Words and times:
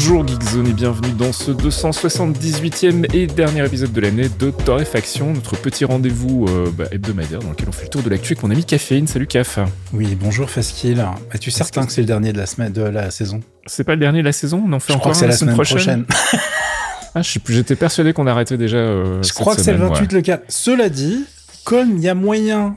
Bonjour 0.00 0.24
Geekzone 0.24 0.68
et 0.68 0.72
bienvenue 0.74 1.10
dans 1.10 1.32
ce 1.32 1.50
278e 1.50 3.12
et 3.16 3.26
dernier 3.26 3.66
épisode 3.66 3.92
de 3.92 4.00
l'année 4.00 4.28
de 4.28 4.52
Torréfaction, 4.52 5.32
notre 5.32 5.56
petit 5.56 5.84
rendez-vous 5.84 6.46
euh, 6.48 6.70
bah, 6.70 6.84
hebdomadaire 6.92 7.40
dans 7.40 7.50
lequel 7.50 7.68
on 7.68 7.72
fait 7.72 7.86
le 7.86 7.88
tour 7.88 8.02
de 8.04 8.08
l'actu 8.08 8.34
avec 8.34 8.44
mon 8.44 8.52
ami 8.52 8.64
Caféine. 8.64 9.08
Salut 9.08 9.26
Caf. 9.26 9.58
Oui, 9.92 10.14
bonjour 10.14 10.48
Faskil. 10.50 11.04
Es-tu 11.32 11.50
certain 11.50 11.84
que 11.84 11.90
c'est 11.90 12.02
le 12.02 12.06
dernier 12.06 12.32
de 12.32 12.38
la 12.38 12.46
semaine 12.46 12.72
de 12.72 12.82
la 12.82 13.10
saison? 13.10 13.40
C'est 13.66 13.82
pas 13.82 13.94
le 13.94 14.00
dernier 14.00 14.20
de 14.20 14.24
la 14.24 14.30
saison? 14.30 14.62
On 14.64 14.72
en 14.72 14.78
fait 14.78 14.92
Je 14.92 14.98
encore 14.98 15.00
crois 15.00 15.12
que 15.14 15.18
c'est 15.18 15.26
la 15.26 15.32
semaine 15.32 15.56
prochaine. 15.56 16.06
ah, 17.16 17.20
je 17.20 17.28
sais 17.28 17.40
plus, 17.40 17.54
j'étais 17.54 17.74
persuadé 17.74 18.12
qu'on 18.12 18.28
arrêtait 18.28 18.56
déjà. 18.56 18.76
euh, 18.76 19.18
Je 19.22 19.26
cette 19.26 19.34
crois 19.34 19.56
que 19.56 19.62
c'est 19.62 19.72
le 19.72 19.78
semaine, 19.78 19.90
28 19.94 20.12
ouais. 20.12 20.14
le 20.14 20.22
4. 20.22 20.44
Cela 20.46 20.90
dit, 20.90 21.24
comme 21.64 21.96
il 21.96 22.02
y 22.04 22.08
a 22.08 22.14
moyen, 22.14 22.76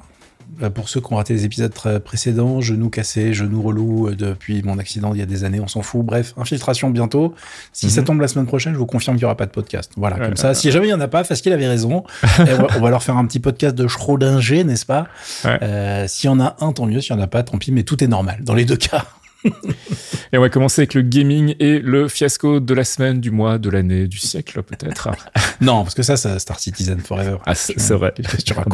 pour 0.73 0.89
ceux 0.89 1.01
qui 1.01 1.11
ont 1.13 1.15
raté 1.15 1.33
les 1.33 1.45
épisodes 1.45 1.73
précédents, 2.03 2.61
genoux 2.61 2.89
cassés, 2.89 3.33
genoux 3.33 3.61
relous 3.61 4.07
euh, 4.07 4.15
depuis 4.15 4.61
mon 4.63 4.77
accident 4.79 5.13
il 5.13 5.19
y 5.19 5.23
a 5.23 5.25
des 5.25 5.43
années, 5.43 5.59
on 5.59 5.67
s'en 5.67 5.81
fout. 5.81 6.05
Bref, 6.05 6.33
infiltration 6.37 6.89
bientôt. 6.89 7.33
Si 7.73 7.89
ça 7.89 8.01
Mhm. 8.01 8.07
tombe 8.07 8.21
la 8.21 8.27
semaine 8.27 8.45
prochaine, 8.47 8.73
je 8.73 8.77
vous 8.77 8.85
confirme 8.85 9.15
qu'il 9.15 9.21
n'y 9.23 9.25
aura 9.25 9.37
pas 9.37 9.45
de 9.45 9.51
podcast. 9.51 9.91
Voilà, 9.97 10.17
Ouais, 10.17 10.21
comme 10.23 10.31
ouais, 10.31 10.37
ça. 10.37 10.49
ouais. 10.49 10.53
Si 10.55 10.71
jamais 10.71 10.85
il 10.87 10.89
n'y 10.89 10.93
en 10.95 10.99
a 11.01 11.07
pas, 11.07 11.23
Faskil 11.23 11.53
avait 11.53 11.67
raison. 11.67 12.03
Et 12.39 12.53
on, 12.53 12.57
va, 12.63 12.67
on 12.77 12.81
va 12.81 12.89
leur 12.89 13.01
faire 13.03 13.17
un 13.17 13.25
petit 13.25 13.39
podcast 13.39 13.75
de 13.75 13.87
Schrödinger, 13.87 14.63
n'est-ce 14.63 14.85
pas? 14.85 15.07
Euh, 15.45 16.05
S'il 16.07 16.27
y 16.27 16.33
en 16.33 16.39
a 16.39 16.55
un, 16.59 16.73
tant 16.73 16.85
mieux. 16.85 17.01
S'il 17.01 17.15
n'y 17.15 17.21
en 17.21 17.23
a 17.23 17.27
pas, 17.27 17.43
tant 17.43 17.57
pis. 17.57 17.71
Mais 17.71 17.83
tout 17.83 18.03
est 18.03 18.07
normal 18.07 18.39
dans 18.43 18.53
les 18.53 18.65
deux 18.65 18.77
cas. 18.77 19.05
Et 20.31 20.37
on 20.37 20.41
va 20.41 20.49
commencer 20.49 20.81
avec 20.81 20.93
le 20.93 21.01
gaming 21.01 21.55
et 21.59 21.79
le 21.79 22.07
fiasco 22.07 22.59
de 22.59 22.73
la 22.75 22.83
semaine, 22.83 23.19
du 23.19 23.31
mois, 23.31 23.57
de 23.57 23.71
l'année, 23.71 24.07
du 24.07 24.19
siècle 24.19 24.61
peut-être. 24.61 25.09
Non, 25.61 25.83
parce 25.83 25.95
que 25.95 26.03
ça, 26.03 26.15
c'est 26.17 26.37
Star 26.39 26.59
Citizen 26.59 26.99
Forever. 26.99 27.37
ah, 27.45 27.55
c'est 27.55 27.93
vrai, 27.93 28.13
tu 28.45 28.53
racontes 28.53 28.73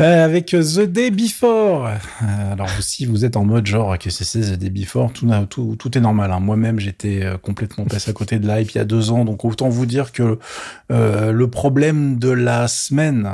Euh, 0.00 0.24
avec 0.24 0.46
The 0.46 0.80
Day 0.80 1.10
Before. 1.10 1.86
Euh, 1.88 2.52
alors 2.52 2.70
si 2.80 3.04
vous 3.04 3.26
êtes 3.26 3.36
en 3.36 3.44
mode 3.44 3.66
genre 3.66 3.98
que 3.98 4.08
c'est 4.08 4.40
The 4.40 4.58
Day 4.58 4.70
Before, 4.70 5.12
tout, 5.12 5.28
est 5.98 6.00
normal. 6.00 6.32
hein. 6.32 6.40
Moi-même, 6.40 6.80
j'étais 6.80 7.20
euh, 7.22 7.36
complètement 7.36 7.84
passé 7.84 8.08
à 8.10 8.14
côté 8.14 8.38
de 8.38 8.48
l'hype 8.48 8.70
il 8.70 8.78
y 8.78 8.80
a 8.80 8.86
deux 8.86 9.10
ans, 9.10 9.26
donc 9.26 9.44
autant 9.44 9.68
vous 9.68 9.84
dire 9.84 10.12
que 10.12 10.38
le 10.88 11.46
problème 11.48 12.18
de 12.18 12.30
la 12.30 12.66
semaine, 12.66 13.28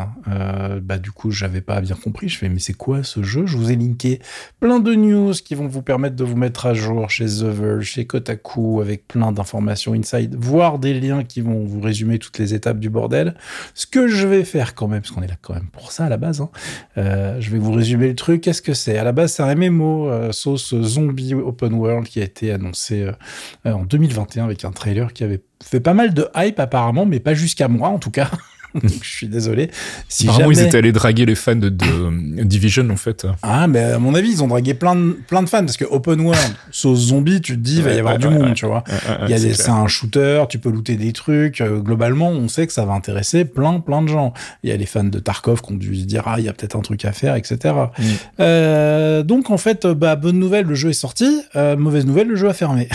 bah 0.82 0.98
du 0.98 1.10
coup, 1.12 1.30
j'avais 1.30 1.60
pas 1.60 1.80
bien 1.80 1.94
compris. 1.94 2.28
Je 2.28 2.36
fais 2.36 2.48
mais 2.48 2.58
c'est 2.58 2.74
quoi 2.74 3.02
ce 3.02 3.22
jeu? 3.22 3.46
Je 3.46 3.56
vous 3.56 3.70
ai 3.70 3.76
linké 3.76 4.20
plein 4.60 4.80
de 4.80 4.94
news 4.94 5.32
qui 5.32 5.54
vont 5.54 5.68
vous 5.68 5.82
permettre 5.82 6.16
de 6.16 6.24
vous 6.24 6.36
mettre 6.36 6.66
à 6.66 6.74
jour 6.74 7.08
chez 7.10 7.26
The 7.26 7.44
Verge, 7.44 7.84
chez 7.84 8.06
Kotaku, 8.06 8.80
avec 8.80 9.06
plein 9.06 9.30
d'informations 9.32 9.94
inside, 9.94 10.34
voire 10.38 10.78
des 10.78 10.98
liens 10.98 11.22
qui 11.22 11.40
vont 11.40 11.64
vous 11.64 11.80
résumer 11.80 12.18
toutes 12.18 12.38
les 12.38 12.54
étapes 12.54 12.78
du 12.80 12.90
bordel. 12.90 13.34
Ce 13.74 13.86
que 13.86 14.08
je 14.08 14.26
vais 14.26 14.44
faire 14.44 14.74
quand 14.74 14.88
même, 14.88 15.00
parce 15.02 15.12
qu'on 15.12 15.22
est 15.22 15.28
là 15.28 15.36
quand 15.40 15.54
même 15.54 15.68
pour 15.72 15.92
ça 15.92 16.06
à 16.06 16.08
la 16.08 16.16
base, 16.16 16.40
hein, 16.40 16.50
euh, 16.98 17.40
je 17.40 17.50
vais 17.50 17.58
vous 17.58 17.72
résumer 17.72 18.08
le 18.08 18.14
truc. 18.14 18.42
Qu'est-ce 18.42 18.62
que 18.62 18.74
c'est? 18.74 18.98
À 18.98 19.04
la 19.04 19.12
base, 19.12 19.32
c'est 19.34 19.42
un 19.42 19.54
MMO 19.54 20.08
euh, 20.08 20.32
sauce 20.32 20.74
zombie 20.80 21.34
open 21.34 21.74
world 21.74 22.06
qui 22.06 22.20
a 22.20 22.24
été 22.24 22.52
annoncé 22.52 23.02
euh, 23.02 23.72
en 23.72 23.84
2021 23.84 24.44
avec 24.44 24.64
un 24.64 24.72
trailer 24.72 25.12
qui 25.12 25.24
avait 25.24 25.42
fait 25.62 25.80
pas 25.80 25.94
mal 25.94 26.14
de 26.14 26.28
hype 26.36 26.60
apparemment, 26.60 27.06
mais 27.06 27.20
pas 27.20 27.34
jusqu'à 27.34 27.68
moi 27.68 27.88
en 27.88 27.98
tout 27.98 28.10
cas. 28.10 28.30
Donc, 28.82 29.02
je 29.02 29.10
suis 29.10 29.28
désolé. 29.28 29.70
Si 30.08 30.24
Apparemment, 30.24 30.52
jamais... 30.52 30.62
ils 30.62 30.66
étaient 30.66 30.78
allés 30.78 30.92
draguer 30.92 31.26
les 31.26 31.34
fans 31.34 31.56
de, 31.56 31.68
de 31.68 32.42
Division 32.42 32.88
en 32.90 32.96
fait. 32.96 33.26
Ah, 33.42 33.66
mais 33.66 33.80
à 33.80 33.98
mon 33.98 34.14
avis, 34.14 34.30
ils 34.30 34.42
ont 34.42 34.48
dragué 34.48 34.74
plein 34.74 34.94
de, 34.94 35.18
plein 35.26 35.42
de 35.42 35.48
fans 35.48 35.60
parce 35.60 35.76
que 35.76 35.84
open 35.84 36.20
world, 36.20 36.54
sauce 36.70 36.98
zombie, 36.98 37.40
tu 37.40 37.54
te 37.54 37.60
dis, 37.60 37.76
il 37.76 37.82
va 37.82 37.92
y 37.92 37.98
avoir 37.98 38.14
ouais, 38.14 38.18
du 38.18 38.26
ouais, 38.26 38.34
monde, 38.34 38.48
ouais. 38.48 38.54
tu 38.54 38.66
vois. 38.66 38.84
C'est 39.28 39.68
un 39.70 39.86
shooter, 39.86 40.44
tu 40.48 40.58
peux 40.58 40.70
looter 40.70 40.96
des 40.96 41.12
trucs. 41.12 41.60
Euh, 41.60 41.78
globalement, 41.78 42.30
on 42.30 42.48
sait 42.48 42.66
que 42.66 42.72
ça 42.72 42.84
va 42.84 42.92
intéresser 42.92 43.44
plein, 43.44 43.80
plein 43.80 44.02
de 44.02 44.08
gens. 44.08 44.32
Il 44.62 44.70
y 44.70 44.72
a 44.72 44.76
les 44.76 44.86
fans 44.86 45.04
de 45.04 45.18
Tarkov 45.18 45.62
qui 45.62 45.72
ont 45.72 45.76
dû 45.76 45.96
se 45.96 46.04
dire, 46.04 46.22
ah, 46.26 46.36
il 46.38 46.44
y 46.44 46.48
a 46.48 46.52
peut-être 46.52 46.76
un 46.76 46.80
truc 46.80 47.04
à 47.04 47.12
faire, 47.12 47.36
etc. 47.36 47.74
Mm. 47.98 48.02
Euh, 48.40 49.22
donc, 49.22 49.50
en 49.50 49.58
fait, 49.58 49.84
euh, 49.84 49.94
bah, 49.94 50.16
bonne 50.16 50.38
nouvelle, 50.38 50.66
le 50.66 50.74
jeu 50.74 50.90
est 50.90 50.94
sorti. 50.94 51.42
Euh, 51.54 51.76
mauvaise 51.76 52.06
nouvelle, 52.06 52.28
le 52.28 52.36
jeu 52.36 52.48
a 52.48 52.54
fermé. 52.54 52.88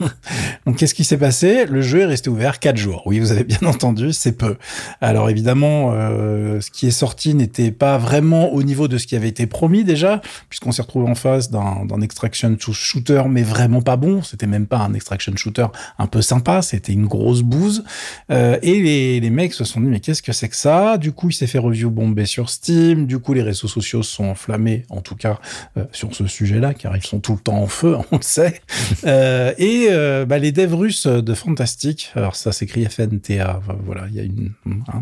donc, 0.66 0.76
qu'est-ce 0.76 0.94
qui 0.94 1.04
s'est 1.04 1.18
passé? 1.18 1.66
Le 1.66 1.82
jeu 1.82 2.00
est 2.00 2.06
resté 2.06 2.30
ouvert 2.30 2.58
4 2.58 2.76
jours. 2.76 3.02
Oui, 3.06 3.18
vous 3.18 3.32
avez 3.32 3.44
bien 3.44 3.60
entendu, 3.66 4.12
c'est 4.12 4.32
peu. 4.32 4.56
Alors, 5.00 5.15
évidemment, 5.28 5.92
euh, 5.94 6.60
ce 6.60 6.70
qui 6.70 6.86
est 6.86 6.90
sorti 6.90 7.34
n'était 7.34 7.70
pas 7.70 7.98
vraiment 7.98 8.52
au 8.52 8.62
niveau 8.62 8.88
de 8.88 8.98
ce 8.98 9.06
qui 9.06 9.16
avait 9.16 9.28
été 9.28 9.46
promis 9.46 9.84
déjà, 9.84 10.20
puisqu'on 10.48 10.72
s'est 10.72 10.82
retrouvé 10.82 11.10
en 11.10 11.14
face 11.14 11.50
d'un 11.50 12.00
extraction 12.00 12.56
shooter, 12.58 13.22
mais 13.28 13.42
vraiment 13.42 13.82
pas 13.82 13.96
bon. 13.96 14.22
C'était 14.22 14.46
même 14.46 14.66
pas 14.66 14.78
un 14.78 14.94
extraction 14.94 15.34
shooter 15.36 15.66
un 15.98 16.06
peu 16.06 16.22
sympa, 16.22 16.62
c'était 16.62 16.92
une 16.92 17.06
grosse 17.06 17.42
bouse. 17.42 17.84
Euh, 18.30 18.58
et 18.62 18.80
les, 18.80 19.20
les 19.20 19.30
mecs 19.30 19.54
se 19.54 19.64
sont 19.64 19.80
dit, 19.80 19.88
mais 19.88 20.00
qu'est-ce 20.00 20.22
que 20.22 20.32
c'est 20.32 20.48
que 20.48 20.56
ça? 20.56 20.98
Du 20.98 21.12
coup, 21.12 21.30
il 21.30 21.34
s'est 21.34 21.46
fait 21.46 21.58
review 21.58 21.90
bombé 21.90 22.26
sur 22.26 22.50
Steam. 22.50 23.06
Du 23.06 23.18
coup, 23.18 23.32
les 23.32 23.42
réseaux 23.42 23.68
sociaux 23.68 24.02
sont 24.02 24.24
enflammés, 24.24 24.84
en 24.88 25.00
tout 25.00 25.16
cas 25.16 25.38
euh, 25.76 25.84
sur 25.92 26.14
ce 26.14 26.26
sujet-là, 26.26 26.74
car 26.74 26.96
ils 26.96 27.04
sont 27.04 27.20
tout 27.20 27.32
le 27.32 27.38
temps 27.38 27.58
en 27.58 27.66
feu, 27.66 27.96
on 28.12 28.16
le 28.16 28.22
sait. 28.22 28.60
Euh, 29.04 29.52
et 29.58 29.88
euh, 29.90 30.24
bah, 30.24 30.38
les 30.38 30.52
devs 30.52 30.74
russes 30.74 31.06
de 31.06 31.34
Fantastic, 31.34 32.12
alors 32.14 32.36
ça 32.36 32.52
s'écrit 32.52 32.84
FNTA, 32.84 33.60
voilà, 33.84 34.06
il 34.10 34.16
y 34.16 34.20
a 34.20 34.22
une... 34.22 34.52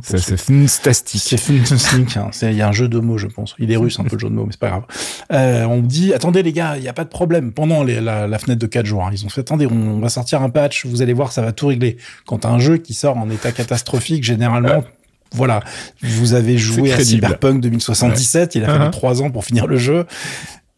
c'est 0.04 0.36
fantastique. 0.36 1.22
c'est 1.24 1.36
fantastique. 1.36 2.16
hein. 2.16 2.30
Il 2.42 2.52
y 2.54 2.62
a 2.62 2.68
un 2.68 2.72
jeu 2.72 2.88
de 2.88 2.98
mots, 2.98 3.18
je 3.18 3.26
pense. 3.26 3.54
Il 3.58 3.72
est 3.72 3.76
russe, 3.76 3.98
un 3.98 4.04
peu 4.04 4.16
le 4.16 4.20
jeu 4.20 4.28
de 4.28 4.34
mots, 4.34 4.44
mais 4.44 4.52
c'est 4.52 4.60
pas 4.60 4.68
grave. 4.68 4.84
Euh, 5.32 5.64
on 5.64 5.78
me 5.82 5.86
dit, 5.86 6.12
attendez 6.14 6.42
les 6.42 6.52
gars, 6.52 6.76
il 6.76 6.82
n'y 6.82 6.88
a 6.88 6.92
pas 6.92 7.04
de 7.04 7.08
problème. 7.08 7.52
Pendant 7.52 7.82
les- 7.82 8.00
la, 8.00 8.26
la 8.26 8.38
fenêtre 8.38 8.60
de 8.60 8.66
4 8.66 8.86
jours, 8.86 9.04
hein, 9.04 9.10
ils 9.12 9.24
ont 9.24 9.28
fait, 9.28 9.40
attendez, 9.40 9.66
on, 9.66 9.98
va 10.00 10.08
sortir 10.08 10.42
un 10.42 10.50
patch, 10.50 10.86
vous 10.86 11.02
allez 11.02 11.12
voir, 11.14 11.32
ça 11.32 11.42
va 11.42 11.52
tout 11.52 11.66
régler. 11.68 11.96
Quand 12.26 12.44
un 12.44 12.58
jeu 12.58 12.76
qui 12.76 12.94
sort 12.94 13.16
en 13.16 13.28
état 13.30 13.52
catastrophique, 13.52 14.22
généralement, 14.24 14.84
voilà, 15.32 15.60
vous 16.02 16.34
avez 16.34 16.58
joué 16.58 16.92
à. 16.92 17.00
Cyberpunk 17.02 17.60
2077, 17.60 18.54
il 18.54 18.64
a 18.64 18.66
fallu 18.66 18.84
Uh-huh. 18.84 18.90
3 18.90 19.22
ans 19.22 19.30
pour 19.30 19.44
finir 19.44 19.66
le 19.66 19.76
jeu. 19.76 20.04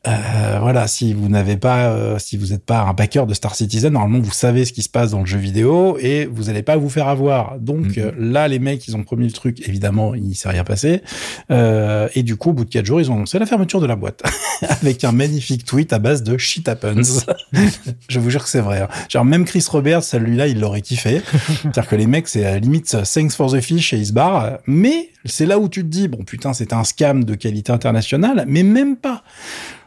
Euh, 0.06 0.58
voilà, 0.60 0.86
si 0.86 1.12
vous 1.14 1.28
n'avez 1.28 1.56
pas, 1.56 1.86
euh, 1.90 2.18
si 2.18 2.36
vous 2.36 2.46
n'êtes 2.48 2.64
pas 2.64 2.82
un 2.82 2.92
backer 2.92 3.26
de 3.26 3.34
Star 3.34 3.54
Citizen, 3.54 3.92
normalement 3.92 4.20
vous 4.20 4.30
savez 4.32 4.64
ce 4.64 4.72
qui 4.72 4.82
se 4.82 4.88
passe 4.88 5.10
dans 5.10 5.20
le 5.20 5.26
jeu 5.26 5.38
vidéo 5.38 5.96
et 6.00 6.26
vous 6.26 6.44
n'allez 6.44 6.62
pas 6.62 6.76
vous 6.76 6.88
faire 6.88 7.08
avoir. 7.08 7.58
Donc 7.58 7.96
Mhm. 7.96 7.98
euh, 7.98 8.12
là, 8.18 8.46
les 8.48 8.58
mecs, 8.58 8.86
ils 8.86 8.96
ont 8.96 9.02
promis 9.02 9.26
le 9.26 9.32
truc. 9.32 9.66
Évidemment, 9.68 10.14
il 10.14 10.34
s'est 10.34 10.48
rien 10.48 10.64
passé. 10.64 11.02
Euh, 11.50 12.08
et 12.14 12.22
du 12.22 12.36
coup, 12.36 12.50
au 12.50 12.52
bout 12.52 12.64
de 12.64 12.70
quatre 12.70 12.86
jours, 12.86 13.00
ils 13.00 13.10
ont 13.10 13.14
annoncé 13.16 13.38
la 13.38 13.46
fermeture 13.46 13.80
de 13.80 13.86
la 13.86 13.96
boîte 13.96 14.22
avec 14.68 15.02
un 15.04 15.12
magnifique 15.12 15.64
tweet 15.64 15.92
à 15.92 15.98
base 15.98 16.22
de 16.22 16.38
shit 16.38 16.68
happens. 16.68 17.26
Je 18.08 18.20
vous 18.20 18.30
jure 18.30 18.44
que 18.44 18.50
c'est 18.50 18.60
vrai. 18.60 18.80
hein. 18.82 18.88
Genre 19.08 19.24
même 19.24 19.44
Chris 19.44 19.64
Roberts, 19.68 20.04
celui-là, 20.04 20.46
il 20.46 20.60
l'aurait 20.60 20.82
kiffé. 20.82 21.20
C'est-à-dire 21.62 21.86
que 21.88 21.96
les 21.96 22.06
mecs, 22.06 22.28
c'est 22.28 22.44
à 22.44 22.52
la 22.52 22.58
limite 22.58 22.96
thanks 23.12 23.32
for 23.32 23.50
the 23.52 23.60
fish 23.60 23.92
et 23.92 23.96
ils 23.98 24.06
se 24.06 24.12
barrent. 24.12 24.58
Mais 24.66 25.10
c'est 25.24 25.46
là 25.46 25.58
où 25.58 25.68
tu 25.68 25.82
te 25.82 25.88
dis 25.88 26.06
bon 26.08 26.22
putain, 26.24 26.52
c'était 26.52 26.74
un 26.74 26.84
scam 26.84 27.24
de 27.24 27.34
qualité 27.34 27.72
internationale, 27.72 28.44
mais 28.46 28.62
même 28.62 28.96
pas. 28.96 29.24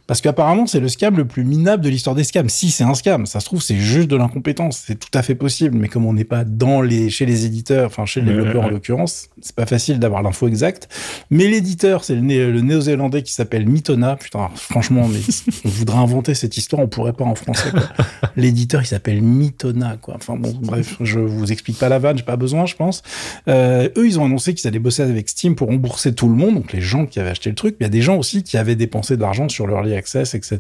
Parce 0.09 0.21
qu'apparemment, 0.21 0.65
c'est 0.65 0.79
le 0.79 0.87
scam 0.87 1.15
le 1.17 1.25
plus 1.25 1.43
minable 1.43 1.83
de 1.83 1.89
l'histoire 1.89 2.15
des 2.15 2.23
scams. 2.23 2.49
Si 2.49 2.71
c'est 2.71 2.83
un 2.83 2.95
scam, 2.95 3.27
ça 3.27 3.39
se 3.39 3.45
trouve, 3.45 3.61
c'est 3.61 3.77
juste 3.77 4.07
de 4.07 4.15
l'incompétence. 4.15 4.83
C'est 4.87 4.97
tout 4.97 5.15
à 5.15 5.21
fait 5.21 5.35
possible. 5.35 5.77
Mais 5.77 5.87
comme 5.87 6.03
on 6.07 6.13
n'est 6.13 6.23
pas 6.23 6.43
dans 6.43 6.81
les, 6.81 7.11
chez 7.11 7.27
les 7.27 7.45
éditeurs, 7.45 7.85
enfin, 7.85 8.07
chez 8.07 8.19
les 8.21 8.33
développeurs 8.33 8.63
en 8.63 8.69
l'occurrence, 8.69 9.29
c'est 9.39 9.55
pas 9.55 9.67
facile 9.67 9.99
d'avoir 9.99 10.23
l'info 10.23 10.47
exacte. 10.47 10.89
Mais 11.29 11.47
l'éditeur, 11.47 12.03
c'est 12.03 12.15
le, 12.15 12.21
né- 12.21 12.43
le 12.43 12.61
néo-zélandais 12.61 13.21
qui 13.21 13.31
s'appelle 13.33 13.69
Mitona. 13.69 14.15
Putain, 14.15 14.49
franchement, 14.55 15.07
mais 15.07 15.19
on 15.65 15.69
voudrait 15.69 15.99
inventer 15.99 16.33
cette 16.33 16.57
histoire, 16.57 16.81
on 16.81 16.87
pourrait 16.87 17.13
pas 17.13 17.25
en 17.25 17.35
français. 17.35 17.69
L'éditeur, 18.35 18.81
il 18.81 18.87
s'appelle 18.87 19.21
Mitona, 19.21 19.97
quoi. 20.01 20.15
Enfin 20.15 20.37
bon, 20.37 20.57
bref, 20.59 20.97
je 21.01 21.19
vous 21.19 21.51
explique 21.51 21.77
pas 21.77 21.87
la 21.87 21.99
vanne, 21.99 22.17
j'ai 22.17 22.23
pas 22.23 22.35
besoin, 22.35 22.65
je 22.65 22.73
pense. 22.73 23.03
Euh, 23.47 23.89
eux, 23.95 24.07
ils 24.07 24.19
ont 24.19 24.25
annoncé 24.25 24.55
qu'ils 24.55 24.67
allaient 24.67 24.79
bosser 24.79 25.03
avec 25.03 25.29
Steam 25.29 25.53
pour 25.53 25.67
rembourser 25.67 26.15
tout 26.15 26.27
le 26.27 26.33
monde, 26.35 26.55
donc 26.55 26.73
les 26.73 26.81
gens 26.81 27.05
qui 27.05 27.19
avaient 27.19 27.29
acheté 27.29 27.51
le 27.51 27.55
truc. 27.55 27.75
Il 27.79 27.83
y 27.83 27.85
a 27.85 27.89
des 27.89 28.01
gens 28.01 28.17
aussi 28.17 28.41
qui 28.41 28.57
avaient 28.57 28.75
dépensé 28.75 29.15
de 29.15 29.21
l'argent 29.21 29.47
sur 29.49 29.67
l'early 29.67 29.98
etc. 29.99 30.59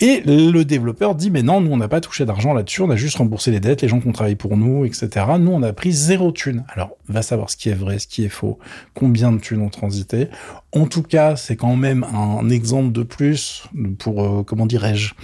Et 0.00 0.22
le 0.24 0.62
développeur 0.64 1.14
dit, 1.14 1.30
mais 1.30 1.42
non, 1.42 1.60
nous, 1.60 1.70
on 1.70 1.76
n'a 1.76 1.88
pas 1.88 2.00
touché 2.00 2.24
d'argent 2.24 2.52
là-dessus, 2.52 2.82
on 2.82 2.90
a 2.90 2.96
juste 2.96 3.18
remboursé 3.18 3.50
les 3.50 3.60
dettes, 3.60 3.82
les 3.82 3.88
gens 3.88 4.00
qui 4.00 4.08
ont 4.08 4.12
travaillé 4.12 4.36
pour 4.36 4.56
nous, 4.56 4.84
etc. 4.84 5.08
Nous, 5.38 5.50
on 5.50 5.62
a 5.62 5.72
pris 5.72 5.92
zéro 5.92 6.32
thune. 6.32 6.64
Alors, 6.68 6.96
va 7.08 7.22
savoir 7.22 7.50
ce 7.50 7.56
qui 7.56 7.68
est 7.68 7.74
vrai, 7.74 7.98
ce 7.98 8.06
qui 8.06 8.24
est 8.24 8.28
faux, 8.28 8.58
combien 8.94 9.32
de 9.32 9.38
thunes 9.38 9.60
ont 9.60 9.68
transité. 9.68 10.28
En 10.72 10.86
tout 10.86 11.02
cas, 11.02 11.36
c'est 11.36 11.56
quand 11.56 11.76
même 11.76 12.04
un 12.04 12.48
exemple 12.50 12.92
de 12.92 13.02
plus 13.02 13.64
pour, 13.98 14.24
euh, 14.24 14.42
comment 14.42 14.66
dirais-je, 14.66 15.14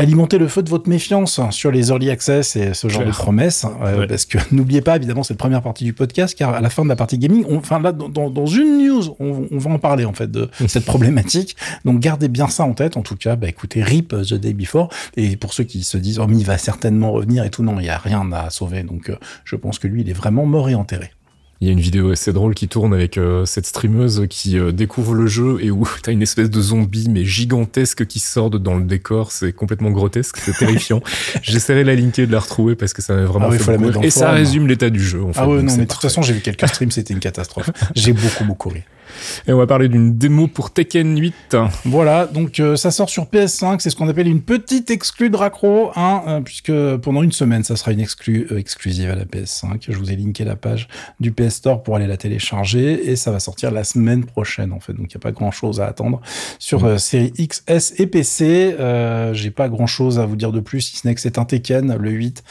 alimenter 0.00 0.38
le 0.38 0.48
feu 0.48 0.62
de 0.62 0.70
votre 0.70 0.88
méfiance 0.88 1.40
sur 1.50 1.70
les 1.70 1.88
early 1.90 2.10
access 2.10 2.56
et 2.56 2.74
ce 2.74 2.88
genre 2.88 3.04
de 3.04 3.10
promesses. 3.10 3.64
euh, 3.82 3.98
Ouais. 4.00 4.06
Parce 4.06 4.24
que 4.24 4.38
n'oubliez 4.52 4.80
pas, 4.80 4.96
évidemment, 4.96 5.22
c'est 5.22 5.34
la 5.34 5.38
première 5.38 5.62
partie 5.62 5.84
du 5.84 5.92
podcast, 5.92 6.36
car 6.36 6.54
à 6.54 6.60
la 6.60 6.70
fin 6.70 6.82
de 6.84 6.88
la 6.88 6.96
partie 6.96 7.18
gaming, 7.18 7.44
on- 7.48 7.58
enfin 7.58 7.80
là, 7.80 7.92
dans, 7.92 8.08
dans- 8.08 8.46
une 8.46 8.86
news, 8.86 9.14
on, 9.20 9.46
on 9.50 9.58
va 9.58 9.70
en 9.70 9.78
parler 9.78 10.04
en 10.04 10.12
fait 10.12 10.30
de 10.30 10.48
cette 10.68 10.84
problématique. 10.84 11.56
Donc 11.84 12.00
gardez 12.00 12.28
bien 12.28 12.48
ça 12.48 12.64
en 12.64 12.72
tête. 12.72 12.96
En 12.96 13.02
tout 13.02 13.16
cas, 13.16 13.36
bah, 13.36 13.48
écoutez, 13.48 13.82
RIP 13.82 14.08
The 14.10 14.34
Day 14.34 14.54
Before. 14.54 14.88
Et 15.16 15.36
pour 15.36 15.52
ceux 15.54 15.64
qui 15.64 15.82
se 15.82 15.96
disent, 15.98 16.18
oh 16.18 16.26
mais 16.26 16.36
il 16.38 16.44
va 16.46 16.58
certainement 16.58 17.12
revenir 17.12 17.44
et 17.44 17.50
tout, 17.50 17.62
non, 17.62 17.78
il 17.80 17.86
y 17.86 17.90
a 17.90 17.98
rien 17.98 18.30
à 18.32 18.50
sauver. 18.50 18.82
Donc 18.82 19.10
euh, 19.10 19.16
je 19.44 19.56
pense 19.56 19.78
que 19.78 19.86
lui, 19.88 20.02
il 20.02 20.10
est 20.10 20.14
vraiment 20.14 20.46
mort 20.46 20.68
et 20.68 20.74
enterré. 20.74 21.10
Il 21.62 21.66
y 21.66 21.70
a 21.70 21.74
une 21.74 21.80
vidéo 21.80 22.10
assez 22.10 22.32
drôle 22.32 22.54
qui 22.54 22.68
tourne 22.68 22.94
avec 22.94 23.18
euh, 23.18 23.44
cette 23.44 23.66
streameuse 23.66 24.26
qui 24.30 24.58
euh, 24.58 24.72
découvre 24.72 25.12
le 25.12 25.26
jeu 25.26 25.58
et 25.60 25.70
où 25.70 25.86
t'as 26.02 26.10
une 26.10 26.22
espèce 26.22 26.48
de 26.48 26.58
zombie 26.58 27.08
mais 27.10 27.26
gigantesque 27.26 28.06
qui 28.06 28.18
sort 28.18 28.48
de 28.48 28.56
dans 28.56 28.78
le 28.78 28.84
décor. 28.84 29.30
C'est 29.30 29.52
complètement 29.52 29.90
grotesque, 29.90 30.38
c'est 30.38 30.56
terrifiant. 30.56 31.02
J'essaierai 31.42 31.82
de 31.82 31.88
la 31.88 31.96
linker 31.96 32.26
de 32.26 32.32
la 32.32 32.40
retrouver 32.40 32.76
parce 32.76 32.94
que 32.94 33.02
ça 33.02 33.14
m'a 33.14 33.24
vraiment 33.24 33.46
Ah 33.46 33.50
oui, 33.50 33.58
fait 33.58 33.64
faut 33.64 33.70
la 33.72 33.78
mettre 33.78 34.02
Et 34.02 34.08
ça 34.08 34.30
résume 34.30 34.68
l'état 34.68 34.88
du 34.88 35.02
jeu. 35.04 35.22
En 35.22 35.34
fait, 35.34 35.40
Ah 35.40 35.48
ouais, 35.48 35.58
donc 35.58 35.66
non, 35.66 35.76
mais 35.76 35.84
de 35.84 35.90
toute 35.90 36.00
façon, 36.00 36.22
j'ai 36.22 36.32
vu 36.32 36.40
quelques 36.40 36.66
streams, 36.66 36.90
c'était 36.90 37.12
une 37.12 37.20
catastrophe. 37.20 37.68
J'ai 37.94 38.14
beaucoup, 38.14 38.44
beaucoup 38.44 38.70
ri. 38.70 38.82
Et 39.46 39.52
on 39.52 39.58
va 39.58 39.66
parler 39.66 39.88
d'une 39.88 40.16
démo 40.16 40.46
pour 40.46 40.70
Tekken 40.72 41.18
8. 41.18 41.56
Voilà, 41.84 42.26
donc 42.26 42.60
euh, 42.60 42.76
ça 42.76 42.90
sort 42.90 43.10
sur 43.10 43.24
PS5, 43.24 43.80
c'est 43.80 43.90
ce 43.90 43.96
qu'on 43.96 44.08
appelle 44.08 44.28
une 44.28 44.42
petite 44.42 44.90
exclue 44.90 45.30
de 45.30 45.36
raccro, 45.36 45.90
hein, 45.96 46.22
euh, 46.26 46.40
puisque 46.40 46.72
pendant 46.98 47.22
une 47.22 47.32
semaine, 47.32 47.64
ça 47.64 47.76
sera 47.76 47.92
une 47.92 48.00
exclue 48.00 48.46
euh, 48.50 48.58
exclusive 48.58 49.10
à 49.10 49.14
la 49.14 49.24
PS5. 49.24 49.86
Je 49.88 49.96
vous 49.96 50.10
ai 50.10 50.16
linké 50.16 50.44
la 50.44 50.56
page 50.56 50.88
du 51.20 51.32
PS 51.32 51.54
Store 51.54 51.82
pour 51.82 51.96
aller 51.96 52.06
la 52.06 52.16
télécharger, 52.16 53.10
et 53.10 53.16
ça 53.16 53.30
va 53.30 53.40
sortir 53.40 53.70
la 53.70 53.84
semaine 53.84 54.24
prochaine, 54.24 54.72
en 54.72 54.80
fait. 54.80 54.92
Donc 54.92 55.12
il 55.12 55.16
n'y 55.16 55.20
a 55.20 55.22
pas 55.22 55.32
grand-chose 55.32 55.80
à 55.80 55.86
attendre 55.86 56.20
sur 56.58 57.00
série 57.00 57.32
X, 57.38 57.62
S 57.66 57.94
et 57.98 58.06
PC. 58.06 58.76
J'ai 59.32 59.50
pas 59.50 59.68
grand-chose 59.68 60.18
à 60.18 60.26
vous 60.26 60.36
dire 60.36 60.52
de 60.52 60.60
plus, 60.60 60.80
si 60.80 60.96
ce 60.96 61.06
n'est 61.06 61.14
que 61.14 61.20
c'est 61.20 61.38
un 61.38 61.44
Tekken, 61.44 61.96
le 61.96 62.10
8. 62.10 62.42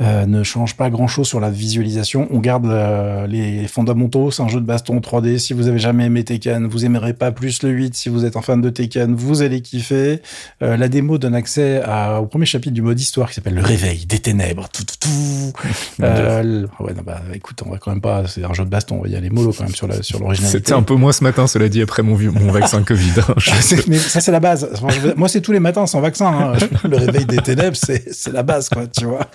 Euh, 0.00 0.26
ne 0.26 0.42
change 0.42 0.76
pas 0.76 0.90
grand 0.90 1.06
chose 1.06 1.26
sur 1.26 1.40
la 1.40 1.50
visualisation. 1.50 2.28
On 2.30 2.38
garde 2.38 2.66
euh, 2.66 3.26
les 3.26 3.66
fondamentaux. 3.66 4.30
C'est 4.30 4.42
un 4.42 4.48
jeu 4.48 4.60
de 4.60 4.66
baston 4.66 4.98
3D. 4.98 5.38
Si 5.38 5.52
vous 5.54 5.68
avez 5.68 5.78
jamais 5.78 6.04
aimé 6.06 6.22
Tekken, 6.24 6.66
vous 6.66 6.84
aimerez 6.84 7.14
pas 7.14 7.32
plus 7.32 7.62
le 7.62 7.70
8. 7.70 7.94
Si 7.94 8.08
vous 8.08 8.24
êtes 8.24 8.36
un 8.36 8.42
fan 8.42 8.60
de 8.60 8.68
Tekken, 8.70 9.14
vous 9.14 9.42
allez 9.42 9.62
kiffer. 9.62 10.20
Euh, 10.62 10.76
la 10.76 10.88
démo 10.88 11.16
donne 11.18 11.34
accès 11.34 11.80
à, 11.84 12.20
au 12.20 12.26
premier 12.26 12.46
chapitre 12.46 12.74
du 12.74 12.82
mode 12.82 13.00
histoire 13.00 13.28
qui 13.28 13.34
s'appelle 13.34 13.54
Le 13.54 13.62
Réveil 13.62 14.04
des 14.06 14.18
Ténèbres. 14.18 14.68
Tout, 14.72 14.84
tout, 14.84 14.96
tout. 15.00 15.52
Euh, 16.02 16.66
ouais, 16.80 16.92
non, 16.94 17.02
bah, 17.04 17.20
écoute, 17.34 17.60
on 17.64 17.70
va 17.70 17.78
quand 17.78 17.90
même 17.90 18.00
pas. 18.02 18.26
C'est 18.26 18.44
un 18.44 18.52
jeu 18.52 18.64
de 18.64 18.68
baston. 18.68 18.96
On 18.98 19.02
va 19.02 19.08
y 19.08 19.16
aller 19.16 19.30
mollo 19.30 19.52
quand 19.56 19.64
même 19.64 19.74
sur 19.74 19.86
la 19.86 20.02
sur 20.02 20.18
l'originalité. 20.20 20.58
C'était 20.58 20.72
un 20.74 20.82
peu 20.82 20.94
moins 20.94 21.12
ce 21.12 21.24
matin, 21.24 21.46
cela 21.46 21.68
dit, 21.68 21.80
après 21.80 22.02
mon, 22.02 22.14
vieux- 22.14 22.30
mon 22.32 22.50
vaccin 22.52 22.82
Covid. 22.86 23.12
hein. 23.28 23.34
C'est- 23.60 23.86
mais 23.88 23.96
ça 23.98 24.20
c'est 24.20 24.30
la 24.32 24.40
base. 24.40 24.68
Moi 25.16 25.28
c'est 25.28 25.40
tous 25.40 25.52
les 25.52 25.60
matins 25.60 25.86
sans 25.86 26.00
vaccin. 26.00 26.26
hein. 26.26 26.52
Le 26.88 26.96
réveil 26.98 27.24
des 27.24 27.38
ténèbres 27.38 27.76
c'est 27.76 28.12
c'est 28.12 28.32
la 28.32 28.42
base 28.42 28.68
quoi, 28.68 28.86
tu 28.86 29.06
vois. 29.06 29.26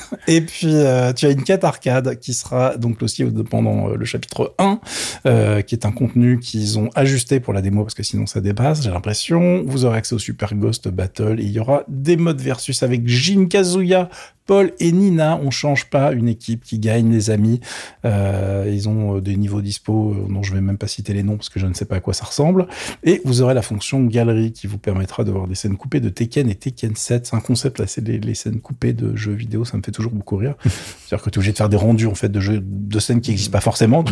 Et 0.26 0.40
puis 0.40 0.74
euh, 0.74 1.12
tu 1.12 1.26
as 1.26 1.30
une 1.30 1.42
quête 1.42 1.64
arcade 1.64 2.18
qui 2.18 2.34
sera 2.34 2.76
donc 2.76 3.02
aussi 3.02 3.24
pendant 3.50 3.88
euh, 3.88 3.96
le 3.96 4.04
chapitre 4.04 4.54
1, 4.58 4.80
euh, 5.26 5.62
qui 5.62 5.74
est 5.74 5.86
un 5.86 5.92
contenu 5.92 6.38
qu'ils 6.38 6.78
ont 6.78 6.90
ajusté 6.94 7.40
pour 7.40 7.52
la 7.52 7.62
démo 7.62 7.82
parce 7.82 7.94
que 7.94 8.02
sinon 8.02 8.26
ça 8.26 8.40
dépasse. 8.40 8.82
J'ai 8.82 8.90
l'impression. 8.90 9.62
Vous 9.66 9.84
aurez 9.84 9.98
accès 9.98 10.14
au 10.14 10.18
Super 10.18 10.54
Ghost 10.54 10.88
Battle 10.88 11.36
il 11.38 11.50
y 11.50 11.58
aura 11.58 11.84
des 11.88 12.16
modes 12.16 12.40
versus 12.40 12.82
avec 12.82 13.06
Jin 13.06 13.46
Kazuya. 13.46 14.08
Paul 14.46 14.72
et 14.80 14.92
Nina, 14.92 15.38
on 15.42 15.50
change 15.50 15.88
pas 15.88 16.12
une 16.12 16.28
équipe 16.28 16.64
qui 16.64 16.78
gagne, 16.78 17.12
les 17.12 17.30
amis. 17.30 17.60
Euh, 18.04 18.68
ils 18.72 18.88
ont 18.88 19.16
euh, 19.16 19.20
des 19.20 19.36
niveaux 19.36 19.60
dispo 19.60 20.12
euh, 20.12 20.32
dont 20.32 20.42
je 20.42 20.52
vais 20.52 20.60
même 20.60 20.78
pas 20.78 20.88
citer 20.88 21.12
les 21.12 21.22
noms 21.22 21.36
parce 21.36 21.48
que 21.48 21.60
je 21.60 21.66
ne 21.66 21.74
sais 21.74 21.84
pas 21.84 21.96
à 21.96 22.00
quoi 22.00 22.14
ça 22.14 22.24
ressemble. 22.24 22.66
Et 23.04 23.20
vous 23.24 23.42
aurez 23.42 23.54
la 23.54 23.62
fonction 23.62 24.04
galerie 24.04 24.52
qui 24.52 24.66
vous 24.66 24.78
permettra 24.78 25.24
de 25.24 25.30
voir 25.30 25.46
des 25.46 25.54
scènes 25.54 25.76
coupées 25.76 26.00
de 26.00 26.08
Tekken 26.08 26.48
et 26.48 26.54
Tekken 26.54 26.96
7. 26.96 27.26
C'est 27.26 27.36
un 27.36 27.40
concept 27.40 27.78
là, 27.78 27.86
c'est 27.86 28.06
les, 28.06 28.18
les 28.18 28.34
scènes 28.34 28.60
coupées 28.60 28.92
de 28.92 29.14
jeux 29.16 29.32
vidéo, 29.32 29.64
ça 29.64 29.76
me 29.76 29.82
fait 29.82 29.92
toujours 29.92 30.12
beaucoup 30.12 30.36
rire. 30.36 30.54
C'est-à-dire 30.64 31.24
que 31.24 31.30
tu 31.30 31.36
es 31.36 31.38
obligé 31.38 31.52
de 31.52 31.58
faire 31.58 31.68
des 31.68 31.76
rendus 31.76 32.06
en 32.06 32.14
fait 32.14 32.28
de 32.28 32.40
jeux, 32.40 32.60
de 32.62 32.98
scènes 32.98 33.20
qui 33.20 33.30
n'existent 33.30 33.52
pas 33.52 33.60
forcément. 33.60 34.04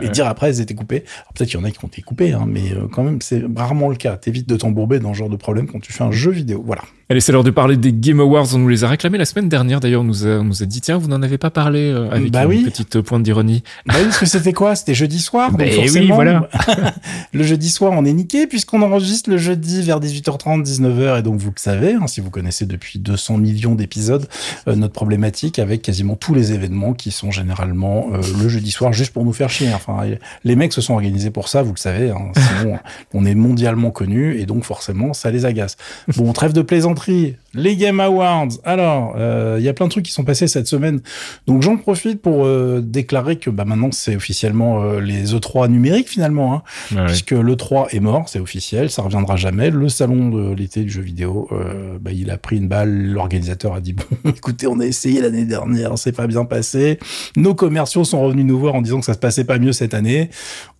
Et 0.00 0.08
dire 0.08 0.26
après 0.26 0.48
elles 0.48 0.60
étaient 0.60 0.74
coupées. 0.74 1.04
Alors, 1.06 1.32
Peut-être 1.34 1.50
qu'il 1.50 1.60
y 1.60 1.62
en 1.62 1.66
a 1.66 1.70
qui 1.70 1.84
ont 1.84 1.88
été 1.88 2.02
coupées, 2.02 2.32
hein, 2.32 2.46
mais 2.46 2.72
quand 2.92 3.02
même 3.02 3.20
c'est 3.20 3.42
rarement 3.54 3.88
le 3.88 3.96
cas. 3.96 4.16
T'évites 4.16 4.48
de 4.48 4.56
t'embourber 4.56 5.00
dans 5.00 5.12
ce 5.12 5.18
genre 5.18 5.28
de 5.28 5.36
problème 5.36 5.66
quand 5.66 5.80
tu 5.80 5.92
fais 5.92 6.04
un 6.04 6.12
jeu 6.12 6.30
vidéo. 6.30 6.62
Voilà. 6.64 6.82
Allez, 7.08 7.20
c'est 7.20 7.30
l'heure 7.30 7.44
de 7.44 7.50
parler 7.50 7.76
des 7.76 7.92
Game 7.92 8.18
Awards. 8.18 8.48
On 8.54 8.58
nous 8.58 8.68
les 8.68 8.82
a 8.82 8.88
réclamés 8.88 9.18
la 9.18 9.24
semaine 9.24 9.48
dernière. 9.48 9.75
D'ailleurs, 9.80 10.04
nous 10.04 10.26
a, 10.26 10.42
nous 10.42 10.62
a 10.62 10.66
dit, 10.66 10.80
tiens, 10.80 10.98
vous 10.98 11.08
n'en 11.08 11.22
avez 11.22 11.38
pas 11.38 11.50
parlé 11.50 11.80
euh, 11.80 12.10
avec 12.10 12.30
Bah 12.32 12.42
une 12.44 12.48
oui. 12.50 12.64
petite 12.64 13.00
pointe 13.00 13.22
d'ironie. 13.22 13.62
Bah 13.86 13.94
oui, 13.98 14.04
parce 14.04 14.18
que 14.18 14.26
c'était 14.26 14.52
quoi? 14.52 14.74
C'était 14.74 14.94
jeudi 14.94 15.18
soir. 15.18 15.50
donc 15.50 15.60
Bah 15.60 15.66
oui, 15.78 16.10
voilà. 16.12 16.48
le 17.32 17.42
jeudi 17.42 17.70
soir, 17.70 17.92
on 17.94 18.04
est 18.04 18.12
niqué 18.12 18.46
puisqu'on 18.46 18.82
enregistre 18.82 19.30
le 19.30 19.38
jeudi 19.38 19.82
vers 19.82 20.00
18h30, 20.00 20.64
19h. 20.64 21.18
Et 21.18 21.22
donc, 21.22 21.38
vous 21.38 21.48
le 21.50 21.60
savez, 21.60 21.94
hein, 21.94 22.06
si 22.06 22.20
vous 22.20 22.30
connaissez 22.30 22.66
depuis 22.66 22.98
200 22.98 23.38
millions 23.38 23.74
d'épisodes, 23.74 24.26
euh, 24.68 24.74
notre 24.76 24.94
problématique 24.94 25.58
avec 25.58 25.82
quasiment 25.82 26.16
tous 26.16 26.34
les 26.34 26.52
événements 26.52 26.92
qui 26.92 27.10
sont 27.10 27.30
généralement 27.30 28.08
euh, 28.12 28.20
le 28.42 28.48
jeudi 28.48 28.70
soir 28.70 28.92
juste 28.92 29.12
pour 29.12 29.24
nous 29.24 29.32
faire 29.32 29.48
chier. 29.50 29.68
Enfin, 29.74 29.98
les 30.44 30.56
mecs 30.56 30.72
se 30.72 30.80
sont 30.80 30.94
organisés 30.94 31.30
pour 31.30 31.48
ça, 31.48 31.62
vous 31.62 31.72
le 31.72 31.78
savez. 31.78 32.10
hein, 32.10 32.32
sinon, 32.58 32.78
on 33.14 33.24
est 33.24 33.34
mondialement 33.34 33.90
connus 33.90 34.38
et 34.38 34.46
donc 34.46 34.64
forcément, 34.64 35.12
ça 35.12 35.30
les 35.30 35.44
agace. 35.44 35.76
Bon, 36.16 36.32
trêve 36.32 36.52
de 36.52 36.62
plaisanterie. 36.62 37.36
Les 37.54 37.76
Game 37.76 38.00
Awards. 38.00 38.48
Alors, 38.64 39.14
euh, 39.16 39.55
il 39.58 39.64
y 39.64 39.68
a 39.68 39.72
plein 39.72 39.86
de 39.86 39.90
trucs 39.90 40.04
qui 40.04 40.12
sont 40.12 40.24
passés 40.24 40.46
cette 40.48 40.66
semaine. 40.66 41.00
Donc, 41.46 41.62
j'en 41.62 41.76
profite 41.76 42.20
pour 42.20 42.44
euh, 42.44 42.80
déclarer 42.82 43.36
que 43.36 43.50
bah, 43.50 43.64
maintenant, 43.64 43.90
c'est 43.92 44.16
officiellement 44.16 44.82
euh, 44.82 45.00
les 45.00 45.34
E3 45.34 45.68
numériques 45.68 46.08
finalement. 46.08 46.54
Hein, 46.54 46.62
ouais. 46.96 47.06
puisque 47.06 47.32
l'E3 47.32 47.94
est 47.94 48.00
mort, 48.00 48.28
c'est 48.28 48.40
officiel, 48.40 48.90
ça 48.90 49.02
reviendra 49.02 49.36
jamais. 49.36 49.70
Le 49.70 49.88
salon 49.88 50.28
de 50.28 50.54
l'été 50.54 50.82
du 50.82 50.90
jeu 50.90 51.02
vidéo, 51.02 51.48
euh, 51.52 51.98
bah, 52.00 52.10
il 52.12 52.30
a 52.30 52.38
pris 52.38 52.56
une 52.56 52.68
balle. 52.68 53.06
L'organisateur 53.06 53.74
a 53.74 53.80
dit 53.80 53.92
bon, 53.92 54.04
écoutez, 54.30 54.66
on 54.66 54.80
a 54.80 54.86
essayé 54.86 55.20
l'année 55.20 55.44
dernière, 55.44 55.96
c'est 55.98 56.12
pas 56.12 56.26
bien 56.26 56.44
passé. 56.44 56.98
Nos 57.36 57.54
commerciaux 57.54 58.04
sont 58.04 58.20
revenus 58.20 58.44
nous 58.44 58.58
voir 58.58 58.74
en 58.74 58.82
disant 58.82 59.00
que 59.00 59.06
ça 59.06 59.14
se 59.14 59.18
passait 59.18 59.44
pas 59.44 59.58
mieux 59.58 59.72
cette 59.72 59.94
année. 59.94 60.30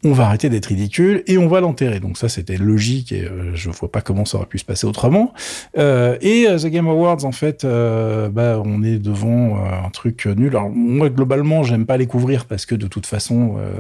On 0.04 0.12
va 0.12 0.26
arrêter 0.26 0.48
d'être 0.48 0.66
ridicule 0.66 1.24
et 1.26 1.38
on 1.38 1.48
va 1.48 1.60
l'enterrer. 1.60 2.00
Donc 2.00 2.18
ça, 2.18 2.28
c'était 2.28 2.58
logique 2.58 3.12
et 3.12 3.24
euh, 3.24 3.54
je 3.54 3.70
vois 3.70 3.90
pas 3.90 4.00
comment 4.00 4.24
ça 4.24 4.38
aurait 4.38 4.46
pu 4.46 4.58
se 4.58 4.64
passer 4.64 4.86
autrement. 4.86 5.32
Euh, 5.78 6.16
et 6.20 6.46
euh, 6.46 6.58
The 6.58 6.66
Game 6.66 6.88
Awards, 6.88 7.24
en 7.24 7.32
fait, 7.32 7.64
euh, 7.64 8.28
bah, 8.28 8.60
on 8.66 8.82
est 8.82 8.98
devant 8.98 9.56
euh, 9.56 9.86
un 9.86 9.90
truc 9.90 10.26
nul. 10.26 10.48
Alors 10.48 10.70
moi, 10.70 11.08
globalement, 11.08 11.62
j'aime 11.62 11.86
pas 11.86 11.96
les 11.96 12.06
couvrir 12.06 12.46
parce 12.46 12.66
que 12.66 12.74
de 12.74 12.86
toute 12.86 13.06
façon, 13.06 13.56
euh, 13.58 13.72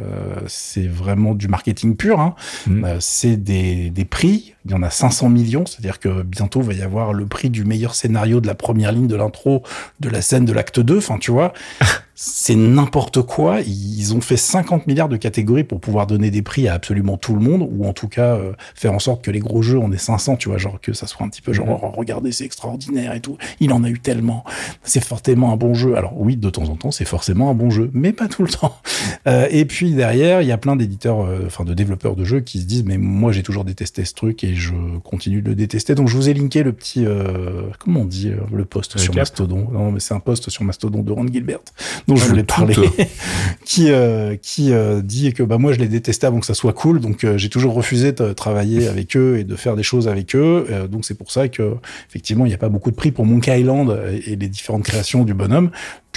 c'est 0.46 0.86
vraiment 0.86 1.34
du 1.34 1.48
marketing 1.48 1.96
pur. 1.96 2.20
Hein. 2.20 2.34
Mhm. 2.66 2.84
Euh, 2.84 2.96
c'est 3.00 3.36
des, 3.36 3.90
des 3.90 4.04
prix. 4.04 4.54
Il 4.64 4.70
y 4.70 4.74
en 4.74 4.82
a 4.82 4.90
500 4.90 5.28
millions, 5.28 5.66
c'est-à-dire 5.66 6.00
que 6.00 6.22
bientôt 6.22 6.60
il 6.60 6.66
va 6.66 6.74
y 6.74 6.82
avoir 6.82 7.12
le 7.12 7.26
prix 7.26 7.50
du 7.50 7.64
meilleur 7.64 7.94
scénario 7.94 8.40
de 8.40 8.46
la 8.46 8.54
première 8.54 8.92
ligne 8.92 9.06
de 9.06 9.16
l'intro 9.16 9.62
de 10.00 10.08
la 10.08 10.22
scène 10.22 10.44
de 10.44 10.52
l'acte 10.52 10.80
2. 10.80 10.98
Enfin, 10.98 11.18
tu 11.18 11.30
vois, 11.30 11.52
c'est 12.18 12.56
n'importe 12.56 13.20
quoi. 13.22 13.60
Ils 13.60 14.14
ont 14.14 14.22
fait 14.22 14.38
50 14.38 14.86
milliards 14.86 15.10
de 15.10 15.18
catégories 15.18 15.64
pour 15.64 15.80
pouvoir 15.80 16.06
donner 16.06 16.30
des 16.30 16.40
prix 16.40 16.66
à 16.66 16.72
absolument 16.72 17.18
tout 17.18 17.34
le 17.34 17.40
monde, 17.40 17.68
ou 17.70 17.86
en 17.86 17.92
tout 17.92 18.08
cas 18.08 18.34
euh, 18.34 18.52
faire 18.74 18.94
en 18.94 18.98
sorte 18.98 19.22
que 19.22 19.30
les 19.30 19.38
gros 19.38 19.60
jeux 19.60 19.78
en 19.78 19.92
aient 19.92 19.98
500, 19.98 20.36
tu 20.36 20.48
vois, 20.48 20.56
genre 20.56 20.80
que 20.80 20.94
ça 20.94 21.06
soit 21.06 21.26
un 21.26 21.28
petit 21.28 21.42
peu 21.42 21.52
genre, 21.52 21.80
oh, 21.82 21.90
regardez, 21.94 22.32
c'est 22.32 22.44
extraordinaire 22.44 23.14
et 23.14 23.20
tout. 23.20 23.36
Il 23.60 23.70
en 23.72 23.84
a 23.84 23.90
eu 23.90 24.00
tellement. 24.00 24.44
C'est 24.82 25.04
forcément 25.04 25.52
un 25.52 25.56
bon 25.56 25.74
jeu. 25.74 25.96
Alors 25.96 26.14
oui, 26.16 26.36
de 26.36 26.48
temps 26.48 26.70
en 26.70 26.76
temps, 26.76 26.90
c'est 26.90 27.04
forcément 27.04 27.50
un 27.50 27.54
bon 27.54 27.68
jeu, 27.70 27.90
mais 27.92 28.12
pas 28.12 28.28
tout 28.28 28.42
le 28.42 28.48
temps. 28.48 28.76
Euh, 29.26 29.48
et 29.50 29.64
puis 29.64 29.92
derrière, 29.92 30.42
il 30.42 30.48
y 30.48 30.52
a 30.52 30.58
plein 30.58 30.76
d'éditeurs, 30.76 31.20
euh, 31.20 31.44
enfin 31.46 31.64
de 31.64 31.74
développeurs 31.74 32.14
de 32.14 32.24
jeux 32.24 32.40
qui 32.40 32.60
se 32.60 32.64
disent, 32.64 32.84
mais 32.84 32.96
moi 32.96 33.32
j'ai 33.32 33.42
toujours 33.42 33.64
détesté 33.64 34.04
ce 34.04 34.14
truc 34.14 34.44
et 34.44 34.54
je 34.54 34.72
continue 35.04 35.42
de 35.42 35.48
le 35.48 35.54
détester. 35.54 35.94
Donc 35.94 36.08
je 36.08 36.16
vous 36.16 36.28
ai 36.28 36.34
linké 36.34 36.62
le 36.62 36.72
petit, 36.72 37.04
euh, 37.04 37.68
comment 37.78 38.00
on 38.00 38.04
dit, 38.04 38.28
euh, 38.28 38.38
le 38.52 38.64
post 38.64 38.98
sur. 38.98 39.14
Mastodon. 39.14 39.68
Non, 39.72 39.90
mais 39.90 40.00
c'est 40.00 40.14
un 40.14 40.20
post 40.20 40.50
sur 40.50 40.64
Mastodon 40.64 41.02
de 41.02 41.12
Ron 41.12 41.26
Gilbert 41.26 41.60
dont 42.06 42.16
je 42.16 42.24
voulais 42.24 42.42
le 42.42 42.46
parler, 42.46 42.76
qui 43.64 43.90
euh, 43.90 44.36
qui 44.40 44.72
euh, 44.72 45.02
dit 45.02 45.32
que 45.32 45.42
bah 45.42 45.58
moi 45.58 45.72
je 45.72 45.78
l'ai 45.78 45.88
détesté 45.88 46.26
avant 46.26 46.40
que 46.40 46.46
ça 46.46 46.54
soit 46.54 46.72
cool, 46.72 47.00
donc 47.00 47.24
euh, 47.24 47.36
j'ai 47.36 47.48
toujours 47.48 47.74
refusé 47.74 48.12
de 48.12 48.32
travailler 48.32 48.86
avec 48.86 49.16
eux 49.16 49.38
et 49.38 49.44
de 49.44 49.56
faire 49.56 49.76
des 49.76 49.82
choses 49.82 50.06
avec 50.06 50.36
eux. 50.36 50.66
Euh, 50.70 50.86
donc 50.86 51.04
c'est 51.04 51.16
pour 51.16 51.32
ça 51.32 51.48
que 51.48 51.74
effectivement 52.08 52.46
il 52.46 52.48
n'y 52.48 52.54
a 52.54 52.58
pas 52.58 52.68
beaucoup 52.68 52.90
de 52.90 52.96
prix 52.96 53.10
pour 53.10 53.26
Monkey 53.26 53.60
Island 53.60 53.98
et 54.26 54.36
les 54.36 54.48
différentes 54.48 54.84
créations 54.84 55.24
du 55.24 55.34
bonhomme 55.34 55.70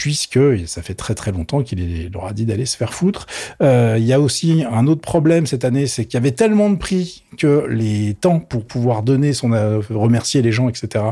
puisque 0.03 0.39
ça 0.65 0.82
fait 0.82 0.94
très 0.94 1.13
très 1.13 1.34
longtemps 1.34 1.62
qu'il 1.62 2.10
leur 2.13 2.25
a 2.25 2.32
dit 2.34 2.46
d'aller 2.46 2.65
se 2.65 2.77
faire 2.77 2.94
foutre. 2.94 3.27
Euh, 3.62 3.98
Il 4.00 4.06
y 4.06 4.13
a 4.13 4.22
aussi 4.22 4.63
un 4.72 4.88
autre 4.88 5.01
problème 5.01 5.46
cette 5.46 5.65
année, 5.65 5.88
c'est 5.88 6.06
qu'il 6.06 6.13
y 6.13 6.18
avait 6.18 6.32
tellement 6.32 6.70
de 6.70 6.77
prix 6.77 7.24
que 7.38 7.65
les 7.70 8.13
temps 8.13 8.39
pour 8.39 8.63
pouvoir 8.65 9.03
donner 9.03 9.34
son 9.34 9.51
euh, 9.51 9.82
remercier 9.89 10.41
les 10.41 10.53
gens, 10.53 10.70
etc. 10.70 11.03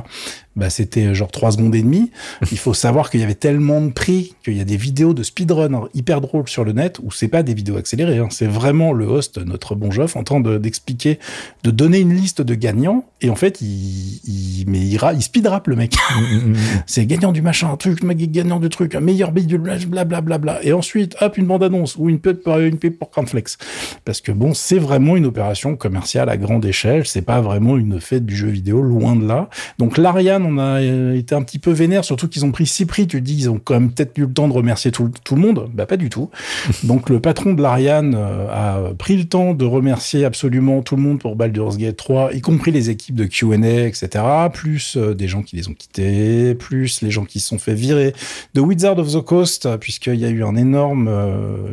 Bah, 0.56 0.70
c'était 0.72 1.14
genre 1.14 1.30
3 1.32 1.52
secondes 1.52 1.76
et 1.76 1.82
demie. 1.84 2.12
Il 2.52 2.58
faut 2.58 2.74
savoir 2.74 3.10
qu'il 3.12 3.20
y 3.20 3.24
avait 3.24 3.36
tellement 3.36 3.82
de 3.82 3.92
prix 3.92 4.34
qu'il 4.44 4.58
y 4.58 4.62
a 4.62 4.66
des 4.66 4.78
vidéos 4.78 5.14
de 5.14 5.22
speedrun 5.22 5.88
hyper 5.94 6.22
drôles 6.22 6.48
sur 6.48 6.64
le 6.64 6.72
net 6.72 7.00
où 7.04 7.12
c'est 7.12 7.28
pas 7.28 7.44
des 7.44 7.54
vidéos 7.54 7.76
accélérées. 7.78 8.18
hein. 8.20 8.30
C'est 8.32 8.48
vraiment 8.48 8.94
le 8.94 9.06
host, 9.06 9.38
notre 9.46 9.76
bon 9.76 9.92
Geoff, 9.92 10.16
en 10.16 10.24
train 10.24 10.40
de- 10.40 10.58
d'expliquer, 10.58 11.20
de 11.64 11.72
donner 11.72 12.00
une 12.00 12.14
liste 12.16 12.42
de 12.42 12.56
gagnants. 12.56 13.04
Et 13.22 13.30
en 13.30 13.36
fait, 13.36 13.62
il, 13.62 14.20
il, 14.26 14.66
mais 14.68 14.80
il, 14.80 14.98
il 15.16 15.22
speedrap 15.22 15.68
le 15.68 15.76
mec. 15.76 15.96
Mm, 16.16 16.54
c'est 16.88 17.06
gagnant 17.06 17.32
du 17.32 17.42
machin, 17.42 17.70
un 17.72 17.78
truc, 17.78 18.00
gagnant 18.32 18.60
du 18.60 18.70
truc, 18.70 18.77
un 18.96 19.00
meilleur 19.00 19.32
bidule, 19.32 19.60
blablabla. 19.60 20.22
Bla, 20.22 20.38
bla. 20.38 20.60
Et 20.64 20.74
ensuite, 20.74 21.16
hop, 21.22 21.38
une 21.38 21.46
bande-annonce 21.46 21.96
ou 21.98 22.10
une 22.10 22.20
pub, 22.20 22.40
une 22.48 22.78
pub 22.78 22.94
pour 22.98 23.10
Cornflakes. 23.10 23.58
Parce 24.06 24.22
que 24.22 24.32
bon, 24.32 24.54
c'est 24.54 24.80
vraiment 24.80 25.16
une 25.16 25.26
opération 25.26 25.76
commerciale 25.76 26.30
à 26.30 26.38
grande 26.38 26.66
échelle. 26.66 27.06
C'est 27.06 27.22
pas 27.22 27.42
vraiment 27.42 27.78
une 27.78 28.00
fête 28.02 28.26
du 28.26 28.36
jeu 28.36 28.48
vidéo, 28.48 28.82
loin 28.82 29.16
de 29.16 29.28
là. 29.28 29.50
Donc, 29.78 29.98
l'Ariane, 29.98 30.44
on 30.46 30.58
a 30.58 30.82
euh, 30.82 31.16
été 31.16 31.36
un 31.36 31.42
petit 31.44 31.60
peu 31.60 31.72
vénère, 31.72 32.04
surtout 32.06 32.28
qu'ils 32.28 32.46
ont 32.46 32.52
pris 32.52 32.66
six 32.66 32.86
prix. 32.86 33.08
Tu 33.08 33.20
te 33.20 33.24
dis, 33.26 33.36
ils 33.38 33.50
ont 33.50 33.60
quand 33.64 33.74
même 33.76 33.92
peut-être 33.92 34.18
eu 34.18 34.22
le 34.22 34.34
temps 34.34 34.48
de 34.48 34.54
remercier 34.54 34.92
tout, 34.92 35.06
le- 35.06 35.12
tout 35.24 35.36
le 35.36 35.42
monde. 35.42 35.70
Bah, 35.74 35.86
pas 35.86 35.98
du 35.98 36.10
tout. 36.10 36.30
Donc, 36.84 37.10
le 37.10 37.20
patron 37.20 37.54
de 37.54 37.62
l'Ariane 37.62 38.16
euh, 38.18 38.48
a 38.90 38.94
pris 38.94 39.18
le 39.18 39.26
temps 39.26 39.54
de 39.54 39.66
remercier 39.66 40.26
absolument 40.26 40.82
tout 40.82 40.96
le 40.96 41.02
monde 41.02 41.20
pour 41.20 41.36
Baldur's 41.36 41.78
Gate 41.78 41.98
3, 41.98 42.34
y 42.34 42.42
compris 42.42 42.72
les 42.72 42.90
équipes 42.90 43.16
de 43.16 43.26
Q&A, 43.26 43.88
etc., 43.88 44.24
plus 44.54 44.96
euh, 44.98 45.14
des 45.14 45.28
gens 45.28 45.42
qui 45.42 45.56
les 45.56 45.68
ont 45.70 45.74
quittés, 45.74 46.56
plus 46.56 47.02
les 47.02 47.12
gens 47.12 47.26
qui 47.26 47.40
se 47.40 47.48
sont 47.48 47.60
fait 47.60 47.74
virer 47.74 48.14
de 48.54 48.62
Wizard 48.68 49.00
of 49.00 49.12
the 49.12 49.22
Coast, 49.22 49.78
puisqu'il 49.78 50.16
y 50.16 50.26
a 50.26 50.30
eu 50.30 50.44
un 50.44 50.56
énorme, 50.56 51.08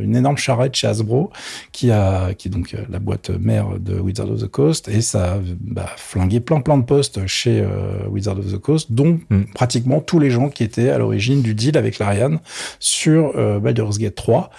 une 0.00 0.16
énorme 0.16 0.36
charrette 0.36 0.74
chez 0.74 0.86
Hasbro, 0.86 1.30
qui, 1.72 1.90
a, 1.90 2.34
qui 2.34 2.48
est 2.48 2.50
donc 2.50 2.76
la 2.88 2.98
boîte 2.98 3.30
mère 3.30 3.78
de 3.78 3.98
Wizard 3.98 4.30
of 4.30 4.40
the 4.40 4.48
Coast, 4.48 4.88
et 4.88 5.00
ça 5.00 5.34
a 5.34 5.38
bah, 5.60 5.90
flingué 5.96 6.40
plein 6.40 6.60
plein 6.60 6.78
de 6.78 6.84
postes 6.84 7.26
chez 7.26 7.64
Wizard 8.08 8.38
of 8.38 8.52
the 8.52 8.58
Coast, 8.58 8.92
dont 8.92 9.18
mm. 9.30 9.44
pratiquement 9.54 10.00
tous 10.00 10.18
les 10.18 10.30
gens 10.30 10.48
qui 10.48 10.62
étaient 10.62 10.90
à 10.90 10.98
l'origine 10.98 11.42
du 11.42 11.54
deal 11.54 11.76
avec 11.76 11.98
l'Ariane 11.98 12.40
sur 12.78 13.34
Baldur's 13.60 13.98
Gate 13.98 14.14
3. 14.14 14.50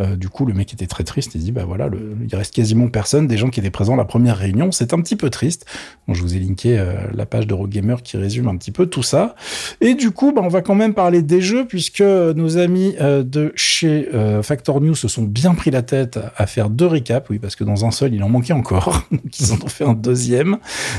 Euh, 0.00 0.16
du 0.16 0.28
coup, 0.28 0.46
le 0.46 0.54
mec 0.54 0.72
était 0.72 0.86
très 0.86 1.04
triste. 1.04 1.34
Il 1.34 1.42
dit, 1.42 1.52
bah 1.52 1.64
voilà, 1.66 1.88
il 2.28 2.34
reste 2.36 2.54
quasiment 2.54 2.88
personne 2.88 3.26
des 3.26 3.36
gens 3.36 3.48
qui 3.48 3.60
étaient 3.60 3.70
présents 3.70 3.94
à 3.94 3.96
la 3.96 4.04
première 4.04 4.36
réunion. 4.36 4.70
C'est 4.72 4.92
un 4.92 5.00
petit 5.00 5.16
peu 5.16 5.30
triste. 5.30 5.66
Je 6.08 6.20
vous 6.20 6.34
ai 6.34 6.38
linké 6.38 6.78
euh, 6.78 6.94
la 7.12 7.26
page 7.26 7.46
de 7.46 7.54
Gamer 7.66 8.02
qui 8.02 8.16
résume 8.16 8.48
un 8.48 8.56
petit 8.56 8.70
peu 8.70 8.86
tout 8.86 9.02
ça. 9.02 9.34
Et 9.80 9.94
du 9.94 10.10
coup, 10.10 10.32
bah, 10.32 10.40
on 10.44 10.48
va 10.48 10.62
quand 10.62 10.74
même 10.74 10.94
parler 10.94 11.22
des 11.22 11.40
jeux 11.40 11.66
puisque 11.66 12.00
nos 12.00 12.58
amis 12.58 12.94
euh, 13.00 13.22
de 13.22 13.52
chez 13.56 14.08
Factor 14.42 14.80
News 14.80 14.94
se 14.94 15.08
sont 15.08 15.22
bien 15.22 15.54
pris 15.54 15.70
la 15.70 15.82
tête 15.82 16.18
à 16.36 16.46
faire 16.46 16.70
deux 16.70 16.86
récaps. 16.86 17.28
Oui, 17.30 17.38
parce 17.38 17.56
que 17.56 17.64
dans 17.64 17.84
un 17.84 17.90
seul, 17.90 18.14
il 18.14 18.22
en 18.22 18.28
manquait 18.28 18.52
encore. 18.52 19.06
Donc, 19.10 19.40
ils 19.40 19.52
en 19.52 19.56
ont 19.56 19.68
fait 19.68 19.84
un 19.84 19.94
deuxième. 19.94 20.58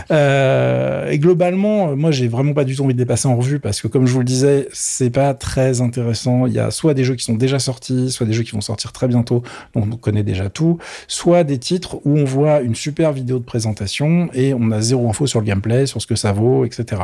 et 0.10 1.20
globalement, 1.20 1.96
moi, 1.96 2.12
j'ai 2.12 2.28
vraiment 2.28 2.54
pas 2.54 2.66
du 2.66 2.76
tout 2.76 2.84
envie 2.84 2.94
de 2.94 3.00
les 3.00 3.06
passer 3.06 3.28
en 3.28 3.36
revue 3.36 3.60
parce 3.60 3.82
que, 3.82 3.88
comme 3.88 4.06
je 4.06 4.14
vous 4.14 4.20
le 4.20 4.26
disais, 4.26 4.68
c'est 4.74 5.10
pas 5.10 5.34
très 5.34 5.82
intéressant. 5.82 6.46
Il 6.46 6.54
y 6.54 6.60
a 6.60 6.72
soit 6.72 6.94
des 6.94 7.04
jeux 7.04 7.16
qui 7.16 7.24
sont 7.24 7.36
déjà 7.36 7.60
sortis, 7.60 8.12
soit 8.12 8.26
des 8.26 8.34
jeux 8.34 8.44
qui 8.44 8.52
vont 8.52 8.62
sortir 8.62 8.89
très 8.92 9.08
bientôt, 9.08 9.44
donc 9.74 9.86
on 9.92 9.98
connaît 9.98 10.24
déjà 10.24 10.50
tout, 10.50 10.78
soit 11.08 11.44
des 11.44 11.58
titres 11.58 11.98
où 12.06 12.18
on 12.18 12.26
voit 12.26 12.62
une 12.62 12.76
super 12.76 13.12
vidéo 13.12 13.40
de 13.40 13.44
présentation 13.44 14.30
et 14.34 14.54
on 14.54 14.72
a 14.72 14.82
zéro 14.82 15.10
info 15.10 15.28
sur 15.28 15.40
le 15.40 15.46
gameplay, 15.46 15.86
sur 15.86 16.02
ce 16.02 16.08
que 16.08 16.16
ça 16.16 16.32
vaut, 16.32 16.66
etc. 16.66 17.04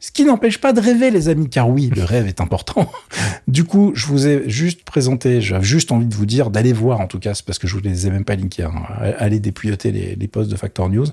Ce 0.00 0.10
qui 0.10 0.24
n'empêche 0.24 0.58
pas 0.58 0.72
de 0.72 0.80
rêver, 0.80 1.10
les 1.10 1.28
amis, 1.28 1.48
car 1.48 1.68
oui, 1.68 1.90
le 1.94 2.04
rêve 2.04 2.26
est 2.26 2.40
important. 2.40 2.90
du 3.48 3.64
coup, 3.64 3.92
je 3.94 4.06
vous 4.06 4.26
ai 4.26 4.48
juste 4.48 4.84
présenté, 4.84 5.40
j'ai 5.40 5.62
juste 5.62 5.92
envie 5.92 6.06
de 6.06 6.14
vous 6.14 6.26
dire 6.26 6.50
d'aller 6.50 6.72
voir, 6.72 7.00
en 7.00 7.06
tout 7.06 7.18
cas, 7.18 7.32
parce 7.46 7.58
que 7.58 7.66
je 7.66 7.74
vous 7.74 7.80
les 7.80 8.06
ai 8.06 8.10
même 8.10 8.24
pas 8.24 8.36
linkés, 8.36 8.64
hein, 8.64 8.72
allez 9.18 9.40
dépouilloter 9.40 9.92
les, 9.92 10.16
les 10.16 10.28
posts 10.28 10.50
de 10.50 10.56
Factor 10.56 10.88
News. 10.90 11.06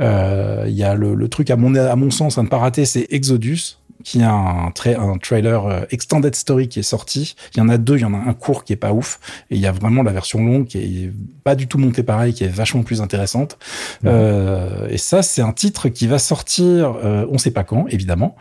Euh, 0.00 0.64
il 0.68 0.74
y 0.74 0.84
a 0.84 0.94
le, 0.94 1.14
le, 1.14 1.28
truc, 1.28 1.50
à 1.50 1.56
mon, 1.56 1.74
à 1.74 1.96
mon 1.96 2.10
sens, 2.10 2.38
à 2.38 2.42
ne 2.42 2.48
pas 2.48 2.58
rater, 2.58 2.84
c'est 2.84 3.06
Exodus 3.10 3.79
qui 4.04 4.22
a 4.22 4.32
un, 4.32 4.66
un 4.68 5.18
trailer 5.18 5.66
euh, 5.66 5.80
extended 5.90 6.34
story 6.34 6.68
qui 6.68 6.80
est 6.80 6.84
sorti. 6.84 7.34
Il 7.54 7.58
y 7.58 7.60
en 7.60 7.68
a 7.68 7.78
deux, 7.78 7.96
il 7.96 8.02
y 8.02 8.04
en 8.04 8.14
a 8.14 8.18
un 8.18 8.34
court 8.34 8.64
qui 8.64 8.72
est 8.72 8.76
pas 8.76 8.92
ouf, 8.92 9.20
et 9.50 9.56
il 9.56 9.60
y 9.60 9.66
a 9.66 9.72
vraiment 9.72 10.02
la 10.02 10.12
version 10.12 10.44
longue 10.44 10.66
qui 10.66 10.78
est 10.78 11.12
pas 11.44 11.54
du 11.54 11.66
tout 11.66 11.78
montée 11.78 12.02
pareil, 12.02 12.32
qui 12.32 12.44
est 12.44 12.48
vachement 12.48 12.82
plus 12.82 13.00
intéressante. 13.00 13.58
Euh, 14.04 14.88
et 14.88 14.98
ça, 14.98 15.22
c'est 15.22 15.42
un 15.42 15.52
titre 15.52 15.88
qui 15.88 16.06
va 16.06 16.18
sortir, 16.18 16.96
euh, 17.04 17.26
on 17.30 17.38
sait 17.38 17.50
pas 17.50 17.64
quand, 17.64 17.86
évidemment, 17.88 18.36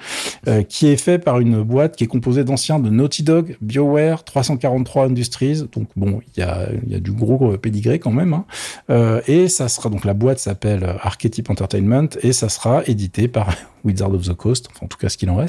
euh, 0.47 0.63
qui 0.63 0.87
est 0.87 0.97
fait 0.97 1.19
par 1.19 1.39
une 1.39 1.61
boîte 1.63 1.95
qui 1.95 2.03
est 2.03 2.07
composée 2.07 2.43
d'anciens 2.43 2.79
de 2.79 2.89
Naughty 2.89 3.23
Dog, 3.23 3.57
BioWare, 3.61 4.23
343 4.23 5.05
Industries. 5.05 5.63
Donc 5.71 5.89
bon, 5.95 6.21
il 6.35 6.39
y 6.39 6.43
a, 6.43 6.69
y 6.87 6.95
a 6.95 6.99
du 6.99 7.11
gros 7.11 7.57
pédigré 7.57 7.99
quand 7.99 8.11
même. 8.11 8.33
Hein. 8.33 9.21
Et 9.27 9.47
ça 9.47 9.67
sera 9.69 9.89
donc 9.89 10.05
la 10.05 10.13
boîte 10.13 10.39
s'appelle 10.39 10.95
Archetype 11.01 11.49
Entertainment 11.49 12.09
et 12.21 12.33
ça 12.33 12.49
sera 12.49 12.83
édité 12.85 13.27
par 13.27 13.53
Wizard 13.83 14.13
of 14.13 14.27
the 14.27 14.33
Coast, 14.33 14.67
enfin 14.71 14.85
en 14.85 14.87
tout 14.87 14.97
cas 14.97 15.09
ce 15.09 15.17
qu'il 15.17 15.29
en 15.29 15.35
reste. 15.35 15.48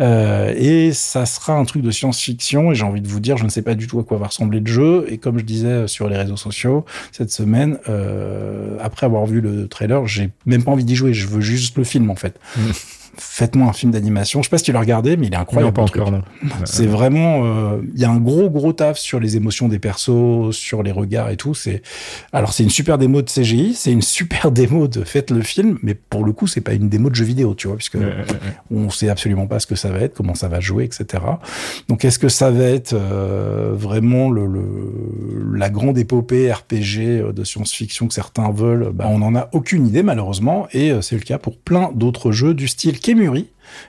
Euh, 0.00 0.52
et 0.56 0.92
ça 0.92 1.26
sera 1.26 1.54
un 1.54 1.64
truc 1.64 1.82
de 1.82 1.90
science-fiction, 1.90 2.72
et 2.72 2.74
j'ai 2.74 2.84
envie 2.84 3.00
de 3.00 3.08
vous 3.08 3.20
dire, 3.20 3.36
je 3.36 3.44
ne 3.44 3.48
sais 3.48 3.62
pas 3.62 3.74
du 3.74 3.86
tout 3.86 3.98
à 3.98 4.04
quoi 4.04 4.18
va 4.18 4.26
ressembler 4.26 4.60
le 4.60 4.70
jeu, 4.70 5.06
et 5.08 5.18
comme 5.18 5.38
je 5.38 5.44
disais 5.44 5.86
sur 5.86 6.08
les 6.08 6.16
réseaux 6.16 6.36
sociaux 6.36 6.84
cette 7.12 7.30
semaine, 7.30 7.78
euh, 7.88 8.76
après 8.80 9.06
avoir 9.06 9.26
vu 9.26 9.40
le 9.40 9.68
trailer, 9.68 10.06
j'ai 10.06 10.30
même 10.46 10.62
pas 10.62 10.70
envie 10.70 10.84
d'y 10.84 10.96
jouer, 10.96 11.14
je 11.14 11.26
veux 11.26 11.40
juste 11.40 11.76
le 11.76 11.84
film 11.84 12.10
en 12.10 12.16
fait. 12.16 12.38
Mmh 12.56 12.60
faites-moi 13.20 13.68
un 13.68 13.72
film 13.72 13.92
d'animation. 13.92 14.42
Je 14.42 14.46
sais 14.46 14.50
pas 14.50 14.58
si 14.58 14.64
tu 14.64 14.72
l'as 14.72 14.80
regardé, 14.80 15.16
mais 15.16 15.26
il 15.26 15.32
est 15.32 15.36
incroyable. 15.36 15.76
Non, 15.76 15.86
pas 15.86 15.90
encore, 15.90 16.12
C'est 16.64 16.86
vraiment, 16.86 17.44
euh, 17.44 17.78
il 17.94 18.00
y 18.00 18.04
a 18.04 18.10
un 18.10 18.18
gros 18.18 18.48
gros 18.50 18.72
taf 18.72 18.98
sur 18.98 19.20
les 19.20 19.36
émotions 19.36 19.68
des 19.68 19.78
persos, 19.78 20.52
sur 20.52 20.82
les 20.82 20.92
regards 20.92 21.30
et 21.30 21.36
tout. 21.36 21.54
C'est, 21.54 21.82
alors 22.32 22.52
c'est 22.52 22.62
une 22.62 22.70
super 22.70 22.98
démo 22.98 23.22
de 23.22 23.30
CGI, 23.30 23.74
c'est 23.74 23.92
une 23.92 24.02
super 24.02 24.50
démo 24.52 24.88
de 24.88 25.04
faites 25.04 25.30
le 25.30 25.42
film, 25.42 25.78
mais 25.82 25.94
pour 25.94 26.24
le 26.24 26.32
coup 26.32 26.46
c'est 26.46 26.60
pas 26.60 26.72
une 26.72 26.88
démo 26.88 27.10
de 27.10 27.14
jeu 27.14 27.24
vidéo, 27.24 27.54
tu 27.54 27.68
vois, 27.68 27.76
puisque 27.76 27.98
on 28.70 28.90
sait 28.90 29.08
absolument 29.08 29.46
pas 29.46 29.58
ce 29.58 29.66
que 29.66 29.76
ça 29.76 29.90
va 29.90 30.00
être, 30.00 30.14
comment 30.14 30.34
ça 30.34 30.48
va 30.48 30.60
jouer, 30.60 30.84
etc. 30.84 31.22
Donc 31.88 32.04
est-ce 32.04 32.18
que 32.18 32.28
ça 32.28 32.50
va 32.50 32.64
être 32.64 32.94
euh, 32.94 33.72
vraiment 33.74 34.30
le, 34.30 34.46
le, 34.46 35.56
la 35.56 35.70
grande 35.70 35.98
épopée 35.98 36.52
RPG 36.52 36.98
euh, 36.98 37.32
de 37.32 37.44
science-fiction 37.44 38.08
que 38.08 38.14
certains 38.14 38.50
veulent? 38.50 38.90
Bah, 38.92 39.06
On 39.08 39.18
n'en 39.18 39.34
a 39.34 39.48
aucune 39.52 39.86
idée 39.86 40.02
malheureusement, 40.02 40.68
et 40.72 40.92
c'est 41.02 41.16
le 41.16 41.22
cas 41.22 41.38
pour 41.38 41.58
plein 41.58 41.90
d'autres 41.94 42.32
jeux 42.32 42.54
du 42.54 42.68
style 42.68 43.00
Kemuri, 43.08 43.46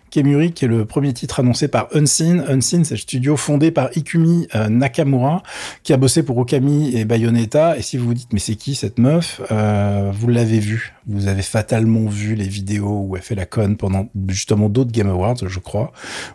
Kemuri, 0.10 0.52
qui 0.52 0.66
est 0.66 0.68
le 0.68 0.86
premier 0.86 1.14
titre 1.14 1.40
annoncé 1.40 1.68
par 1.68 1.88
Unseen. 1.94 2.44
Unseen, 2.48 2.84
c'est 2.84 2.96
le 2.96 3.00
studio 3.00 3.38
fondé 3.38 3.72
par 3.72 3.90
Ikumi 3.96 4.48
euh, 4.56 4.70
Nakamura, 4.70 5.44
qui 5.84 5.94
a 5.94 5.98
bossé 5.98 6.24
pour 6.24 6.38
Okami 6.38 6.96
et 6.96 7.06
Bayonetta. 7.06 7.78
Et 7.78 7.82
si 7.82 7.98
vous 7.98 8.08
vous 8.08 8.14
dites, 8.14 8.34
mais 8.34 8.40
c'est 8.40 8.56
qui 8.56 8.76
cette 8.76 8.98
meuf 8.98 9.42
euh, 9.52 10.12
Vous 10.14 10.28
l'avez 10.28 10.60
vu. 10.60 10.94
Vous 11.08 11.28
avez 11.28 11.42
fatalement 11.42 12.06
vu 12.08 12.36
les 12.36 12.48
vidéos 12.48 13.06
où 13.08 13.16
elle 13.16 13.22
fait 13.22 13.36
la 13.36 13.46
conne 13.46 13.78
pendant 13.78 14.10
justement 14.28 14.70
d'autres 14.70 14.92
Game 14.92 15.10
Awards, 15.10 15.38
je 15.48 15.60
crois, 15.60 15.92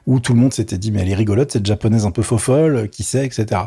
où 0.06 0.20
tout 0.20 0.34
le 0.34 0.40
monde 0.40 0.52
s'était 0.52 0.78
dit, 0.78 0.90
mais 0.90 1.02
elle 1.02 1.10
est 1.10 1.14
rigolote, 1.14 1.52
cette 1.52 1.66
japonaise 1.66 2.06
un 2.06 2.10
peu 2.10 2.22
faux 2.22 2.38
folle, 2.38 2.88
qui 2.88 3.02
sait, 3.02 3.24
etc. 3.24 3.62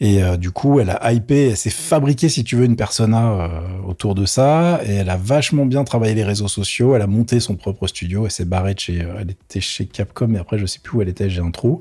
Et 0.00 0.22
euh, 0.22 0.36
du 0.36 0.50
coup, 0.50 0.80
elle 0.80 0.90
a 0.90 1.12
hypé, 1.12 1.48
elle 1.48 1.56
s'est 1.56 1.70
fabriquée, 1.70 2.28
si 2.28 2.44
tu 2.44 2.56
veux, 2.56 2.64
une 2.64 2.76
persona 2.76 3.50
autour 3.86 4.14
de 4.14 4.24
ça. 4.24 4.80
Et 4.86 4.94
elle 4.94 5.10
a 5.10 5.16
vachement 5.16 5.66
bien 5.66 5.84
travaillé 5.84 6.14
les 6.14 6.24
réseaux 6.24 6.48
sociaux. 6.48 6.94
Elle 6.94 7.02
a 7.02 7.06
monté 7.06 7.40
son 7.40 7.56
propre 7.56 7.86
studio. 7.86 8.24
Elle 8.24 8.30
s'est 8.30 8.44
barrée 8.44 8.74
de 8.74 8.80
chez 8.80 8.98
elle 8.98 9.37
était 9.48 9.60
chez 9.60 9.86
Capcom, 9.86 10.34
et 10.34 10.38
après, 10.38 10.58
je 10.58 10.66
sais 10.66 10.78
plus 10.82 10.98
où 10.98 11.02
elle 11.02 11.08
était, 11.08 11.30
j'ai 11.30 11.40
un 11.40 11.50
trou. 11.50 11.80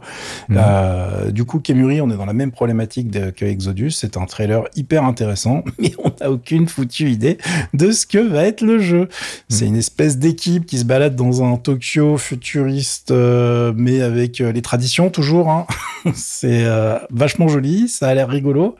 Mhm. 0.49 0.57
Euh, 0.59 1.31
du 1.31 1.43
coup, 1.43 1.59
Kemuri, 1.59 2.01
on 2.01 2.09
est 2.09 2.15
dans 2.15 2.25
la 2.25 2.33
même 2.33 2.51
problématique 2.51 3.11
que 3.35 3.45
Exodus. 3.45 3.91
C'est 3.91 4.17
un 4.17 4.25
trailer 4.25 4.63
hyper 4.75 5.03
intéressant, 5.03 5.63
mais 5.79 5.91
on 6.03 6.11
n'a 6.21 6.31
aucune 6.31 6.67
foutue 6.67 7.09
idée 7.09 7.37
de 7.73 7.91
ce 7.91 8.05
que 8.05 8.19
va 8.19 8.45
être 8.45 8.61
le 8.61 8.79
jeu. 8.79 9.09
C'est 9.49 9.65
mhm. 9.65 9.71
une 9.71 9.77
espèce 9.77 10.17
d'équipe 10.17 10.65
qui 10.65 10.77
se 10.77 10.85
balade 10.85 11.15
dans 11.15 11.43
un 11.43 11.57
Tokyo 11.57 12.17
futuriste, 12.17 13.11
euh, 13.11 13.73
mais 13.75 14.01
avec 14.01 14.39
euh, 14.39 14.51
les 14.51 14.61
traditions 14.61 15.09
toujours. 15.09 15.49
Hein. 15.49 15.65
c'est 16.15 16.65
vachement 17.11 17.47
joli, 17.47 17.89
ça 17.89 18.07
a 18.07 18.13
l'air 18.13 18.29
rigolo, 18.29 18.75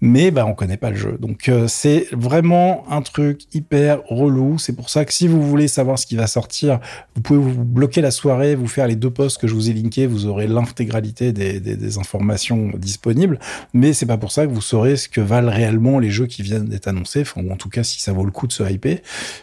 mais 0.00 0.30
bah, 0.30 0.46
on 0.46 0.54
connaît 0.54 0.76
pas 0.76 0.90
le 0.90 0.96
jeu. 0.96 1.16
Donc, 1.20 1.50
c'est 1.68 2.06
vraiment 2.12 2.84
un 2.90 3.02
truc 3.02 3.42
hyper 3.54 4.00
relou. 4.08 4.58
C'est 4.58 4.72
pour 4.72 4.90
ça 4.90 5.04
que 5.04 5.12
si 5.12 5.28
vous 5.28 5.42
voulez 5.42 5.68
savoir 5.68 5.98
ce 5.98 6.06
qui 6.06 6.16
va 6.16 6.26
sortir, 6.26 6.80
vous 7.14 7.22
pouvez 7.22 7.38
vous 7.38 7.64
bloquer 7.64 8.00
la 8.00 8.10
soirée, 8.10 8.21
vous 8.22 8.68
faire 8.68 8.86
les 8.86 8.96
deux 8.96 9.10
posts 9.10 9.40
que 9.40 9.46
je 9.46 9.54
vous 9.54 9.70
ai 9.70 9.72
linkés, 9.72 10.06
vous 10.06 10.26
aurez 10.26 10.46
l'intégralité 10.46 11.32
des, 11.32 11.98
informations 11.98 12.70
disponibles. 12.76 13.38
Mais 13.74 13.92
c'est 13.92 14.06
pas 14.06 14.16
pour 14.16 14.32
ça 14.32 14.46
que 14.46 14.52
vous 14.52 14.62
saurez 14.62 14.96
ce 14.96 15.08
que 15.08 15.20
valent 15.20 15.50
réellement 15.50 15.98
les 15.98 16.10
jeux 16.10 16.26
qui 16.26 16.42
viennent 16.42 16.66
d'être 16.66 16.88
annoncés, 16.88 17.22
enfin, 17.22 17.42
en 17.50 17.56
tout 17.56 17.68
cas 17.68 17.82
si 17.82 18.00
ça 18.00 18.12
vaut 18.12 18.24
le 18.24 18.30
coup 18.30 18.46
de 18.46 18.52
se 18.52 18.62
hyper, 18.62 18.98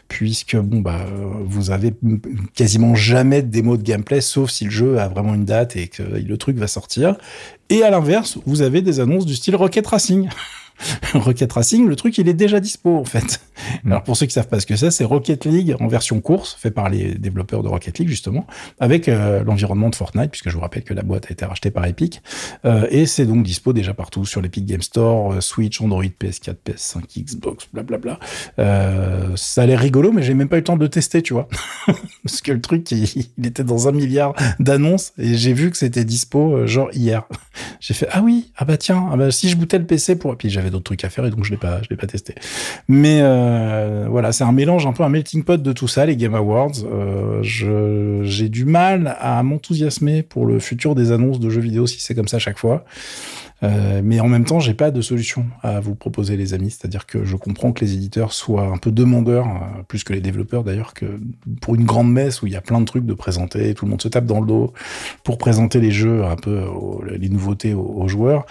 puisque 0.07 0.55
bon 0.57 0.79
bah 0.79 1.05
vous 1.45 1.71
avez 1.71 1.93
quasiment 2.55 2.95
jamais 2.95 3.41
de 3.41 3.47
démo 3.47 3.77
de 3.77 3.83
gameplay, 3.83 4.21
sauf 4.21 4.49
si 4.49 4.65
le 4.65 4.71
jeu 4.71 4.99
a 4.99 5.07
vraiment 5.07 5.35
une 5.35 5.45
date 5.45 5.75
et 5.75 5.87
que 5.87 6.03
le 6.03 6.37
truc 6.37 6.57
va 6.57 6.67
sortir. 6.67 7.15
Et 7.69 7.83
à 7.83 7.89
l'inverse, 7.91 8.39
vous 8.45 8.61
avez 8.61 8.81
des 8.81 8.99
annonces 8.99 9.25
du 9.25 9.35
style 9.35 9.55
Rocket 9.55 9.85
Racing. 9.85 10.27
Rocket 11.13 11.51
Racing, 11.51 11.87
le 11.87 11.95
truc, 11.95 12.17
il 12.17 12.27
est 12.27 12.33
déjà 12.33 12.59
dispo, 12.59 12.97
en 12.97 13.05
fait. 13.05 13.41
Mm. 13.83 13.91
Alors, 13.91 14.03
pour 14.03 14.17
ceux 14.17 14.25
qui 14.25 14.33
savent 14.33 14.47
pas 14.47 14.59
ce 14.59 14.65
que 14.65 14.75
c'est, 14.75 14.91
c'est 14.91 15.03
Rocket 15.03 15.45
League 15.45 15.75
en 15.79 15.87
version 15.87 16.21
course, 16.21 16.55
fait 16.59 16.71
par 16.71 16.89
les 16.89 17.15
développeurs 17.15 17.63
de 17.63 17.67
Rocket 17.67 17.99
League, 17.99 18.09
justement, 18.09 18.47
avec 18.79 19.07
euh, 19.07 19.43
l'environnement 19.43 19.89
de 19.89 19.95
Fortnite, 19.95 20.31
puisque 20.31 20.49
je 20.49 20.55
vous 20.55 20.61
rappelle 20.61 20.83
que 20.83 20.93
la 20.93 21.03
boîte 21.03 21.27
a 21.29 21.31
été 21.31 21.45
rachetée 21.45 21.71
par 21.71 21.85
Epic. 21.85 22.21
Euh, 22.65 22.87
et 22.89 23.05
c'est 23.05 23.25
donc 23.25 23.43
dispo 23.43 23.73
déjà 23.73 23.93
partout 23.93 24.25
sur 24.25 24.41
l'Epic 24.41 24.65
Game 24.65 24.81
Store, 24.81 25.33
euh, 25.33 25.41
Switch, 25.41 25.81
Android, 25.81 26.03
PS4, 26.03 26.55
PS5, 26.65 27.23
Xbox, 27.23 27.67
blablabla. 27.73 28.19
Euh, 28.59 29.35
ça 29.35 29.63
a 29.63 29.65
l'air 29.65 29.79
rigolo, 29.79 30.11
mais 30.11 30.23
j'ai 30.23 30.33
même 30.33 30.49
pas 30.49 30.57
eu 30.57 30.59
le 30.59 30.63
temps 30.63 30.75
de 30.75 30.81
le 30.81 30.89
tester, 30.89 31.21
tu 31.21 31.33
vois. 31.33 31.47
Parce 32.23 32.41
que 32.41 32.51
le 32.51 32.61
truc, 32.61 32.89
il, 32.91 33.07
il 33.37 33.45
était 33.45 33.63
dans 33.63 33.87
un 33.87 33.91
milliard 33.91 34.33
d'annonces 34.59 35.13
et 35.17 35.35
j'ai 35.35 35.53
vu 35.53 35.71
que 35.71 35.77
c'était 35.77 36.05
dispo, 36.05 36.65
genre 36.67 36.89
hier. 36.93 37.23
j'ai 37.79 37.93
fait, 37.93 38.07
ah 38.11 38.21
oui, 38.21 38.51
ah 38.57 38.65
bah 38.65 38.77
tiens, 38.77 39.09
ah 39.11 39.17
bah, 39.17 39.31
si 39.31 39.49
je 39.49 39.55
boutais 39.55 39.77
le 39.77 39.85
PC 39.85 40.17
pour, 40.17 40.33
et 40.33 40.35
puis 40.35 40.49
j'avais 40.49 40.68
d'autres 40.69 40.83
trucs 40.83 41.03
à 41.03 41.09
faire 41.09 41.25
et 41.25 41.29
donc 41.29 41.43
je 41.43 41.51
l'ai 41.51 41.57
pas, 41.57 41.81
je 41.81 41.87
l'ai 41.89 41.95
pas 41.95 42.07
testé. 42.07 42.35
Mais 42.87 43.19
euh, 43.21 44.07
voilà, 44.09 44.31
c'est 44.31 44.43
un 44.43 44.51
mélange, 44.51 44.85
un 44.85 44.93
peu 44.93 45.03
un 45.03 45.09
melting 45.09 45.43
pot 45.43 45.61
de 45.61 45.73
tout 45.73 45.87
ça, 45.87 46.05
les 46.05 46.15
Game 46.15 46.35
Awards. 46.35 46.71
Euh, 46.85 47.39
j'ai 48.23 48.49
du 48.49 48.65
mal 48.65 49.15
à 49.19 49.41
m'enthousiasmer 49.43 50.23
pour 50.23 50.45
le 50.45 50.59
futur 50.59 50.95
des 50.95 51.11
annonces 51.11 51.39
de 51.39 51.49
jeux 51.49 51.61
vidéo 51.61 51.87
si 51.87 52.01
c'est 52.01 52.15
comme 52.15 52.27
ça 52.27 52.39
chaque 52.39 52.59
fois. 52.59 52.85
Euh, 53.61 54.01
mais 54.03 54.19
en 54.19 54.27
même 54.27 54.45
temps, 54.45 54.59
j'ai 54.59 54.73
pas 54.73 54.91
de 54.91 55.01
solution 55.01 55.45
à 55.61 55.79
vous 55.79 55.95
proposer, 55.95 56.37
les 56.37 56.53
amis. 56.53 56.71
C'est-à-dire 56.71 57.05
que 57.05 57.25
je 57.25 57.35
comprends 57.35 57.71
que 57.71 57.83
les 57.83 57.93
éditeurs 57.93 58.33
soient 58.33 58.67
un 58.67 58.77
peu 58.77 58.91
demandeurs, 58.91 59.47
euh, 59.47 59.83
plus 59.87 60.03
que 60.03 60.13
les 60.13 60.21
développeurs 60.21 60.63
d'ailleurs, 60.63 60.93
que 60.93 61.19
pour 61.61 61.75
une 61.75 61.85
grande 61.85 62.11
messe 62.11 62.41
où 62.41 62.47
il 62.47 62.53
y 62.53 62.55
a 62.55 62.61
plein 62.61 62.79
de 62.79 62.85
trucs 62.85 63.05
de 63.05 63.13
présenter, 63.13 63.73
tout 63.73 63.85
le 63.85 63.91
monde 63.91 64.01
se 64.01 64.07
tape 64.07 64.25
dans 64.25 64.39
le 64.39 64.47
dos 64.47 64.73
pour 65.23 65.37
présenter 65.37 65.79
les 65.79 65.91
jeux, 65.91 66.23
un 66.23 66.35
peu 66.35 66.63
les 67.09 67.29
nouveautés 67.29 67.73
aux 67.73 68.07
joueurs 68.07 68.45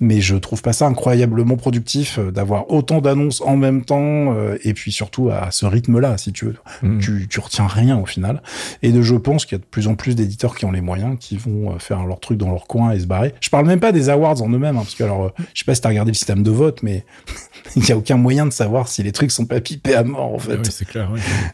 mais 0.00 0.20
je 0.20 0.34
trouve 0.36 0.62
pas 0.62 0.72
ça 0.72 0.86
incroyablement 0.86 1.56
productif 1.56 2.18
euh, 2.18 2.30
d'avoir 2.30 2.70
autant 2.70 3.00
d'annonces 3.00 3.40
en 3.42 3.56
même 3.56 3.84
temps 3.84 4.34
euh, 4.34 4.56
et 4.64 4.72
puis 4.74 4.92
surtout 4.92 5.28
à 5.30 5.50
ce 5.50 5.66
rythme-là, 5.66 6.16
si 6.18 6.32
tu 6.32 6.46
veux. 6.46 6.56
Mhm. 6.82 6.98
Tu, 7.00 7.28
tu 7.28 7.40
retiens 7.40 7.66
rien 7.66 7.98
au 7.98 8.06
final. 8.06 8.42
Et 8.82 8.92
de, 8.92 9.02
je 9.02 9.14
pense 9.14 9.44
qu'il 9.44 9.56
y 9.56 9.60
a 9.60 9.62
de 9.62 9.68
plus 9.70 9.88
en 9.88 9.94
plus 9.94 10.14
d'éditeurs 10.16 10.56
qui 10.56 10.64
ont 10.64 10.72
les 10.72 10.80
moyens, 10.80 11.16
qui 11.20 11.36
vont 11.36 11.70
euh, 11.70 11.78
faire 11.78 12.04
leur 12.06 12.18
truc 12.20 12.38
dans 12.38 12.50
leur 12.50 12.66
coin 12.66 12.92
et 12.92 13.00
se 13.00 13.06
barrer. 13.06 13.34
Je 13.40 13.50
parle 13.50 13.66
même 13.66 13.80
pas 13.80 13.92
des 13.92 14.08
awards 14.08 14.40
en 14.42 14.48
eux-mêmes, 14.48 14.76
hein, 14.76 14.80
parce 14.82 14.94
que 14.94 15.04
alors, 15.04 15.32
je 15.54 15.58
sais 15.60 15.64
pas 15.64 15.74
si 15.74 15.80
t'as 15.80 15.88
regardé 15.90 16.10
le 16.10 16.16
système 16.16 16.42
de 16.42 16.50
vote, 16.50 16.82
mais 16.82 17.04
il 17.76 17.86
y 17.86 17.92
a 17.92 17.96
aucun 17.96 18.16
moyen 18.16 18.46
de 18.46 18.52
savoir 18.52 18.88
si 18.88 19.02
les 19.02 19.12
trucs 19.12 19.30
sont 19.30 19.46
pas 19.46 19.60
pipés 19.60 19.94
à 19.94 20.02
mort 20.02 20.34
en 20.34 20.38
fait. 20.38 20.52
Ah 20.54 20.56
ouais, 20.58 20.70
c'est 20.70 20.86
clair. 20.86 21.10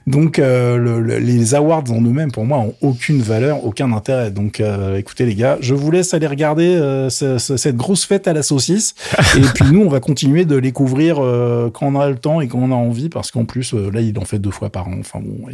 Donc 0.06 0.38
euh, 0.38 0.76
le- 0.76 1.00
le- 1.00 1.18
les 1.18 1.54
awards 1.54 1.90
en 1.90 2.00
eux-mêmes 2.00 2.30
pour 2.32 2.44
moi 2.44 2.58
ont 2.58 2.74
aucune 2.80 3.20
valeur, 3.20 3.64
aucun 3.64 3.92
intérêt. 3.92 4.30
Donc 4.30 4.60
euh, 4.60 4.96
écoutez 4.96 5.26
les 5.26 5.34
gars, 5.34 5.58
je 5.60 5.74
vous 5.74 5.90
laisse 5.90 6.14
aller 6.14 6.26
regarder 6.26 6.66
euh, 6.76 7.10
ce- 7.10 7.38
ce- 7.38 7.56
cette 7.56 7.76
grosse 7.76 8.04
fête 8.04 8.28
à 8.28 8.32
la 8.36 8.42
saucisse. 8.42 8.94
et 9.36 9.40
puis 9.54 9.72
nous 9.72 9.80
on 9.80 9.88
va 9.88 10.00
continuer 10.00 10.44
de 10.44 10.56
les 10.56 10.72
couvrir 10.72 11.18
euh, 11.18 11.70
quand 11.70 11.86
on 11.86 11.98
a 11.98 12.08
le 12.08 12.16
temps 12.16 12.40
et 12.40 12.48
quand 12.48 12.58
on 12.58 12.70
a 12.70 12.74
envie 12.74 13.08
parce 13.08 13.30
qu'en 13.30 13.44
plus 13.44 13.74
euh, 13.74 13.90
là 13.90 14.00
il 14.00 14.18
en 14.18 14.24
fait 14.24 14.38
deux 14.38 14.50
fois 14.50 14.70
par 14.70 14.88
an. 14.88 14.96
Enfin 15.00 15.20
bon, 15.20 15.46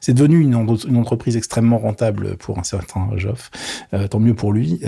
c'est 0.00 0.14
devenu 0.14 0.40
une, 0.40 0.54
une 0.88 0.96
entreprise 0.96 1.36
extrêmement 1.36 1.78
rentable 1.78 2.36
pour 2.36 2.58
un 2.58 2.64
certain 2.64 3.08
Joff. 3.16 3.50
Euh, 3.92 4.08
tant 4.08 4.20
mieux 4.20 4.34
pour 4.34 4.52
lui, 4.52 4.80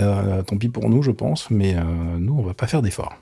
tant 0.47 0.57
pis 0.57 0.69
pour 0.69 0.89
nous 0.89 1.03
je 1.03 1.11
pense, 1.11 1.49
mais 1.51 1.75
nous 2.19 2.35
on 2.37 2.41
va 2.41 2.53
pas 2.53 2.67
faire 2.67 2.81
d'efforts. 2.81 3.13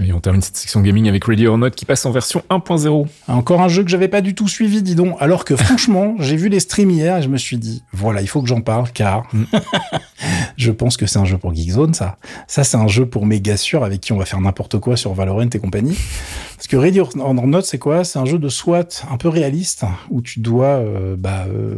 Et 0.00 0.12
on 0.12 0.20
termine 0.20 0.42
cette 0.42 0.56
section 0.56 0.80
gaming 0.80 1.08
avec 1.08 1.24
Ready 1.24 1.46
or 1.48 1.58
Not 1.58 1.70
qui 1.70 1.84
passe 1.84 2.06
en 2.06 2.12
version 2.12 2.42
1.0. 2.50 3.06
Encore 3.26 3.60
un 3.60 3.68
jeu 3.68 3.82
que 3.82 3.90
j'avais 3.90 4.06
pas 4.06 4.20
du 4.20 4.34
tout 4.34 4.46
suivi, 4.46 4.82
dis 4.82 4.94
donc. 4.94 5.16
Alors 5.18 5.44
que 5.44 5.56
franchement, 5.56 6.14
j'ai 6.20 6.36
vu 6.36 6.48
les 6.48 6.60
streams 6.60 6.90
hier 6.90 7.16
et 7.16 7.22
je 7.22 7.28
me 7.28 7.36
suis 7.36 7.58
dit, 7.58 7.82
voilà, 7.92 8.20
il 8.20 8.28
faut 8.28 8.40
que 8.40 8.48
j'en 8.48 8.60
parle 8.60 8.90
car 8.92 9.28
je 10.56 10.70
pense 10.70 10.96
que 10.96 11.06
c'est 11.06 11.18
un 11.18 11.24
jeu 11.24 11.36
pour 11.36 11.52
Geekzone, 11.52 11.94
ça. 11.94 12.16
Ça, 12.46 12.62
c'est 12.62 12.76
un 12.76 12.86
jeu 12.86 13.06
pour 13.06 13.26
méga 13.26 13.56
sûr 13.56 13.82
avec 13.82 14.00
qui 14.00 14.12
on 14.12 14.18
va 14.18 14.24
faire 14.24 14.40
n'importe 14.40 14.78
quoi 14.78 14.96
sur 14.96 15.12
Valorant 15.14 15.48
et 15.48 15.58
compagnie. 15.58 15.96
Parce 16.58 16.66
que 16.66 16.76
Ready 16.76 16.98
or 16.98 17.14
Not, 17.46 17.62
c'est 17.62 17.78
quoi? 17.78 18.02
C'est 18.02 18.18
un 18.18 18.24
jeu 18.24 18.36
de 18.40 18.48
SWAT 18.48 18.88
un 19.08 19.16
peu 19.16 19.28
réaliste 19.28 19.84
où 20.10 20.20
tu 20.22 20.40
dois 20.40 20.66
euh, 20.66 21.14
bah, 21.16 21.46
euh, 21.48 21.76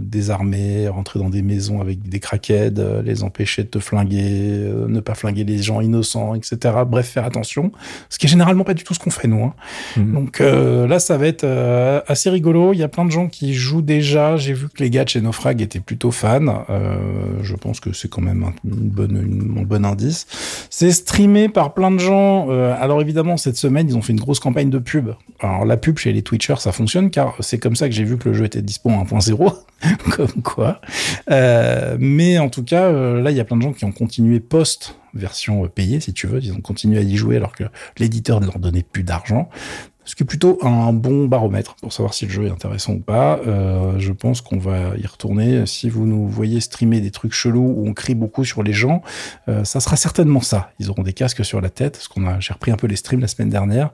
désarmer, 0.00 0.88
rentrer 0.88 1.18
dans 1.18 1.28
des 1.28 1.42
maisons 1.42 1.82
avec 1.82 2.02
des 2.08 2.18
craquettes, 2.18 2.78
euh, 2.78 3.02
les 3.02 3.22
empêcher 3.24 3.62
de 3.64 3.68
te 3.68 3.78
flinguer, 3.78 4.22
euh, 4.24 4.88
ne 4.88 5.00
pas 5.00 5.14
flinguer 5.14 5.44
les 5.44 5.58
gens 5.58 5.82
innocents, 5.82 6.34
etc. 6.34 6.56
Bref, 6.86 7.08
faire 7.08 7.26
attention. 7.26 7.72
Ce 8.08 8.18
qui 8.18 8.24
est 8.24 8.28
généralement 8.30 8.64
pas 8.64 8.72
du 8.72 8.84
tout 8.84 8.94
ce 8.94 8.98
qu'on 9.00 9.10
fait 9.10 9.28
nous. 9.28 9.44
Hein. 9.44 9.52
Mhm. 9.98 10.12
Donc 10.14 10.40
là, 10.40 10.98
ça 10.98 11.18
va 11.18 11.26
être 11.26 11.44
assez 12.08 12.30
rigolo. 12.30 12.72
Il 12.72 12.78
y 12.78 12.82
a 12.82 12.88
plein 12.88 13.04
de 13.04 13.10
gens 13.10 13.28
qui 13.28 13.52
jouent 13.52 13.82
déjà. 13.82 14.38
J'ai 14.38 14.54
vu 14.54 14.68
que 14.70 14.82
les 14.82 14.88
gars 14.88 15.04
de 15.04 15.10
chez 15.10 15.20
Naufrag 15.20 15.60
étaient 15.60 15.78
plutôt 15.80 16.10
fans. 16.10 16.64
Je 17.42 17.54
pense 17.54 17.80
que 17.80 17.92
c'est 17.92 18.08
quand 18.08 18.22
même 18.22 18.44
un, 18.44 18.52
une 18.64 18.88
bonne, 18.88 19.16
une- 19.22 19.58
un 19.58 19.62
bon 19.62 19.84
indice. 19.84 20.26
C'est 20.70 20.90
streamé 20.90 21.50
par 21.50 21.74
plein 21.74 21.90
de 21.90 21.98
gens. 21.98 22.48
Alors 22.48 23.02
évidemment, 23.02 23.36
cette 23.36 23.56
semaine, 23.58 23.86
ils 23.90 23.96
ont 23.96 24.05
une 24.12 24.20
grosse 24.20 24.40
campagne 24.40 24.70
de 24.70 24.78
pub. 24.78 25.10
Alors 25.40 25.64
la 25.64 25.76
pub 25.76 25.98
chez 25.98 26.12
les 26.12 26.22
Twitchers, 26.22 26.58
ça 26.58 26.72
fonctionne 26.72 27.10
car 27.10 27.34
c'est 27.40 27.58
comme 27.58 27.76
ça 27.76 27.88
que 27.88 27.94
j'ai 27.94 28.04
vu 28.04 28.16
que 28.18 28.28
le 28.28 28.34
jeu 28.34 28.44
était 28.44 28.62
dispo 28.62 28.90
en 28.90 29.04
1.0. 29.04 29.54
comme 30.10 30.42
quoi. 30.42 30.80
Euh, 31.30 31.96
mais 31.98 32.38
en 32.38 32.48
tout 32.48 32.64
cas, 32.64 32.84
euh, 32.84 33.20
là, 33.20 33.30
il 33.30 33.36
y 33.36 33.40
a 33.40 33.44
plein 33.44 33.56
de 33.56 33.62
gens 33.62 33.72
qui 33.72 33.84
ont 33.84 33.92
continué 33.92 34.40
post 34.40 34.98
version 35.14 35.64
euh, 35.64 35.68
payée, 35.68 36.00
si 36.00 36.12
tu 36.12 36.26
veux. 36.26 36.42
Ils 36.42 36.52
ont 36.52 36.60
continué 36.60 36.98
à 36.98 37.02
y 37.02 37.16
jouer 37.16 37.36
alors 37.36 37.52
que 37.52 37.64
l'éditeur 37.98 38.40
ne 38.40 38.46
leur 38.46 38.58
donnait 38.58 38.82
plus 38.82 39.02
d'argent. 39.02 39.48
Ce 40.06 40.14
qui 40.14 40.22
est 40.22 40.26
plutôt 40.26 40.58
un 40.62 40.92
bon 40.92 41.26
baromètre 41.26 41.74
pour 41.74 41.92
savoir 41.92 42.14
si 42.14 42.26
le 42.26 42.32
jeu 42.32 42.46
est 42.46 42.50
intéressant 42.50 42.92
ou 42.92 43.00
pas. 43.00 43.40
Euh, 43.46 43.98
je 43.98 44.12
pense 44.12 44.40
qu'on 44.40 44.58
va 44.58 44.96
y 44.96 45.04
retourner. 45.04 45.66
Si 45.66 45.90
vous 45.90 46.06
nous 46.06 46.28
voyez 46.28 46.60
streamer 46.60 47.00
des 47.00 47.10
trucs 47.10 47.32
chelous 47.32 47.74
où 47.76 47.88
on 47.88 47.92
crie 47.92 48.14
beaucoup 48.14 48.44
sur 48.44 48.62
les 48.62 48.72
gens, 48.72 49.02
euh, 49.48 49.64
ça 49.64 49.80
sera 49.80 49.96
certainement 49.96 50.40
ça. 50.40 50.70
Ils 50.78 50.90
auront 50.90 51.02
des 51.02 51.12
casques 51.12 51.44
sur 51.44 51.60
la 51.60 51.70
tête, 51.70 51.94
parce 51.94 52.06
qu'on 52.06 52.24
a, 52.28 52.38
j'ai 52.38 52.52
repris 52.52 52.70
un 52.70 52.76
peu 52.76 52.86
les 52.86 52.94
streams 52.94 53.20
la 53.20 53.26
semaine 53.26 53.50
dernière. 53.50 53.90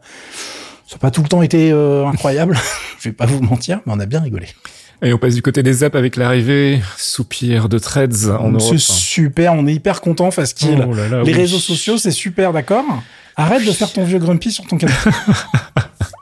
Ça 0.87 0.97
n'a 0.97 0.99
pas 0.99 1.11
tout 1.11 1.23
le 1.23 1.29
temps 1.29 1.41
été 1.41 1.73
euh, 1.73 2.07
incroyable, 2.07 2.59
je 3.01 3.09
vais 3.09 3.15
pas 3.15 3.25
vous 3.25 3.41
mentir, 3.41 3.81
mais 3.87 3.95
on 3.97 4.01
a 4.01 4.07
bien 4.07 4.21
rigolé. 4.21 4.49
Et 5.01 5.15
on 5.15 5.19
passe 5.19 5.35
du 5.35 5.43
côté 5.43 5.63
des 5.63 5.83
apps 5.83 5.97
avec 5.97 6.17
l'arrivée, 6.17 6.81
soupir 6.99 7.71
de 7.71 7.79
Threads 7.79 8.27
en 8.39 8.51
Europe. 8.51 8.61
C'est 8.61 8.79
super, 8.79 9.55
on 9.55 9.67
est 9.67 9.75
hyper 9.75 10.03
content, 10.03 10.31
Fastkill. 10.31 10.87
Oh 10.87 10.93
là 10.93 11.09
là, 11.09 11.23
les 11.23 11.33
oui. 11.33 11.41
réseaux 11.41 11.59
sociaux, 11.59 11.97
c'est 11.97 12.13
super, 12.13 12.53
d'accord 12.53 12.85
Arrête 13.35 13.65
de 13.65 13.73
faire 13.73 13.91
ton 13.91 14.05
vieux 14.05 14.19
grumpy 14.19 14.53
sur 14.53 14.67
ton 14.67 14.77
canapé. 14.77 15.11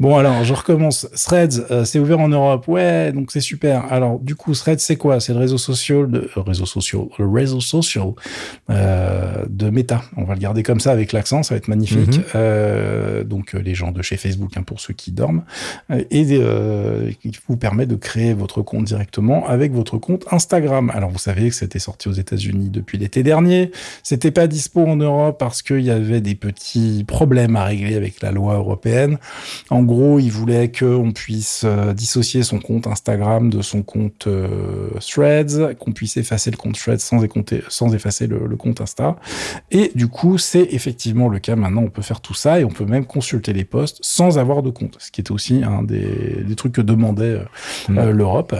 Bon 0.00 0.16
alors, 0.16 0.42
je 0.44 0.54
recommence. 0.54 1.06
Threads, 1.14 1.66
euh, 1.70 1.84
c'est 1.84 1.98
ouvert 1.98 2.20
en 2.20 2.28
Europe. 2.28 2.66
Ouais, 2.68 3.12
donc 3.12 3.30
c'est 3.30 3.42
super. 3.42 3.84
Alors, 3.92 4.18
du 4.18 4.34
coup, 4.34 4.54
Threads, 4.54 4.78
c'est 4.78 4.96
quoi? 4.96 5.20
C'est 5.20 5.34
le 5.34 5.38
réseau 5.38 5.58
social 5.58 6.10
de 6.10 6.30
euh, 6.36 6.40
réseau 6.40 6.64
social, 6.64 7.02
le 7.18 7.28
réseau 7.28 7.60
social 7.60 8.12
euh, 8.70 9.44
de 9.50 9.68
Meta. 9.68 10.00
On 10.16 10.24
va 10.24 10.32
le 10.32 10.40
garder 10.40 10.62
comme 10.62 10.80
ça 10.80 10.90
avec 10.90 11.12
l'accent, 11.12 11.42
ça 11.42 11.54
va 11.54 11.58
être 11.58 11.68
magnifique. 11.68 12.16
Mhm. 12.16 12.24
Euh, 12.34 13.24
donc, 13.24 13.54
euh, 13.54 13.58
les 13.58 13.74
gens 13.74 13.92
de 13.92 14.00
chez 14.00 14.16
Facebook, 14.16 14.56
hein, 14.56 14.62
pour 14.62 14.80
ceux 14.80 14.94
qui 14.94 15.12
dorment, 15.12 15.44
Euh, 15.90 16.02
et 16.10 16.26
euh, 16.30 17.10
qui 17.20 17.32
vous 17.46 17.58
permet 17.58 17.84
de 17.84 17.94
créer 17.94 18.32
votre 18.32 18.62
compte 18.62 18.84
directement 18.84 19.46
avec 19.46 19.72
votre 19.72 19.98
compte 19.98 20.24
Instagram. 20.30 20.90
Alors, 20.94 21.10
vous 21.10 21.18
savez 21.18 21.50
que 21.50 21.54
c'était 21.54 21.78
sorti 21.78 22.08
aux 22.08 22.12
États-Unis 22.12 22.70
depuis 22.70 22.96
l'été 22.96 23.22
dernier. 23.22 23.70
C'était 24.02 24.30
pas 24.30 24.46
dispo 24.46 24.86
en 24.86 24.96
Europe 24.96 25.38
parce 25.38 25.60
qu'il 25.60 25.82
y 25.82 25.90
avait 25.90 26.22
des 26.22 26.34
petits 26.36 27.04
problèmes 27.06 27.54
à 27.56 27.64
régler 27.64 27.96
avec 27.96 28.22
la 28.22 28.32
loi 28.32 28.54
européenne. 28.54 29.18
En 29.68 29.82
gros, 29.90 30.18
il 30.18 30.30
voulait 30.30 30.72
qu'on 30.72 31.12
puisse 31.12 31.62
euh, 31.64 31.92
dissocier 31.92 32.42
son 32.42 32.58
compte 32.58 32.86
Instagram 32.86 33.50
de 33.50 33.62
son 33.62 33.82
compte 33.82 34.26
euh, 34.26 34.90
Threads, 35.00 35.74
qu'on 35.78 35.92
puisse 35.92 36.16
effacer 36.16 36.50
le 36.50 36.56
compte 36.56 36.76
Threads 36.78 36.98
sans, 36.98 37.94
effacer 37.94 38.26
le, 38.26 38.46
le 38.46 38.56
compte 38.56 38.80
Insta. 38.80 39.16
Et 39.70 39.92
du 39.94 40.08
coup, 40.08 40.38
c'est 40.38 40.68
effectivement 40.70 41.28
le 41.28 41.38
cas 41.38 41.56
maintenant. 41.56 41.82
On 41.82 41.90
peut 41.90 42.02
faire 42.02 42.20
tout 42.20 42.34
ça 42.34 42.60
et 42.60 42.64
on 42.64 42.70
peut 42.70 42.86
même 42.86 43.04
consulter 43.04 43.52
les 43.52 43.64
posts 43.64 43.98
sans 44.00 44.38
avoir 44.38 44.62
de 44.62 44.70
compte, 44.70 44.96
ce 44.98 45.10
qui 45.10 45.20
était 45.20 45.32
aussi 45.32 45.62
un 45.64 45.82
des, 45.82 46.42
des 46.46 46.56
trucs 46.56 46.72
que 46.72 46.80
demandait 46.80 47.24
euh, 47.24 47.44
Mm. 47.88 47.98
euh, 47.98 48.12
l'Europe. 48.12 48.54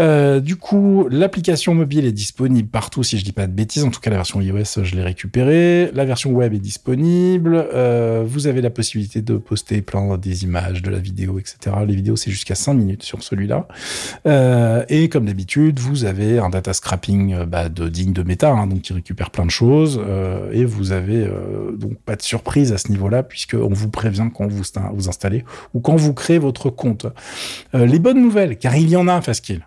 Euh, 0.00 0.40
du 0.40 0.56
coup, 0.56 1.06
l'application 1.10 1.74
mobile 1.74 2.04
est 2.04 2.12
disponible 2.12 2.68
partout, 2.68 3.02
si 3.02 3.18
je 3.18 3.24
dis 3.24 3.32
pas 3.32 3.46
de 3.46 3.52
bêtises. 3.52 3.84
En 3.84 3.90
tout 3.90 4.00
cas, 4.00 4.10
la 4.10 4.16
version 4.16 4.40
iOS, 4.40 4.82
je 4.82 4.94
l'ai 4.94 5.02
récupérée. 5.02 5.90
La 5.94 6.04
version 6.04 6.30
web 6.32 6.54
est 6.54 6.58
disponible. 6.58 7.66
Euh, 7.74 8.24
vous 8.26 8.46
avez 8.46 8.60
la 8.60 8.70
possibilité 8.70 9.22
de 9.22 9.36
poster 9.36 9.82
plein 9.82 10.16
des 10.18 10.44
images, 10.44 10.61
de 10.70 10.90
la 10.90 10.98
vidéo, 10.98 11.38
etc. 11.38 11.76
Les 11.86 11.94
vidéos, 11.94 12.16
c'est 12.16 12.30
jusqu'à 12.30 12.54
5 12.54 12.74
minutes 12.74 13.02
sur 13.02 13.22
celui-là. 13.22 13.66
Euh, 14.26 14.84
et 14.88 15.08
comme 15.08 15.26
d'habitude, 15.26 15.78
vous 15.78 16.04
avez 16.04 16.38
un 16.38 16.50
data 16.50 16.72
scrapping 16.72 17.34
euh, 17.34 17.46
bah, 17.46 17.68
de 17.68 17.88
digne 17.88 18.12
de 18.12 18.22
méta, 18.22 18.50
hein, 18.50 18.66
donc 18.66 18.82
qui 18.82 18.92
récupère 18.92 19.30
plein 19.30 19.46
de 19.46 19.50
choses. 19.50 20.00
euh, 20.06 20.50
et 20.52 20.64
vous 20.64 20.92
avez 20.92 21.26
donc 21.76 21.98
pas 22.04 22.16
de 22.16 22.22
surprise 22.22 22.72
à 22.72 22.78
ce 22.78 22.88
niveau-là, 22.88 23.22
puisque 23.22 23.54
on 23.54 23.72
vous 23.72 23.88
prévient 23.88 24.28
quand 24.34 24.46
vous 24.46 24.62
vous 24.92 25.08
installez 25.08 25.44
ou 25.74 25.80
quand 25.80 25.96
vous 25.96 26.12
créez 26.12 26.38
votre 26.38 26.70
compte. 26.70 27.06
Les 27.72 27.98
bonnes 27.98 28.20
nouvelles, 28.20 28.58
car 28.58 28.76
il 28.76 28.88
y 28.88 28.96
en 28.96 29.08
a, 29.08 29.20
Fastkill, 29.22 29.66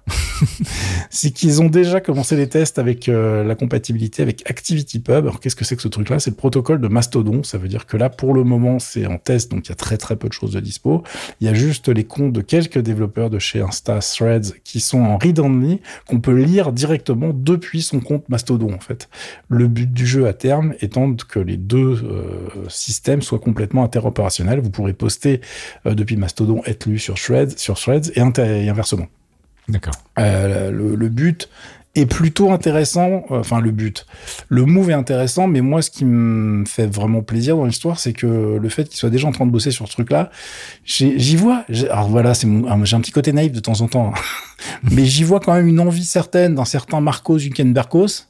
c'est 1.10 1.32
qu'ils 1.32 1.62
ont 1.62 1.70
déjà 1.70 2.02
commencé 2.02 2.36
les 2.36 2.48
tests 2.48 2.78
avec 2.78 3.08
la 3.08 3.56
compatibilité 3.56 4.22
avec 4.22 4.50
ActivityPub. 4.50 5.10
Alors 5.10 5.40
qu'est-ce 5.40 5.56
que 5.56 5.66
c'est 5.66 5.76
que 5.76 5.82
ce 5.82 5.88
truc-là? 5.88 6.20
C'est 6.20 6.32
le 6.32 6.36
protocole 6.36 6.80
de 6.82 6.88
Mastodon. 6.88 7.44
Ça 7.44 7.58
veut 7.58 7.68
dire 7.68 7.86
que 7.86 7.98
là, 7.98 8.10
pour 8.10 8.34
le 8.34 8.44
moment, 8.44 8.80
c'est 8.80 9.06
en 9.06 9.18
test, 9.18 9.52
donc 9.52 9.68
il 9.68 9.70
y 9.70 9.74
a 9.74 9.76
très 9.76 9.98
très 9.98 10.16
peu 10.16 10.28
de 10.28 10.34
choses 10.34 10.52
de 10.52 10.60
dispo. 10.86 11.04
Il 11.42 11.48
y 11.48 11.50
a 11.50 11.54
juste 11.54 11.90
les 11.90 12.04
comptes 12.04 12.34
de 12.34 12.42
quelques 12.42 12.80
développeurs 12.80 13.30
de 13.30 13.40
chez 13.40 13.62
Insta 13.62 14.00
Threads 14.00 14.54
qui 14.64 14.80
sont 14.80 15.02
en 15.02 15.18
read-only, 15.18 15.82
qu'on 16.08 16.20
peut 16.20 16.36
lire 16.36 16.72
directement 16.72 17.32
depuis 17.34 17.82
son 17.82 18.00
compte 18.00 18.28
Mastodon, 18.30 18.74
en 18.74 18.80
fait. 18.80 19.10
Le 19.50 19.68
but 19.68 19.92
du 19.92 20.06
jeu 20.06 20.28
à 20.28 20.34
terme 20.34 20.74
étant 20.82 21.14
que 21.16 21.40
les 21.40 21.58
deux 21.58 22.04
euh, 22.04 22.70
systèmes 22.70 23.22
soient 23.22 23.40
complètement 23.40 23.84
interopérationnels. 23.84 24.60
Vous 24.60 24.70
pourrez 24.70 24.94
poster 24.94 25.42
euh, 25.86 25.94
depuis 25.94 26.18
Mastodon, 26.18 26.62
être 26.66 26.86
lu 26.88 27.00
sur 27.00 27.16
Threads, 27.16 27.58
sur 27.58 27.76
Threads 27.80 28.12
et 28.16 28.22
inversement. 28.70 29.08
D'accord. 29.68 29.96
Euh, 30.20 30.70
le, 30.70 30.96
le 30.96 31.10
but 31.10 31.50
est 31.96 32.06
plutôt 32.06 32.52
intéressant. 32.52 33.24
euh, 33.32 33.40
Enfin, 33.40 33.60
le 33.62 33.72
but, 33.72 34.06
le 34.50 34.66
move 34.66 34.90
est 34.90 34.94
intéressant, 34.94 35.48
mais 35.48 35.62
moi, 35.62 35.82
ce 35.82 35.90
qui 35.90 36.06
me 36.06 36.66
fait 36.66 36.88
vraiment 36.88 37.22
plaisir 37.22 37.58
dans 37.58 37.66
l'histoire, 37.66 38.00
c'est 38.00 38.14
que 38.14 38.58
le 38.62 38.70
fait 38.70 38.86
qu'ils 38.86 38.98
soient 38.98 39.10
déjà 39.10 39.28
en 39.28 39.32
train 39.32 39.46
de 39.46 39.52
bosser 39.52 39.72
sur 39.72 39.88
ce 39.88 39.94
truc-là, 39.94 40.30
j'y 40.84 41.36
vois. 41.36 41.64
Alors 41.90 42.10
voilà, 42.10 42.34
c'est 42.34 42.48
ah, 42.70 42.78
j'ai 42.84 42.96
un 42.96 43.02
petit 43.02 43.12
côté 43.12 43.34
naïf 43.34 43.52
de 43.52 43.60
temps 43.60 43.82
en 43.82 43.88
temps, 43.88 44.14
hein. 44.16 44.20
mais 44.92 45.06
j'y 45.06 45.24
vois 45.24 45.40
quand 45.40 45.54
même 45.54 45.68
une 45.68 45.80
envie 45.80 46.06
certaine 46.06 46.56
d'un 46.56 46.66
certain 46.66 47.02
Marcos 47.02 47.40
Zuckerbergos. 47.40 48.26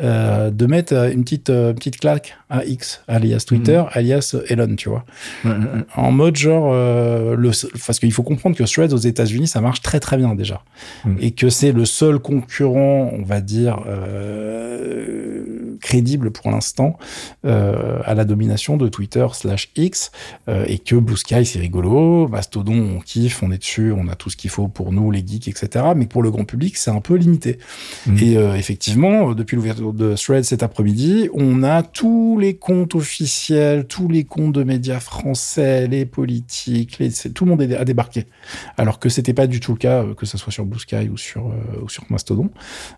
Euh, 0.00 0.50
de 0.50 0.66
mettre 0.66 0.94
euh, 0.94 1.12
une 1.12 1.22
petite 1.22 1.50
euh, 1.50 1.74
petite 1.74 1.98
claque 2.00 2.38
à 2.48 2.64
X 2.64 3.02
alias 3.08 3.44
Twitter 3.46 3.82
alias 3.92 4.34
Elon 4.48 4.74
tu 4.74 4.88
vois. 4.88 5.04
En 5.96 6.12
mode 6.12 6.36
genre 6.36 6.70
euh, 6.72 7.36
le 7.36 7.50
parce 7.86 7.98
qu'il 7.98 8.12
faut 8.12 8.22
comprendre 8.22 8.56
que 8.56 8.64
Threads 8.64 8.94
aux 8.94 8.96
États-Unis 8.96 9.48
ça 9.48 9.60
marche 9.60 9.82
très 9.82 10.00
très 10.00 10.16
bien 10.16 10.34
déjà. 10.34 10.62
Mm. 11.04 11.16
et 11.20 11.30
que 11.32 11.50
c'est 11.50 11.72
le 11.72 11.84
seul 11.84 12.18
concurrent 12.20 13.10
on 13.12 13.22
va 13.22 13.42
dire 13.42 13.82
euh, 13.86 15.44
crédible 15.80 16.30
pour 16.30 16.50
l'instant 16.50 16.98
à 17.44 18.14
la 18.14 18.24
domination 18.24 18.76
de 18.76 18.88
Twitter 18.88 19.26
slash 19.32 19.70
X 19.76 20.10
et 20.48 20.78
que 20.78 20.96
Blue 20.96 21.16
Sky 21.16 21.44
c'est 21.44 21.58
rigolo, 21.58 22.28
Mastodon 22.28 22.96
on 22.96 23.00
kiffe, 23.00 23.42
on 23.42 23.50
est 23.50 23.58
dessus, 23.58 23.92
on 23.92 24.08
a 24.08 24.14
tout 24.14 24.30
ce 24.30 24.36
qu'il 24.36 24.50
faut 24.50 24.68
pour 24.68 24.92
nous 24.92 25.10
les 25.10 25.24
geeks 25.26 25.48
etc. 25.48 25.86
Mais 25.96 26.06
pour 26.06 26.22
le 26.22 26.30
grand 26.30 26.44
public 26.44 26.76
c'est 26.76 26.90
un 26.90 27.00
peu 27.00 27.14
limité. 27.14 27.58
Mmh. 28.06 28.18
Et 28.18 28.34
effectivement 28.34 29.34
depuis 29.34 29.56
l'ouverture 29.56 29.92
de 29.92 30.14
Thread 30.14 30.44
cet 30.44 30.62
après-midi, 30.62 31.28
on 31.34 31.62
a 31.62 31.82
tous 31.82 32.38
les 32.38 32.54
comptes 32.54 32.94
officiels, 32.94 33.86
tous 33.86 34.08
les 34.08 34.24
comptes 34.24 34.52
de 34.52 34.64
médias 34.64 35.00
français, 35.00 35.86
les 35.86 36.06
politiques, 36.06 36.98
les, 36.98 37.10
tout 37.10 37.44
le 37.44 37.50
monde 37.50 37.62
a 37.62 37.84
débarqué. 37.84 38.26
Alors 38.76 38.98
que 38.98 39.08
c'était 39.08 39.34
pas 39.34 39.46
du 39.46 39.60
tout 39.60 39.72
le 39.72 39.78
cas, 39.78 40.04
que 40.16 40.26
ce 40.26 40.38
soit 40.38 40.52
sur 40.52 40.64
Blue 40.64 40.78
Sky 40.78 41.08
ou 41.08 41.16
sur, 41.16 41.52
ou 41.82 41.88
sur 41.88 42.04
Mastodon. 42.10 42.50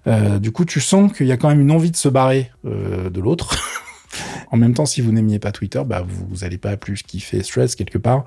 Euh, 0.07 0.39
du 0.39 0.51
coup, 0.53 0.65
tu 0.65 0.81
sens 0.81 1.13
qu'il 1.13 1.27
y 1.27 1.33
a 1.33 1.37
quand 1.37 1.49
même 1.49 1.61
une 1.61 1.71
envie 1.71 1.91
de 1.91 1.97
se 1.97 2.09
barrer 2.09 2.51
euh, 2.67 2.74
de 3.11 3.21
l'autre. 3.21 3.57
en 4.51 4.57
même 4.57 4.75
temps, 4.75 4.87
si 4.87 5.01
vous 5.01 5.13
n'aimiez 5.13 5.39
pas 5.39 5.53
Twitter, 5.53 5.83
bah, 5.85 6.05
vous 6.07 6.39
n'allez 6.39 6.59
pas 6.59 6.77
plus 6.77 7.03
kiffer 7.03 7.43
Stress 7.43 7.75
quelque 7.75 7.99
part. 7.99 8.25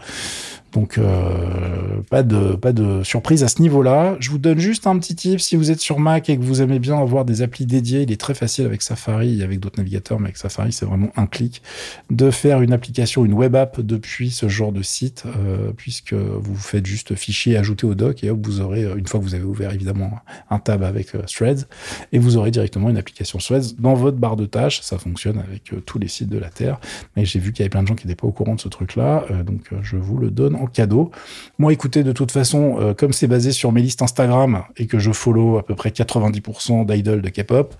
Donc 0.73 0.97
euh, 0.97 2.01
pas 2.09 2.23
de 2.23 3.03
surprise 3.03 3.43
à 3.43 3.47
ce 3.47 3.61
niveau-là. 3.61 4.17
Je 4.19 4.29
vous 4.29 4.37
donne 4.37 4.59
juste 4.59 4.87
un 4.87 4.97
petit 4.99 5.15
tip 5.15 5.39
si 5.39 5.55
vous 5.55 5.71
êtes 5.71 5.79
sur 5.79 5.99
Mac 5.99 6.29
et 6.29 6.37
que 6.37 6.43
vous 6.43 6.61
aimez 6.61 6.79
bien 6.79 6.99
avoir 6.99 7.25
des 7.25 7.41
applis 7.41 7.65
dédiées, 7.65 8.01
il 8.01 8.11
est 8.11 8.19
très 8.19 8.33
facile 8.33 8.65
avec 8.65 8.81
Safari 8.81 9.39
et 9.39 9.43
avec 9.43 9.59
d'autres 9.59 9.77
navigateurs, 9.77 10.19
mais 10.19 10.25
avec 10.25 10.37
Safari 10.37 10.73
c'est 10.73 10.85
vraiment 10.85 11.09
un 11.15 11.25
clic 11.25 11.61
de 12.09 12.31
faire 12.31 12.61
une 12.61 12.73
application, 12.73 13.25
une 13.25 13.33
web 13.33 13.55
app 13.55 13.79
depuis 13.79 14.29
ce 14.29 14.49
genre 14.49 14.71
de 14.71 14.81
site, 14.81 15.23
euh, 15.25 15.71
puisque 15.75 16.13
vous 16.13 16.55
faites 16.55 16.85
juste 16.85 17.15
fichier 17.15 17.57
ajouter 17.57 17.87
au 17.87 17.95
doc 17.95 18.23
et 18.23 18.29
hop 18.29 18.45
vous 18.45 18.61
aurez 18.61 18.83
une 18.83 19.07
fois 19.07 19.19
que 19.19 19.25
vous 19.25 19.35
avez 19.35 19.43
ouvert 19.43 19.71
évidemment 19.73 20.19
un 20.49 20.59
tab 20.59 20.83
avec 20.83 21.15
euh, 21.15 21.23
Threads 21.23 21.65
et 22.11 22.19
vous 22.19 22.37
aurez 22.37 22.51
directement 22.51 22.89
une 22.89 22.97
application 22.97 23.39
Threads 23.39 23.75
dans 23.79 23.93
votre 23.93 24.17
barre 24.17 24.35
de 24.35 24.45
tâches. 24.45 24.81
Ça 24.81 24.97
fonctionne 24.97 25.39
avec 25.39 25.71
tous 25.85 25.99
les 25.99 26.07
sites 26.07 26.29
de 26.29 26.37
la 26.37 26.49
terre, 26.49 26.79
mais 27.15 27.25
j'ai 27.25 27.39
vu 27.39 27.51
qu'il 27.51 27.59
y 27.59 27.63
avait 27.63 27.69
plein 27.69 27.83
de 27.83 27.87
gens 27.87 27.95
qui 27.95 28.05
n'étaient 28.05 28.19
pas 28.19 28.27
au 28.27 28.31
courant 28.31 28.55
de 28.55 28.59
ce 28.59 28.67
truc-là, 28.67 29.25
donc 29.45 29.69
je 29.81 29.97
vous 29.97 30.17
le 30.17 30.29
donne 30.29 30.56
en 30.61 30.67
cadeau. 30.67 31.11
Moi, 31.57 31.73
écoutez, 31.73 32.03
de 32.03 32.11
toute 32.11 32.31
façon, 32.31 32.77
euh, 32.79 32.93
comme 32.93 33.13
c'est 33.13 33.27
basé 33.27 33.51
sur 33.51 33.71
mes 33.71 33.81
listes 33.81 34.01
Instagram 34.01 34.63
et 34.77 34.87
que 34.87 34.99
je 34.99 35.11
follow 35.11 35.57
à 35.57 35.65
peu 35.65 35.75
près 35.75 35.89
90% 35.89 36.85
d'idoles 36.85 37.21
de 37.21 37.29
K-pop, 37.29 37.75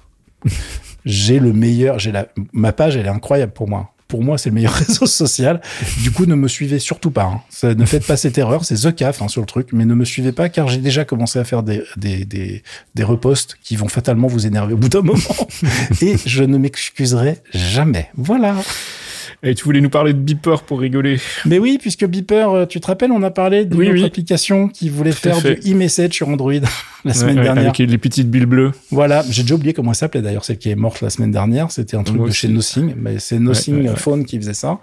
j'ai 1.06 1.40
le 1.40 1.54
meilleur, 1.54 2.00
j'ai 2.00 2.12
la, 2.12 2.28
ma 2.54 2.72
page, 2.74 2.98
elle 2.98 3.06
est 3.06 3.10
incroyable 3.10 3.54
pour 3.54 3.68
moi. 3.68 3.94
Pour 4.08 4.24
moi, 4.24 4.38
c'est 4.38 4.50
le 4.50 4.56
meilleur 4.56 4.72
réseau 4.88 5.06
social. 5.06 5.62
Du 6.02 6.12
coup, 6.12 6.26
ne 6.26 6.36
me 6.36 6.48
suivez 6.48 6.80
surtout 6.80 7.12
pas. 7.12 7.42
Hein. 7.64 7.74
ne 7.76 7.86
faites 7.86 8.06
pas 8.06 8.16
cette 8.16 8.38
erreur. 8.38 8.64
C'est 8.64 8.76
The 8.76 8.96
Caf 8.96 9.22
hein, 9.22 9.28
sur 9.28 9.42
le 9.42 9.48
truc, 9.48 9.70
mais 9.74 9.84
ne 9.84 9.96
me 9.96 10.06
suivez 10.06 10.32
pas 10.32 10.48
car 10.48 10.70
j'ai 10.70 10.80
déjà 10.80 11.04
commencé 11.04 11.40
à 11.40 11.44
faire 11.44 11.62
des, 11.64 11.84
des, 11.98 12.24
des, 12.24 12.64
des 12.96 13.04
reposts 13.04 13.58
qui 13.62 13.76
vont 13.76 13.90
fatalement 13.90 14.28
vous 14.28 14.48
énerver 14.48 14.74
au 14.74 14.78
bout 14.78 14.90
d'un 14.90 15.02
moment. 15.02 15.20
Et 16.02 16.16
je 16.26 16.44
ne 16.44 16.58
m'excuserai 16.58 17.40
jamais. 17.54 18.10
Voilà. 18.16 18.56
Et 19.44 19.54
tu 19.54 19.66
voulais 19.66 19.82
nous 19.82 19.90
parler 19.92 20.14
de 20.14 20.18
Beeper 20.18 20.64
pour 20.64 20.80
rigoler. 20.80 21.20
Mais 21.46 21.60
oui, 21.60 21.78
puisque 21.80 22.06
Beeper, 22.06 22.52
euh, 22.52 22.66
tu 22.66 22.80
te 22.80 22.88
rappelles, 22.88 23.12
on 23.12 23.22
a 23.22 23.30
parlé 23.30 23.66
d'une 23.66 23.80
oui, 23.80 24.04
application 24.04 24.68
qui 24.68 24.90
voulait 24.90 25.12
faire 25.12 25.40
du 25.40 25.54
e-message 25.72 26.14
sur 26.14 26.28
Android 26.28 26.54
la 27.06 27.14
semaine 27.14 27.36
dernière. 27.36 27.66
Avec 27.66 27.78
les 27.78 27.98
petites 28.00 28.32
bulles 28.32 28.48
bleues. 28.48 28.72
Voilà, 28.90 29.24
j'ai 29.30 29.44
déjà 29.44 29.54
oublié 29.54 29.74
comment 29.74 29.92
elle 29.92 29.96
s'appelait 29.96 30.24
d'ailleurs, 30.24 30.44
celle 30.44 30.58
qui 30.58 30.72
est 30.72 30.76
morte 30.76 31.02
la 31.02 31.12
semaine 31.12 31.30
dernière. 31.30 31.70
C'était 31.70 31.96
un 31.96 32.02
truc 32.04 32.20
de 32.24 32.32
chez 32.32 32.48
Nothing, 32.48 32.96
mais 32.98 33.20
c'est 33.20 33.38
Nothing 33.38 33.96
Phone 33.96 34.26
qui 34.26 34.38
faisait 34.38 34.56
ça. 34.56 34.80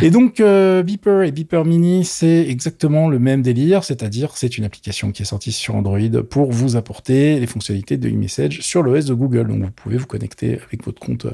Et 0.00 0.10
donc, 0.10 0.38
euh, 0.38 0.84
Beeper 0.84 1.24
et 1.24 1.32
Beeper 1.32 1.64
Mini, 1.64 2.04
c'est 2.04 2.46
exactement 2.48 3.08
le 3.08 3.18
même 3.18 3.42
délire, 3.42 3.82
c'est-à-dire 3.82 4.30
c'est 4.36 4.58
une 4.58 4.64
application 4.64 5.10
qui 5.10 5.22
est 5.22 5.26
sortie 5.26 5.50
sur 5.50 5.74
Android 5.74 5.98
pour 6.30 6.52
vous 6.52 6.76
apporter 6.76 7.40
les 7.40 7.46
fonctionnalités 7.48 7.96
de 7.96 8.08
e-message 8.08 8.60
sur 8.60 8.84
l'OS 8.84 9.06
de 9.06 9.14
Google. 9.14 9.48
Donc, 9.48 9.62
vous 9.64 9.70
pouvez 9.74 9.96
vous 9.96 10.06
connecter 10.06 10.60
avec 10.68 10.84
votre 10.84 11.00
compte 11.00 11.26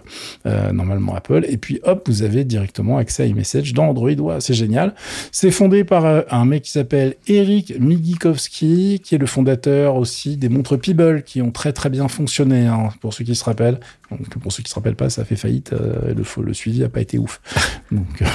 euh, 0.46 0.72
normalement 0.72 1.14
Apple, 1.14 1.44
et 1.46 1.58
puis 1.58 1.80
hop, 1.82 2.08
vous 2.08 2.22
avez 2.22 2.44
directement 2.54 2.98
accès 2.98 3.24
à 3.24 3.26
iMessage 3.26 3.74
dans 3.74 3.88
Android. 3.88 4.10
Ouais, 4.10 4.40
c'est 4.40 4.54
génial. 4.54 4.94
C'est 5.32 5.50
fondé 5.50 5.82
par 5.82 6.06
euh, 6.06 6.22
un 6.30 6.44
mec 6.44 6.62
qui 6.62 6.70
s'appelle 6.70 7.16
Eric 7.26 7.74
Migikowski, 7.80 9.00
qui 9.02 9.14
est 9.16 9.18
le 9.18 9.26
fondateur 9.26 9.96
aussi 9.96 10.36
des 10.36 10.48
montres 10.48 10.78
Peeble, 10.78 11.24
qui 11.24 11.42
ont 11.42 11.50
très 11.50 11.72
très 11.72 11.90
bien 11.90 12.06
fonctionné, 12.06 12.66
hein, 12.66 12.90
pour 13.00 13.12
ceux 13.12 13.24
qui 13.24 13.34
se 13.34 13.42
rappellent. 13.42 13.80
Donc, 14.10 14.28
pour 14.28 14.52
ceux 14.52 14.62
qui 14.62 14.70
se 14.70 14.74
rappellent 14.76 14.94
pas, 14.94 15.10
ça 15.10 15.24
fait 15.24 15.36
faillite. 15.36 15.72
Euh, 15.72 16.14
le, 16.14 16.42
le 16.42 16.54
suivi 16.54 16.84
a 16.84 16.88
pas 16.88 17.00
été 17.00 17.18
ouf. 17.18 17.40
Donc 17.90 18.22
euh, 18.22 18.26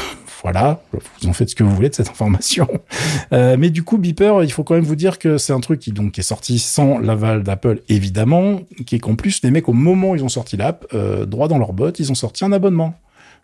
voilà, 0.43 0.81
vous 0.93 1.27
en 1.27 1.33
faites 1.33 1.49
ce 1.49 1.55
que 1.55 1.63
vous 1.63 1.75
voulez 1.75 1.89
de 1.89 1.95
cette 1.95 2.09
information. 2.09 2.67
Euh, 3.33 3.57
mais 3.59 3.69
du 3.69 3.83
coup, 3.83 3.97
Beeper, 3.97 4.43
il 4.43 4.51
faut 4.51 4.63
quand 4.63 4.73
même 4.73 4.83
vous 4.83 4.95
dire 4.95 5.19
que 5.19 5.37
c'est 5.37 5.53
un 5.53 5.59
truc 5.59 5.79
qui 5.79 5.91
donc 5.91 6.17
est 6.17 6.23
sorti 6.23 6.57
sans 6.57 6.97
l'aval 6.97 7.43
d'Apple, 7.43 7.81
évidemment, 7.87 8.61
qui 8.85 8.95
est 8.95 8.99
qu'en 8.99 9.15
plus 9.15 9.41
les 9.43 9.51
mecs 9.51 9.69
au 9.69 9.73
moment 9.73 10.11
où 10.11 10.15
ils 10.15 10.23
ont 10.23 10.29
sorti 10.29 10.57
l'app, 10.57 10.85
euh, 10.93 11.25
droit 11.25 11.47
dans 11.47 11.57
leur 11.57 11.73
botte, 11.73 11.99
ils 11.99 12.11
ont 12.11 12.15
sorti 12.15 12.43
un 12.43 12.51
abonnement. 12.51 12.95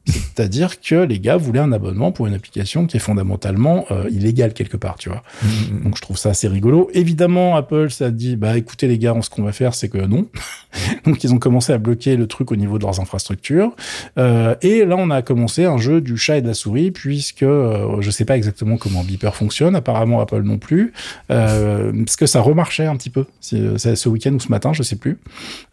C'est-à-dire 0.08 0.80
que 0.80 0.96
les 0.96 1.20
gars 1.20 1.38
voulaient 1.38 1.60
un 1.60 1.72
abonnement 1.72 2.12
pour 2.12 2.28
une 2.28 2.34
application 2.34 2.86
qui 2.86 2.98
est 2.98 3.00
fondamentalement 3.00 3.86
euh, 3.91 4.08
illégale 4.10 4.54
quelque 4.54 4.78
part, 4.78 4.98
tu 4.98 5.10
vois. 5.10 5.24
Mm-hmm. 5.44 5.84
Donc 5.84 5.98
je 5.98 6.02
trouve 6.02 6.18
ça 6.18 6.30
assez 6.30 6.48
rigolo. 6.48 6.89
Évidemment, 6.94 7.56
Apple, 7.56 7.89
ça 7.89 8.12
dit, 8.12 8.36
bah 8.36 8.58
écoutez 8.58 8.88
les 8.88 9.00
gars, 9.00 9.15
ce 9.22 9.30
qu'on 9.30 9.44
va 9.44 9.52
faire, 9.52 9.74
c'est 9.74 9.89
que 9.89 9.98
non. 9.98 10.28
Donc 11.06 11.24
ils 11.24 11.34
ont 11.34 11.39
commencé 11.39 11.74
à 11.74 11.78
bloquer 11.78 12.15
le 12.15 12.28
truc 12.28 12.52
au 12.52 12.56
niveau 12.56 12.78
de 12.78 12.84
leurs 12.84 13.00
infrastructures. 13.00 13.76
Euh, 14.17 14.56
et 14.62 14.86
là, 14.86 14.95
on 14.98 15.10
a 15.10 15.21
commencé 15.21 15.65
un 15.65 15.78
jeu 15.78 16.02
du 16.02 16.17
chat 16.17 16.38
et 16.38 16.41
de 16.41 16.48
la 16.48 16.54
souris, 16.54 16.91
puisque 16.91 17.43
euh, 17.43 18.02
je 18.02 18.12
sais 18.12 18.26
pas 18.26 18.38
exactement 18.38 18.78
comment 18.78 19.04
Beeper 19.04 19.36
fonctionne. 19.36 19.76
Apparemment, 19.76 20.21
Apple 20.21 20.41
non 20.41 20.58
plus, 20.58 20.93
euh, 21.32 21.91
parce 22.06 22.15
que 22.15 22.26
ça 22.26 22.41
remarchait 22.41 22.86
un 22.86 22.95
petit 22.95 23.10
peu 23.10 23.26
euh, 23.54 23.78
ce 23.78 24.10
week-end 24.10 24.34
ou 24.34 24.39
ce 24.39 24.50
matin, 24.50 24.74
je 24.74 24.84
sais 24.84 24.95
plus. 24.95 25.17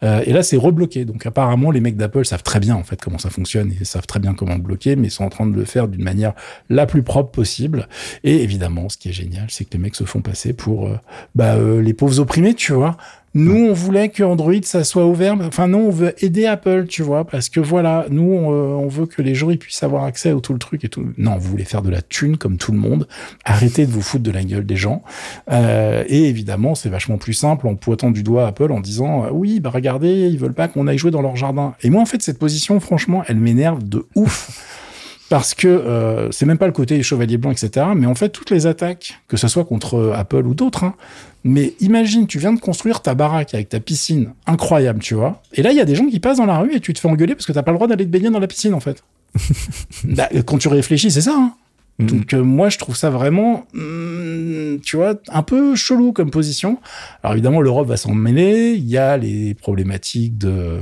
Euh, 0.03 0.21
et 0.25 0.33
là, 0.33 0.43
c'est 0.43 0.57
rebloqué. 0.57 1.05
Donc 1.05 1.25
apparemment, 1.25 1.71
les 1.71 1.81
mecs 1.81 1.97
d'Apple 1.97 2.25
savent 2.25 2.43
très 2.43 2.59
bien 2.59 2.75
en 2.75 2.83
fait 2.83 3.01
comment 3.01 3.17
ça 3.17 3.29
fonctionne 3.29 3.73
et 3.79 3.85
savent 3.85 4.07
très 4.07 4.19
bien 4.19 4.33
comment 4.33 4.55
le 4.55 4.61
bloquer, 4.61 4.95
mais 4.95 5.07
ils 5.07 5.11
sont 5.11 5.23
en 5.23 5.29
train 5.29 5.45
de 5.45 5.55
le 5.55 5.65
faire 5.65 5.87
d'une 5.87 6.03
manière 6.03 6.33
la 6.69 6.85
plus 6.85 7.03
propre 7.03 7.31
possible. 7.31 7.87
Et 8.23 8.43
évidemment, 8.43 8.89
ce 8.89 8.97
qui 8.97 9.09
est 9.09 9.13
génial, 9.13 9.45
c'est 9.49 9.65
que 9.65 9.73
les 9.73 9.79
mecs 9.79 9.95
se 9.95 10.03
font 10.03 10.21
passer 10.21 10.53
pour 10.53 10.89
bah, 11.35 11.57
les 11.57 11.93
pauvres 11.93 12.19
opprimés, 12.19 12.53
tu 12.53 12.73
vois. 12.73 12.97
Nous, 13.35 13.67
on 13.69 13.73
voulait 13.73 14.09
que 14.09 14.21
Android, 14.23 14.53
ça 14.63 14.83
soit 14.83 15.05
ouvert. 15.05 15.35
Enfin, 15.41 15.67
non, 15.67 15.87
on 15.87 15.89
veut 15.89 16.13
aider 16.23 16.45
Apple, 16.45 16.85
tu 16.87 17.01
vois, 17.01 17.25
parce 17.25 17.49
que 17.49 17.59
voilà, 17.59 18.05
nous, 18.09 18.31
on, 18.31 18.83
euh, 18.83 18.87
veut 18.87 19.05
que 19.07 19.21
les 19.21 19.33
gens 19.33 19.49
ils 19.49 19.57
puissent 19.57 19.81
avoir 19.81 20.03
accès 20.03 20.29
à 20.29 20.39
tout 20.39 20.53
le 20.53 20.59
truc 20.59 20.83
et 20.83 20.89
tout. 20.89 21.03
Non, 21.17 21.37
vous 21.37 21.49
voulez 21.49 21.63
faire 21.63 21.81
de 21.81 21.89
la 21.89 22.01
thune 22.01 22.37
comme 22.37 22.57
tout 22.57 22.71
le 22.71 22.77
monde. 22.77 23.07
Arrêtez 23.43 23.85
de 23.85 23.91
vous 23.91 24.01
foutre 24.01 24.23
de 24.23 24.31
la 24.31 24.43
gueule 24.43 24.65
des 24.65 24.75
gens. 24.75 25.03
Euh, 25.51 26.03
et 26.07 26.25
évidemment, 26.25 26.75
c'est 26.75 26.89
vachement 26.89 27.17
plus 27.17 27.33
simple 27.33 27.67
en 27.67 27.75
pointant 27.75 28.11
du 28.11 28.21
doigt 28.21 28.45
Apple 28.45 28.71
en 28.71 28.81
disant 28.81 29.27
oui, 29.31 29.59
bah 29.59 29.71
regardez, 29.71 30.29
ils 30.29 30.37
veulent 30.37 30.53
pas 30.53 30.67
qu'on 30.67 30.87
aille 30.87 30.97
jouer 30.99 31.11
dans 31.11 31.21
leur 31.21 31.35
jardin. 31.35 31.73
Et 31.81 31.89
moi, 31.89 32.01
en 32.01 32.05
fait, 32.05 32.21
cette 32.21 32.37
position, 32.37 32.79
franchement, 32.79 33.23
elle 33.27 33.37
m'énerve 33.37 33.83
de 33.87 34.05
ouf 34.15 34.82
parce 35.29 35.53
que 35.53 35.67
euh, 35.67 36.31
c'est 36.31 36.45
même 36.45 36.57
pas 36.57 36.67
le 36.67 36.73
côté 36.73 37.01
chevalier 37.01 37.37
blanc, 37.37 37.51
etc. 37.51 37.87
Mais 37.95 38.05
en 38.05 38.15
fait, 38.15 38.29
toutes 38.29 38.49
les 38.49 38.67
attaques, 38.67 39.21
que 39.27 39.37
ce 39.37 39.47
soit 39.47 39.65
contre 39.65 40.13
Apple 40.15 40.45
ou 40.45 40.53
d'autres, 40.53 40.83
hein, 40.83 40.95
mais 41.43 41.73
imagine, 41.79 42.27
tu 42.27 42.39
viens 42.39 42.53
de 42.53 42.59
construire 42.59 43.01
ta 43.01 43.15
baraque 43.15 43.53
avec 43.53 43.69
ta 43.69 43.79
piscine, 43.79 44.33
incroyable, 44.47 44.99
tu 44.99 45.13
vois. 45.13 45.41
Et 45.53 45.61
là, 45.61 45.71
il 45.71 45.77
y 45.77 45.81
a 45.81 45.85
des 45.85 45.95
gens 45.95 46.05
qui 46.05 46.19
passent 46.19 46.37
dans 46.37 46.45
la 46.45 46.59
rue 46.59 46.73
et 46.73 46.79
tu 46.79 46.93
te 46.93 46.99
fais 46.99 47.07
engueuler 47.07 47.35
parce 47.35 47.45
que 47.45 47.51
t'as 47.51 47.63
pas 47.63 47.71
le 47.71 47.77
droit 47.77 47.87
d'aller 47.87 48.05
te 48.05 48.09
baigner 48.09 48.29
dans 48.29 48.39
la 48.39 48.47
piscine, 48.47 48.73
en 48.73 48.79
fait. 48.79 49.03
bah, 50.03 50.29
quand 50.45 50.57
tu 50.57 50.67
réfléchis, 50.67 51.11
c'est 51.11 51.21
ça. 51.21 51.35
Hein. 51.35 51.53
Mm. 51.99 52.05
Donc 52.05 52.33
euh, 52.33 52.43
moi 52.43 52.69
je 52.69 52.77
trouve 52.77 52.95
ça 52.95 53.09
vraiment, 53.09 53.65
mm, 53.73 54.79
tu 54.83 54.95
vois, 54.95 55.15
un 55.29 55.43
peu 55.43 55.75
chelou 55.75 56.11
comme 56.11 56.31
position. 56.31 56.79
Alors 57.23 57.33
évidemment 57.33 57.61
l'Europe 57.61 57.87
va 57.87 57.97
s'en 57.97 58.13
mêler. 58.13 58.73
Il 58.73 58.89
y 58.89 58.97
a 58.97 59.17
les 59.17 59.53
problématiques 59.53 60.37
de 60.37 60.49
euh, 60.49 60.81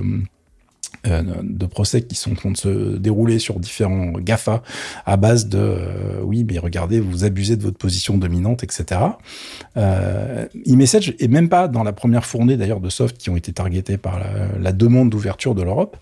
de 1.04 1.66
procès 1.66 2.04
qui 2.04 2.16
sont 2.16 2.32
en 2.32 2.36
train 2.36 2.52
de 2.52 2.58
se 2.58 2.98
dérouler 2.98 3.40
sur 3.40 3.60
différents 3.60 4.14
GAFA 4.20 4.62
à 5.06 5.18
base 5.18 5.48
de 5.48 5.58
euh, 5.58 6.22
oui, 6.24 6.46
mais 6.50 6.60
regardez, 6.60 7.00
vous 7.00 7.24
abusez 7.24 7.56
de 7.56 7.64
votre 7.64 7.78
position 7.78 8.18
dominante, 8.18 8.64
etc. 8.64 9.02
Euh, 9.78 10.46
e-message 10.68 11.16
est 11.20 11.28
même 11.28 11.50
pas 11.50 11.68
dans 11.68 11.84
la 11.84 11.94
première 11.94 12.26
fournée 12.26 12.58
d'ailleurs 12.58 12.80
de 12.80 12.90
soft 12.90 13.18
qui 13.18 13.30
ont 13.30 13.36
été 13.36 13.54
targetés 13.54 13.98
par 13.98 14.20
la, 14.60 14.72
demande 14.72 15.10
d'ouverture 15.10 15.54
de 15.54 15.62
l'Europe. 15.62 15.98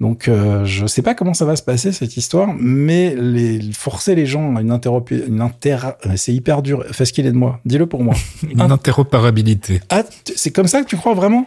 Donc 0.00 0.28
euh, 0.28 0.64
je 0.64 0.86
sais 0.86 1.02
pas 1.02 1.14
comment 1.14 1.34
ça 1.34 1.44
va 1.44 1.56
se 1.56 1.62
passer 1.62 1.92
cette 1.92 2.16
histoire, 2.16 2.52
mais 2.58 3.14
les, 3.14 3.60
forcer 3.72 4.14
les 4.14 4.26
gens 4.26 4.56
à 4.56 4.60
une 4.60 4.72
interopé, 4.72 5.22
une 5.26 5.40
inter, 5.40 5.78
c'est 6.16 6.34
hyper 6.34 6.62
dur. 6.62 6.84
Fais 6.90 7.04
ce 7.04 7.12
qu'il 7.12 7.26
est 7.26 7.32
de 7.32 7.36
moi. 7.36 7.60
Dis-le 7.64 7.86
pour 7.86 8.02
moi. 8.02 8.14
une 8.42 8.60
interopérabilité. 8.60 9.80
Ah, 9.90 10.02
c'est 10.34 10.50
comme 10.50 10.66
ça 10.66 10.82
que 10.82 10.86
tu 10.88 10.96
crois 10.96 11.14
vraiment? 11.14 11.46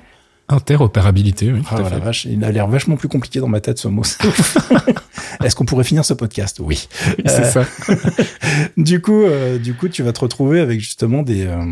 Interopérabilité, 0.51 1.51
oui. 1.51 1.61
Ah, 1.71 1.81
vache, 1.81 2.25
il 2.25 2.43
a 2.43 2.51
l'air 2.51 2.67
vachement 2.67 2.97
plus 2.97 3.07
compliqué 3.07 3.39
dans 3.39 3.47
ma 3.47 3.61
tête 3.61 3.77
ce 3.77 3.87
mot. 3.87 4.03
Est-ce 5.43 5.55
qu'on 5.55 5.65
pourrait 5.65 5.85
finir 5.85 6.03
ce 6.03 6.13
podcast? 6.13 6.59
Oui. 6.59 6.87
c'est 7.25 7.45
ça. 7.45 7.65
du 8.77 9.01
coup, 9.01 9.23
euh, 9.23 9.57
du 9.57 9.73
coup, 9.73 9.87
tu 9.87 10.03
vas 10.03 10.11
te 10.11 10.19
retrouver 10.19 10.59
avec 10.59 10.81
justement 10.81 11.23
des, 11.23 11.47
euh, 11.47 11.63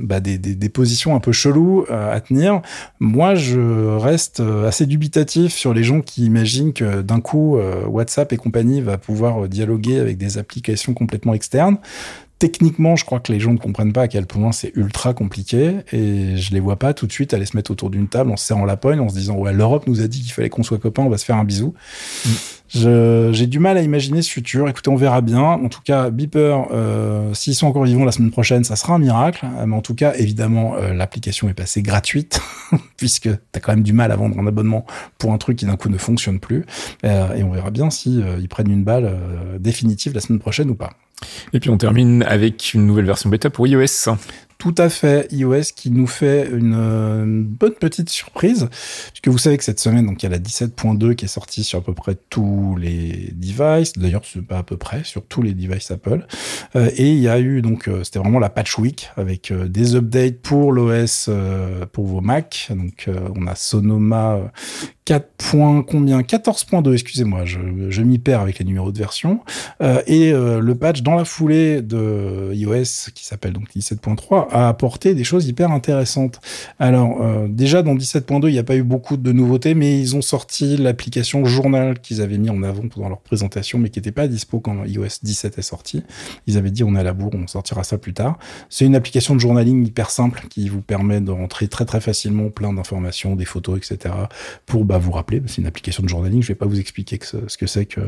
bah, 0.00 0.20
des, 0.20 0.38
des, 0.38 0.54
des, 0.54 0.68
positions 0.68 1.16
un 1.16 1.20
peu 1.20 1.32
cheloues 1.32 1.86
euh, 1.90 2.14
à 2.14 2.20
tenir. 2.20 2.62
Moi, 3.00 3.34
je 3.34 3.96
reste 3.96 4.40
assez 4.40 4.86
dubitatif 4.86 5.52
sur 5.52 5.74
les 5.74 5.82
gens 5.82 6.00
qui 6.00 6.24
imaginent 6.24 6.72
que 6.72 7.02
d'un 7.02 7.20
coup, 7.20 7.58
WhatsApp 7.86 8.32
et 8.32 8.36
compagnie 8.36 8.80
va 8.80 8.96
pouvoir 8.96 9.48
dialoguer 9.48 9.98
avec 9.98 10.16
des 10.18 10.38
applications 10.38 10.94
complètement 10.94 11.34
externes 11.34 11.78
techniquement, 12.40 12.96
je 12.96 13.04
crois 13.04 13.20
que 13.20 13.30
les 13.30 13.38
gens 13.38 13.52
ne 13.52 13.58
comprennent 13.58 13.92
pas 13.92 14.02
à 14.02 14.08
quel 14.08 14.26
point 14.26 14.50
c'est 14.50 14.72
ultra 14.74 15.12
compliqué 15.14 15.76
et 15.92 16.38
je 16.38 16.52
les 16.52 16.58
vois 16.58 16.78
pas 16.78 16.94
tout 16.94 17.06
de 17.06 17.12
suite 17.12 17.34
aller 17.34 17.44
se 17.44 17.54
mettre 17.54 17.70
autour 17.70 17.90
d'une 17.90 18.08
table 18.08 18.32
en 18.32 18.36
se 18.36 18.46
serrant 18.46 18.64
la 18.64 18.78
poigne 18.78 18.98
en 18.98 19.10
se 19.10 19.14
disant 19.14 19.36
ouais 19.36 19.52
l'Europe 19.52 19.86
nous 19.86 20.00
a 20.00 20.08
dit 20.08 20.22
qu'il 20.22 20.32
fallait 20.32 20.48
qu'on 20.48 20.62
soit 20.62 20.78
copains, 20.78 21.02
on 21.02 21.10
va 21.10 21.18
se 21.18 21.24
faire 21.24 21.36
un 21.36 21.44
bisou. 21.44 21.74
Mm. 22.24 22.30
J'ai 22.72 23.46
du 23.46 23.58
mal 23.58 23.76
à 23.76 23.82
imaginer 23.82 24.22
ce 24.22 24.30
futur. 24.30 24.68
Écoutez, 24.68 24.90
on 24.90 24.96
verra 24.96 25.20
bien. 25.20 25.42
En 25.42 25.68
tout 25.68 25.80
cas, 25.84 26.10
Beeper, 26.10 26.68
euh, 26.70 27.34
s'ils 27.34 27.54
sont 27.54 27.66
encore 27.66 27.84
vivants 27.84 28.04
la 28.04 28.12
semaine 28.12 28.30
prochaine, 28.30 28.62
ça 28.62 28.76
sera 28.76 28.94
un 28.94 28.98
miracle. 28.98 29.44
Mais 29.66 29.74
en 29.74 29.80
tout 29.80 29.94
cas, 29.94 30.14
évidemment, 30.14 30.76
euh, 30.76 30.92
l'application 30.92 31.48
est 31.48 31.54
passée 31.54 31.82
gratuite 31.82 32.40
puisque 32.96 33.28
tu 33.28 33.38
as 33.54 33.60
quand 33.60 33.72
même 33.72 33.82
du 33.82 33.92
mal 33.92 34.12
à 34.12 34.16
vendre 34.16 34.38
un 34.38 34.46
abonnement 34.46 34.86
pour 35.18 35.32
un 35.32 35.38
truc 35.38 35.58
qui 35.58 35.66
d'un 35.66 35.76
coup 35.76 35.88
ne 35.88 35.98
fonctionne 35.98 36.38
plus. 36.38 36.64
Euh, 37.04 37.34
et 37.34 37.42
on 37.42 37.50
verra 37.50 37.70
bien 37.70 37.90
si 37.90 38.22
ils 38.38 38.48
prennent 38.48 38.70
une 38.70 38.84
balle 38.84 39.16
définitive 39.58 40.14
la 40.14 40.20
semaine 40.20 40.40
prochaine 40.40 40.70
ou 40.70 40.74
pas. 40.74 40.90
Et 41.52 41.60
puis 41.60 41.70
on 41.70 41.76
termine 41.76 42.22
avec 42.22 42.72
une 42.74 42.86
nouvelle 42.86 43.04
version 43.04 43.28
bêta 43.28 43.50
pour 43.50 43.66
iOS. 43.66 44.10
Tout 44.60 44.74
à 44.76 44.90
fait, 44.90 45.26
iOS 45.32 45.72
qui 45.74 45.90
nous 45.90 46.06
fait 46.06 46.46
une, 46.46 47.44
bonne 47.44 47.72
petite 47.72 48.10
surprise, 48.10 48.68
puisque 49.08 49.28
vous 49.28 49.38
savez 49.38 49.56
que 49.56 49.64
cette 49.64 49.80
semaine, 49.80 50.04
donc 50.04 50.22
il 50.22 50.26
y 50.26 50.28
a 50.28 50.30
la 50.30 50.38
17.2 50.38 51.14
qui 51.14 51.24
est 51.24 51.28
sortie 51.28 51.64
sur 51.64 51.78
à 51.78 51.82
peu 51.82 51.94
près 51.94 52.14
tous 52.28 52.76
les 52.78 53.32
devices, 53.32 53.94
d'ailleurs 53.94 54.20
c'est 54.22 54.42
pas 54.42 54.58
à 54.58 54.62
peu 54.62 54.76
près, 54.76 55.02
sur 55.02 55.24
tous 55.24 55.40
les 55.40 55.54
devices 55.54 55.90
Apple, 55.90 56.26
euh, 56.76 56.90
et 56.94 57.10
il 57.10 57.20
y 57.20 57.28
a 57.28 57.40
eu 57.40 57.62
donc, 57.62 57.88
euh, 57.88 58.04
c'était 58.04 58.18
vraiment 58.18 58.38
la 58.38 58.50
patch 58.50 58.78
week, 58.78 59.08
avec 59.16 59.50
euh, 59.50 59.66
des 59.66 59.94
updates 59.94 60.42
pour 60.42 60.72
l'OS, 60.72 61.30
pour 61.92 62.04
vos 62.04 62.20
Mac, 62.20 62.68
donc 62.68 63.08
on 63.34 63.46
a 63.46 63.54
Sonoma 63.54 64.52
4 65.10 65.28
points, 65.38 65.82
combien? 65.82 66.20
14.2, 66.20 66.92
excusez-moi, 66.92 67.44
je, 67.44 68.02
m'y 68.02 68.20
perds 68.20 68.42
avec 68.42 68.60
les 68.60 68.64
numéros 68.64 68.92
de 68.92 68.98
version. 68.98 69.40
Euh, 69.82 70.00
et 70.06 70.32
euh, 70.32 70.60
le 70.60 70.74
patch 70.76 71.02
dans 71.02 71.16
la 71.16 71.24
foulée 71.24 71.82
de 71.82 72.52
iOS, 72.54 73.10
qui 73.12 73.26
s'appelle 73.26 73.52
donc 73.52 73.64
17.3, 73.74 74.46
a 74.52 74.68
apporté 74.68 75.16
des 75.16 75.24
choses 75.24 75.48
hyper 75.48 75.72
intéressantes. 75.72 76.40
Alors, 76.78 77.20
euh, 77.22 77.48
déjà 77.48 77.82
dans 77.82 77.96
17.2, 77.96 78.46
il 78.46 78.52
n'y 78.52 78.60
a 78.60 78.62
pas 78.62 78.76
eu 78.76 78.84
beaucoup 78.84 79.16
de 79.16 79.32
nouveautés, 79.32 79.74
mais 79.74 79.98
ils 79.98 80.14
ont 80.14 80.22
sorti 80.22 80.76
l'application 80.76 81.44
Journal 81.44 81.98
qu'ils 81.98 82.20
avaient 82.20 82.38
mis 82.38 82.50
en 82.50 82.62
avant 82.62 82.86
pendant 82.86 83.08
leur 83.08 83.20
présentation, 83.20 83.80
mais 83.80 83.90
qui 83.90 83.98
n'était 83.98 84.12
pas 84.12 84.28
dispo 84.28 84.60
quand 84.60 84.84
iOS 84.84 85.18
17 85.24 85.58
est 85.58 85.62
sorti. 85.62 86.04
Ils 86.46 86.56
avaient 86.56 86.70
dit 86.70 86.84
on 86.84 86.94
est 86.94 87.00
à 87.00 87.02
la 87.02 87.14
bourre, 87.14 87.32
on 87.34 87.48
sortira 87.48 87.82
ça 87.82 87.98
plus 87.98 88.14
tard. 88.14 88.38
C'est 88.68 88.84
une 88.84 88.94
application 88.94 89.34
de 89.34 89.40
journaling 89.40 89.84
hyper 89.84 90.08
simple 90.08 90.42
qui 90.48 90.68
vous 90.68 90.82
permet 90.82 91.20
de 91.20 91.32
rentrer 91.32 91.66
très 91.66 91.84
très 91.84 92.00
facilement 92.00 92.48
plein 92.50 92.72
d'informations, 92.72 93.34
des 93.34 93.44
photos, 93.44 93.78
etc. 93.78 94.14
pour 94.66 94.84
bah, 94.84 94.99
vous 95.00 95.12
rappeler. 95.12 95.42
C'est 95.46 95.58
une 95.58 95.66
application 95.66 96.02
de 96.02 96.08
journaling. 96.08 96.42
Je 96.42 96.48
vais 96.48 96.54
pas 96.54 96.66
vous 96.66 96.80
expliquer 96.80 97.18
ce 97.22 97.56
que 97.56 97.66
c'est 97.66 97.86
que, 97.86 98.00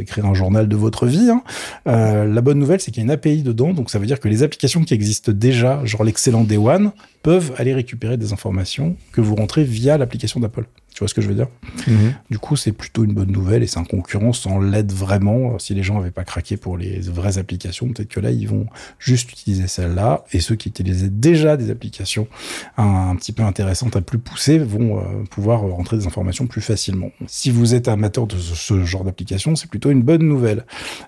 écrire 0.00 0.26
un 0.26 0.34
journal 0.34 0.68
de 0.68 0.76
votre 0.76 1.06
vie. 1.06 1.30
Hein. 1.30 1.42
Euh, 1.86 2.24
la 2.26 2.40
bonne 2.40 2.58
nouvelle, 2.58 2.80
c'est 2.80 2.90
qu'il 2.90 3.02
y 3.02 3.04
a 3.04 3.04
une 3.04 3.10
API 3.10 3.42
dedans. 3.42 3.72
Donc, 3.72 3.90
ça 3.90 3.98
veut 3.98 4.06
dire 4.06 4.20
que 4.20 4.28
les 4.28 4.42
applications 4.42 4.82
qui 4.82 4.94
existent 4.94 5.32
déjà, 5.32 5.84
genre 5.84 6.04
l'excellent 6.04 6.44
Day 6.44 6.56
One, 6.56 6.92
peuvent 7.26 7.54
aller 7.56 7.74
récupérer 7.74 8.16
des 8.16 8.32
informations 8.32 8.94
que 9.10 9.20
vous 9.20 9.34
rentrez 9.34 9.64
via 9.64 9.98
l'application 9.98 10.38
d'Apple. 10.38 10.66
Tu 10.94 11.00
vois 11.00 11.08
ce 11.08 11.14
que 11.14 11.20
je 11.20 11.26
veux 11.26 11.34
dire? 11.34 11.48
Mhm. 11.88 12.14
Du 12.30 12.38
coup, 12.38 12.54
c'est 12.54 12.70
plutôt 12.70 13.02
une 13.02 13.14
bonne 13.14 13.32
nouvelle 13.32 13.64
et 13.64 13.66
c'est 13.66 13.80
un 13.80 13.84
concurrent 13.84 14.32
sans 14.32 14.60
l'aide 14.60 14.92
vraiment. 14.92 15.58
Si 15.58 15.74
les 15.74 15.82
gens 15.82 15.96
n'avaient 15.96 16.12
pas 16.12 16.22
craqué 16.22 16.56
pour 16.56 16.78
les 16.78 17.00
vraies 17.00 17.36
applications, 17.36 17.88
peut-être 17.88 18.10
que 18.10 18.20
là, 18.20 18.30
ils 18.30 18.48
vont 18.48 18.66
juste 19.00 19.32
utiliser 19.32 19.66
celle-là. 19.66 20.24
Et 20.32 20.38
ceux 20.38 20.54
qui 20.54 20.68
utilisaient 20.68 21.10
déjà 21.10 21.56
des 21.56 21.72
applications 21.72 22.28
un, 22.76 23.16
petit 23.16 23.32
peu 23.32 23.42
intéressantes 23.42 23.96
à 23.96 24.02
plus 24.02 24.18
pousser 24.18 24.58
vont 24.60 25.00
euh, 25.00 25.02
pouvoir 25.28 25.62
rentrer 25.62 25.96
des 25.96 26.06
informations 26.06 26.46
plus 26.46 26.62
facilement. 26.62 27.10
Si 27.26 27.50
vous 27.50 27.74
êtes 27.74 27.88
amateur 27.88 28.28
de 28.28 28.36
ce, 28.36 28.84
genre 28.84 29.02
d'application, 29.02 29.56
c'est 29.56 29.68
plutôt 29.68 29.90
une 29.90 30.02
bonne 30.02 30.22
nouvelle. 30.22 30.64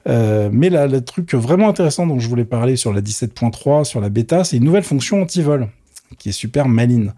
Euh, 0.08 0.50
mais 0.52 0.68
là, 0.68 0.88
le 0.88 1.00
truc 1.00 1.32
vraiment 1.34 1.68
intéressant 1.68 2.08
dont 2.08 2.18
je 2.18 2.28
voulais 2.28 2.44
parler 2.44 2.74
sur 2.74 2.92
la 2.92 3.02
17.3, 3.02 3.84
sur 3.84 4.00
la 4.00 4.08
bêta, 4.08 4.42
c'est 4.42 4.56
une 4.56 4.64
nouvelle 4.64 4.82
fonction 4.82 5.22
anti-vol 5.22 5.68
qui 6.16 6.30
est 6.30 6.32
super 6.32 6.68
maline. 6.68 7.14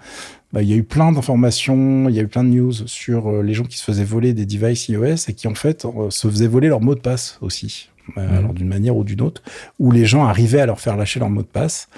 Bah, 0.52 0.62
il 0.62 0.68
y 0.68 0.72
a 0.72 0.76
eu 0.76 0.82
plein 0.82 1.12
d'informations, 1.12 2.08
il 2.08 2.14
y 2.14 2.18
a 2.18 2.22
eu 2.22 2.28
plein 2.28 2.42
de 2.42 2.48
news 2.48 2.72
sur 2.86 3.28
euh, 3.28 3.42
les 3.42 3.54
gens 3.54 3.64
qui 3.64 3.76
se 3.76 3.84
faisaient 3.84 4.04
voler 4.04 4.32
des 4.32 4.46
devices 4.46 4.88
iOS 4.88 5.28
et 5.28 5.34
qui 5.34 5.46
en 5.46 5.54
fait 5.54 5.84
euh, 5.84 6.10
se 6.10 6.28
faisaient 6.28 6.48
voler 6.48 6.68
leur 6.68 6.80
mot 6.80 6.94
de 6.94 7.00
passe 7.00 7.38
aussi. 7.40 7.89
Euh, 8.16 8.26
mhm. 8.26 8.38
alors 8.38 8.54
d'une 8.54 8.68
manière 8.68 8.96
ou 8.96 9.04
d'une 9.04 9.20
autre, 9.20 9.42
où 9.78 9.92
les 9.92 10.04
gens 10.04 10.24
arrivaient 10.24 10.60
à 10.60 10.66
leur 10.66 10.80
faire 10.80 10.96
lâcher 10.96 11.20
leur 11.20 11.30
mot 11.30 11.42
de 11.42 11.46
passe. 11.46 11.88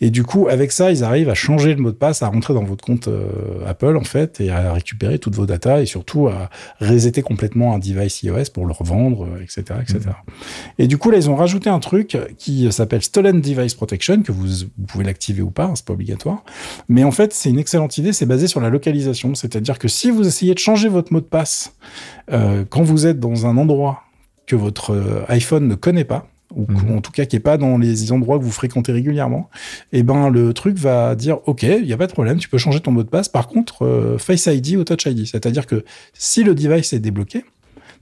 Et 0.00 0.10
du 0.10 0.22
coup, 0.22 0.48
avec 0.48 0.72
ça, 0.72 0.90
ils 0.90 1.04
arrivent 1.04 1.30
à 1.30 1.34
changer 1.34 1.74
le 1.74 1.80
mot 1.80 1.90
de 1.90 1.96
passe, 1.96 2.22
à 2.22 2.28
rentrer 2.28 2.54
dans 2.54 2.64
votre 2.64 2.84
compte 2.84 3.08
euh, 3.08 3.26
Apple, 3.66 3.96
en 3.96 4.04
fait, 4.04 4.40
et 4.40 4.50
à 4.50 4.72
récupérer 4.72 5.18
toutes 5.18 5.34
vos 5.34 5.46
datas, 5.46 5.80
et 5.80 5.86
surtout 5.86 6.28
à 6.28 6.50
resetter 6.80 7.22
complètement 7.22 7.74
un 7.74 7.78
device 7.78 8.22
iOS 8.22 8.50
pour 8.52 8.66
le 8.66 8.72
revendre, 8.72 9.28
etc. 9.42 9.64
Euh, 9.70 9.82
etc. 9.82 9.98
Mhm. 10.04 10.12
Et 10.78 10.86
du 10.88 10.98
coup, 10.98 11.10
là, 11.10 11.18
ils 11.18 11.30
ont 11.30 11.36
rajouté 11.36 11.70
un 11.70 11.80
truc 11.80 12.18
qui 12.38 12.70
s'appelle 12.70 13.02
Stolen 13.02 13.40
Device 13.40 13.74
Protection, 13.74 14.22
que 14.22 14.32
vous, 14.32 14.46
vous 14.46 14.86
pouvez 14.86 15.04
l'activer 15.04 15.42
ou 15.42 15.50
pas, 15.50 15.64
hein, 15.64 15.72
c'est 15.74 15.86
pas 15.86 15.94
obligatoire. 15.94 16.44
Mais 16.88 17.04
en 17.04 17.10
fait, 17.10 17.32
c'est 17.32 17.50
une 17.50 17.58
excellente 17.58 17.96
idée, 17.98 18.12
c'est 18.12 18.26
basé 18.26 18.46
sur 18.46 18.60
la 18.60 18.68
localisation. 18.68 19.34
C'est-à-dire 19.34 19.78
que 19.78 19.88
si 19.88 20.10
vous 20.10 20.26
essayez 20.26 20.54
de 20.54 20.58
changer 20.58 20.88
votre 20.88 21.12
mot 21.12 21.20
de 21.20 21.26
passe 21.26 21.74
euh, 22.30 22.64
quand 22.68 22.82
vous 22.82 23.06
êtes 23.06 23.20
dans 23.20 23.46
un 23.46 23.56
endroit 23.56 24.02
que 24.46 24.56
votre 24.56 24.92
euh, 24.92 25.24
iPhone 25.28 25.68
ne 25.68 25.74
connaît 25.74 26.04
pas, 26.04 26.28
ou 26.54 26.66
mhm. 26.68 26.96
en 26.96 27.00
tout 27.00 27.12
cas 27.12 27.24
qui 27.24 27.36
est 27.36 27.40
pas 27.40 27.56
dans 27.56 27.78
les 27.78 28.12
endroits 28.12 28.38
que 28.38 28.44
vous 28.44 28.52
fréquentez 28.52 28.92
régulièrement, 28.92 29.48
et 29.92 30.00
eh 30.00 30.02
ben 30.02 30.28
le 30.28 30.52
truc 30.52 30.76
va 30.76 31.14
dire 31.14 31.38
ok, 31.46 31.62
il 31.62 31.86
y 31.86 31.92
a 31.92 31.96
pas 31.96 32.06
de 32.06 32.12
problème, 32.12 32.38
tu 32.38 32.48
peux 32.48 32.58
changer 32.58 32.80
ton 32.80 32.92
mot 32.92 33.02
de 33.02 33.08
passe. 33.08 33.28
Par 33.28 33.48
contre, 33.48 33.84
euh, 33.84 34.18
Face 34.18 34.46
ID 34.46 34.76
ou 34.76 34.84
Touch 34.84 35.06
ID, 35.06 35.26
c'est-à-dire 35.26 35.66
que 35.66 35.84
si 36.12 36.42
le 36.44 36.54
device 36.54 36.92
est 36.92 36.98
débloqué, 36.98 37.44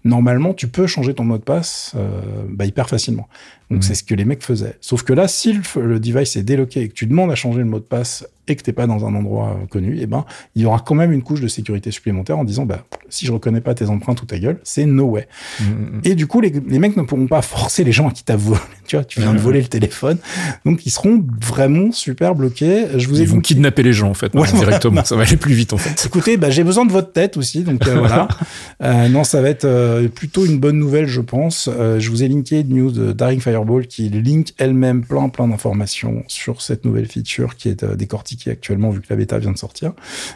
normalement 0.04 0.54
tu 0.54 0.68
peux 0.68 0.86
changer 0.86 1.14
ton 1.14 1.24
mot 1.24 1.38
de 1.38 1.42
passe 1.42 1.92
euh, 1.96 2.20
bah, 2.48 2.66
hyper 2.66 2.88
facilement. 2.88 3.28
Donc 3.70 3.78
mhm. 3.78 3.82
c'est 3.82 3.94
ce 3.94 4.04
que 4.04 4.14
les 4.14 4.24
mecs 4.24 4.42
faisaient. 4.42 4.76
Sauf 4.80 5.02
que 5.02 5.12
là, 5.12 5.28
si 5.28 5.52
le, 5.52 5.62
le 5.86 6.00
device 6.00 6.36
est 6.36 6.42
débloqué 6.42 6.80
et 6.80 6.88
que 6.88 6.94
tu 6.94 7.06
demandes 7.06 7.30
à 7.30 7.34
changer 7.34 7.58
le 7.58 7.66
mot 7.66 7.78
de 7.78 7.84
passe 7.84 8.26
et 8.48 8.56
que 8.56 8.62
t'es 8.62 8.72
pas 8.72 8.86
dans 8.86 9.06
un 9.06 9.14
endroit 9.14 9.50
euh, 9.50 9.66
connu, 9.66 9.96
eh 10.00 10.06
ben 10.06 10.24
il 10.56 10.62
y 10.62 10.66
aura 10.66 10.80
quand 10.84 10.96
même 10.96 11.12
une 11.12 11.22
couche 11.22 11.40
de 11.40 11.46
sécurité 11.46 11.92
supplémentaire 11.92 12.36
en 12.36 12.42
disant 12.42 12.66
bah 12.66 12.84
si 13.08 13.26
je 13.26 13.32
reconnais 13.32 13.60
pas 13.60 13.74
tes 13.74 13.86
empreintes 13.86 14.22
ou 14.22 14.26
ta 14.26 14.38
gueule, 14.38 14.58
c'est 14.64 14.86
no 14.86 15.04
way. 15.04 15.28
Mm, 15.60 15.64
mm. 15.64 16.00
Et 16.04 16.14
du 16.16 16.26
coup 16.26 16.40
les, 16.40 16.50
les, 16.50 16.78
mecs 16.80 16.96
ne 16.96 17.02
pourront 17.02 17.28
pas 17.28 17.42
forcer 17.42 17.84
les 17.84 17.92
gens 17.92 18.08
à 18.08 18.12
qui 18.12 18.24
t'a 18.24 18.36
volé. 18.36 18.60
Tu 18.90 18.96
vois, 18.96 19.04
tu 19.04 19.20
viens 19.20 19.32
de 19.32 19.38
voler 19.38 19.60
le 19.60 19.68
téléphone, 19.68 20.18
donc 20.64 20.84
ils 20.84 20.90
seront 20.90 21.24
vraiment 21.40 21.92
super 21.92 22.34
bloqués. 22.34 22.86
Je 22.96 23.06
vous 23.06 23.20
ai 23.20 23.22
ils 23.22 23.28
vont 23.28 23.38
kidnapper 23.38 23.84
les 23.84 23.92
gens 23.92 24.10
en 24.10 24.14
fait 24.14 24.32
directement. 24.32 25.04
ça 25.04 25.14
va 25.14 25.22
aller 25.22 25.36
plus 25.36 25.54
vite 25.54 25.72
en 25.72 25.78
fait. 25.78 26.06
Écoutez, 26.06 26.36
bah, 26.36 26.50
j'ai 26.50 26.64
besoin 26.64 26.84
de 26.84 26.90
votre 26.90 27.12
tête 27.12 27.36
aussi, 27.36 27.62
donc 27.62 27.86
euh, 27.86 27.98
voilà. 27.98 28.26
Euh, 28.82 29.08
non, 29.08 29.24
ça 29.24 29.42
va 29.42 29.50
être 29.50 29.66
euh, 29.66 30.08
plutôt 30.08 30.46
une 30.46 30.58
bonne 30.58 30.78
nouvelle, 30.78 31.06
je 31.06 31.20
pense. 31.20 31.68
je 31.68 32.10
vous 32.10 32.22
ai 32.22 32.28
linké 32.28 32.60
une 32.60 32.76
news 32.76 32.90
de 32.90 33.12
Daring 33.12 33.40
Fireball 33.60 33.86
qui 33.86 34.08
link 34.08 34.54
elle-même 34.58 35.04
plein 35.04 35.28
plein 35.28 35.48
d'informations 35.48 36.24
sur 36.28 36.62
cette 36.62 36.84
nouvelle 36.84 37.06
feature 37.06 37.56
qui 37.56 37.68
est 37.68 37.84
décortiquée 37.84 38.50
actuellement 38.50 38.90
vu 38.90 39.00
que 39.00 39.06
la 39.10 39.16
bêta 39.16 39.38
vient 39.38 39.52
de 39.52 39.58
sortir. 39.58 39.92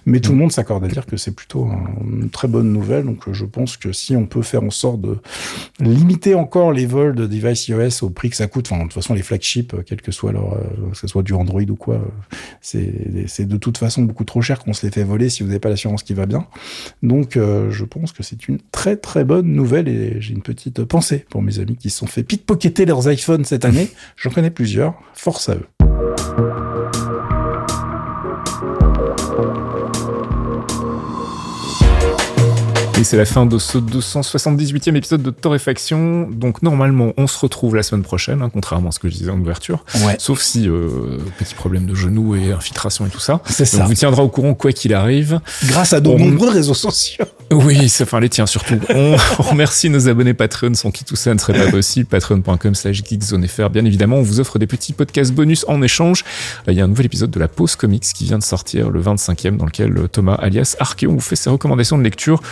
Mais 0.07 0.21
tout 0.21 0.33
le 0.33 0.37
mm. 0.37 0.41
monde 0.41 0.53
s'accorde 0.53 0.85
à 0.85 0.89
dire 0.89 1.07
que 1.07 1.17
c'est 1.17 1.35
plutôt 1.35 1.69
une 2.05 2.31
très 2.31 2.49
bonne 2.49 2.73
nouvelle. 2.73 3.05
Donc 3.05 3.31
je 3.31 3.45
pense 3.45 3.77
que 3.77 3.93
si 3.93 4.17
on 4.17 4.27
peut 4.27 4.43
faire 4.43 4.63
en 4.63 4.71
sorte 4.71 5.01
de 5.01 5.19
limiter 5.81 6.35
encore 6.35 6.73
les 6.73 6.87
vols 6.87 7.15
de 7.15 7.27
device 7.27 7.69
iOS 7.69 8.03
au 8.03 8.11
prix 8.11 8.31
que 8.31 8.37
ça 8.37 8.47
coûte, 8.47 8.69
enfin 8.71 8.79
de 8.79 8.85
toute 8.85 8.95
façon 8.95 9.15
les 9.15 9.23
flagships, 9.23 9.75
quel 9.87 10.03
que 10.03 10.13
soit 10.13 10.33
leur, 10.33 10.55
euh, 10.55 10.91
que 10.93 10.97
ce 10.97 11.07
soit 11.07 11.23
du 11.23 11.33
Android 11.33 11.63
ou 11.63 11.77
quoi, 11.77 12.01
c'est 12.61 12.85
de 13.47 13.57
toute 13.57 13.79
façon 13.79 14.03
beaucoup 14.03 14.25
trop 14.25 14.43
cher 14.43 14.59
qu'on 14.59 14.73
se 14.73 14.85
les 14.85 14.93
fait 14.93 15.05
voler 15.05 15.29
si 15.29 15.43
vous 15.43 15.49
n'avez 15.49 15.61
pas 15.61 15.69
l'assurance 15.69 16.03
qui 16.03 16.15
va 16.15 16.27
bien. 16.27 16.47
Donc 17.03 17.37
euh, 17.37 17.71
je 17.71 17.85
pense 17.85 18.13
que 18.13 18.23
c'est 18.23 18.49
une 18.49 18.59
très 18.73 18.97
très 18.97 19.25
bonne 19.25 19.53
nouvelle 19.53 19.89
et 19.89 20.21
j'ai 20.21 20.35
une 20.35 20.43
petite 20.43 20.85
pensée 20.85 21.25
pour 21.31 21.43
mes 21.43 21.59
amis 21.59 21.77
qui 21.77 21.91
se 21.91 21.99
sont 21.99 22.07
fait 22.07 22.23
pickpocketer 22.23 22.87
leurs 22.87 23.09
cette 23.45 23.65
année. 23.65 23.91
J'en 24.17 24.31
connais 24.31 24.51
plusieurs. 24.51 24.95
Force 25.15 25.49
à 25.49 25.55
eux. 25.55 26.74
C'est 33.05 33.17
la 33.17 33.25
fin 33.25 33.47
de 33.47 33.59
ce 33.59 33.79
278e 33.79 34.97
épisode 34.97 35.23
de 35.23 35.31
Torréfaction. 35.31 36.29
Donc 36.31 36.63
normalement, 36.63 37.13
on 37.17 37.27
se 37.27 37.39
retrouve 37.39 37.77
la 37.77 37.83
semaine 37.83 38.03
prochaine, 38.03 38.43
hein, 38.43 38.51
contrairement 38.53 38.89
à 38.89 38.93
ce 38.93 38.99
que 38.99 39.09
je 39.09 39.15
disais 39.15 39.31
en 39.31 39.39
ouverture. 39.39 39.85
Sauf 40.19 40.41
si 40.41 40.69
euh, 40.69 41.19
petit 41.39 41.55
problème 41.55 41.87
de 41.87 41.95
genou 41.95 42.35
et 42.35 42.53
infiltration 42.53 43.07
et 43.07 43.11
tout 43.11 43.21
ça. 43.21 43.41
C'est 43.49 43.65
ça. 43.65 43.85
On 43.85 43.87
vous 43.87 43.95
tiendra 43.95 44.23
au 44.23 44.29
courant 44.29 44.55
quoi 44.55 44.73
qu'il 44.73 44.95
arrive. 44.95 45.41
Grâce 45.67 45.93
à 45.93 46.01
de 46.01 46.09
nombreux 46.09 46.51
réseaux 46.51 46.75
sociaux. 46.75 47.25
Oui, 47.53 47.93
enfin 48.01 48.21
les 48.21 48.29
tiens 48.29 48.47
surtout. 48.47 48.81
On, 48.95 49.17
remercie 49.39 49.91
nos 49.91 50.09
abonnés 50.09 50.35
Patreon 50.35 50.75
sans 50.75 50.91
qui 50.91 51.05
tout 51.05 51.17
ça 51.17 51.35
ne 51.35 51.39
serait 51.39 51.53
pas 51.53 51.71
possible. 51.71 52.07
Patreon.com 52.07 52.75
slash 52.75 53.03
geekzonefr. 53.05 53.71
Bien 53.71 53.85
évidemment, 53.85 54.17
on 54.17 54.23
vous 54.23 54.41
offre 54.41 54.59
des 54.59 54.67
petits 54.67 54.93
podcasts 54.93 55.33
bonus 55.33 55.65
en 55.69 55.83
échange. 55.83 56.25
Il 56.67 56.75
y 56.75 56.81
a 56.81 56.85
un 56.85 56.89
nouvel 56.89 57.07
épisode 57.07 57.31
de 57.31 57.39
la 57.39 57.49
Pause 57.49 57.77
Comics 57.77 58.03
qui 58.03 58.25
vient 58.25 58.39
de 58.39 58.43
sortir, 58.43 58.91
le 58.91 59.01
25e, 59.01 59.57
dans 59.57 59.67
lequel 59.67 59.95
Thomas 60.11 60.35
alias 60.35 60.77
Archeon 60.81 61.13
vous 61.13 61.21
fait 61.21 61.37
ses 61.37 61.51
recommandations 61.51 61.99
de 61.99 62.03
lecture. 62.03 62.43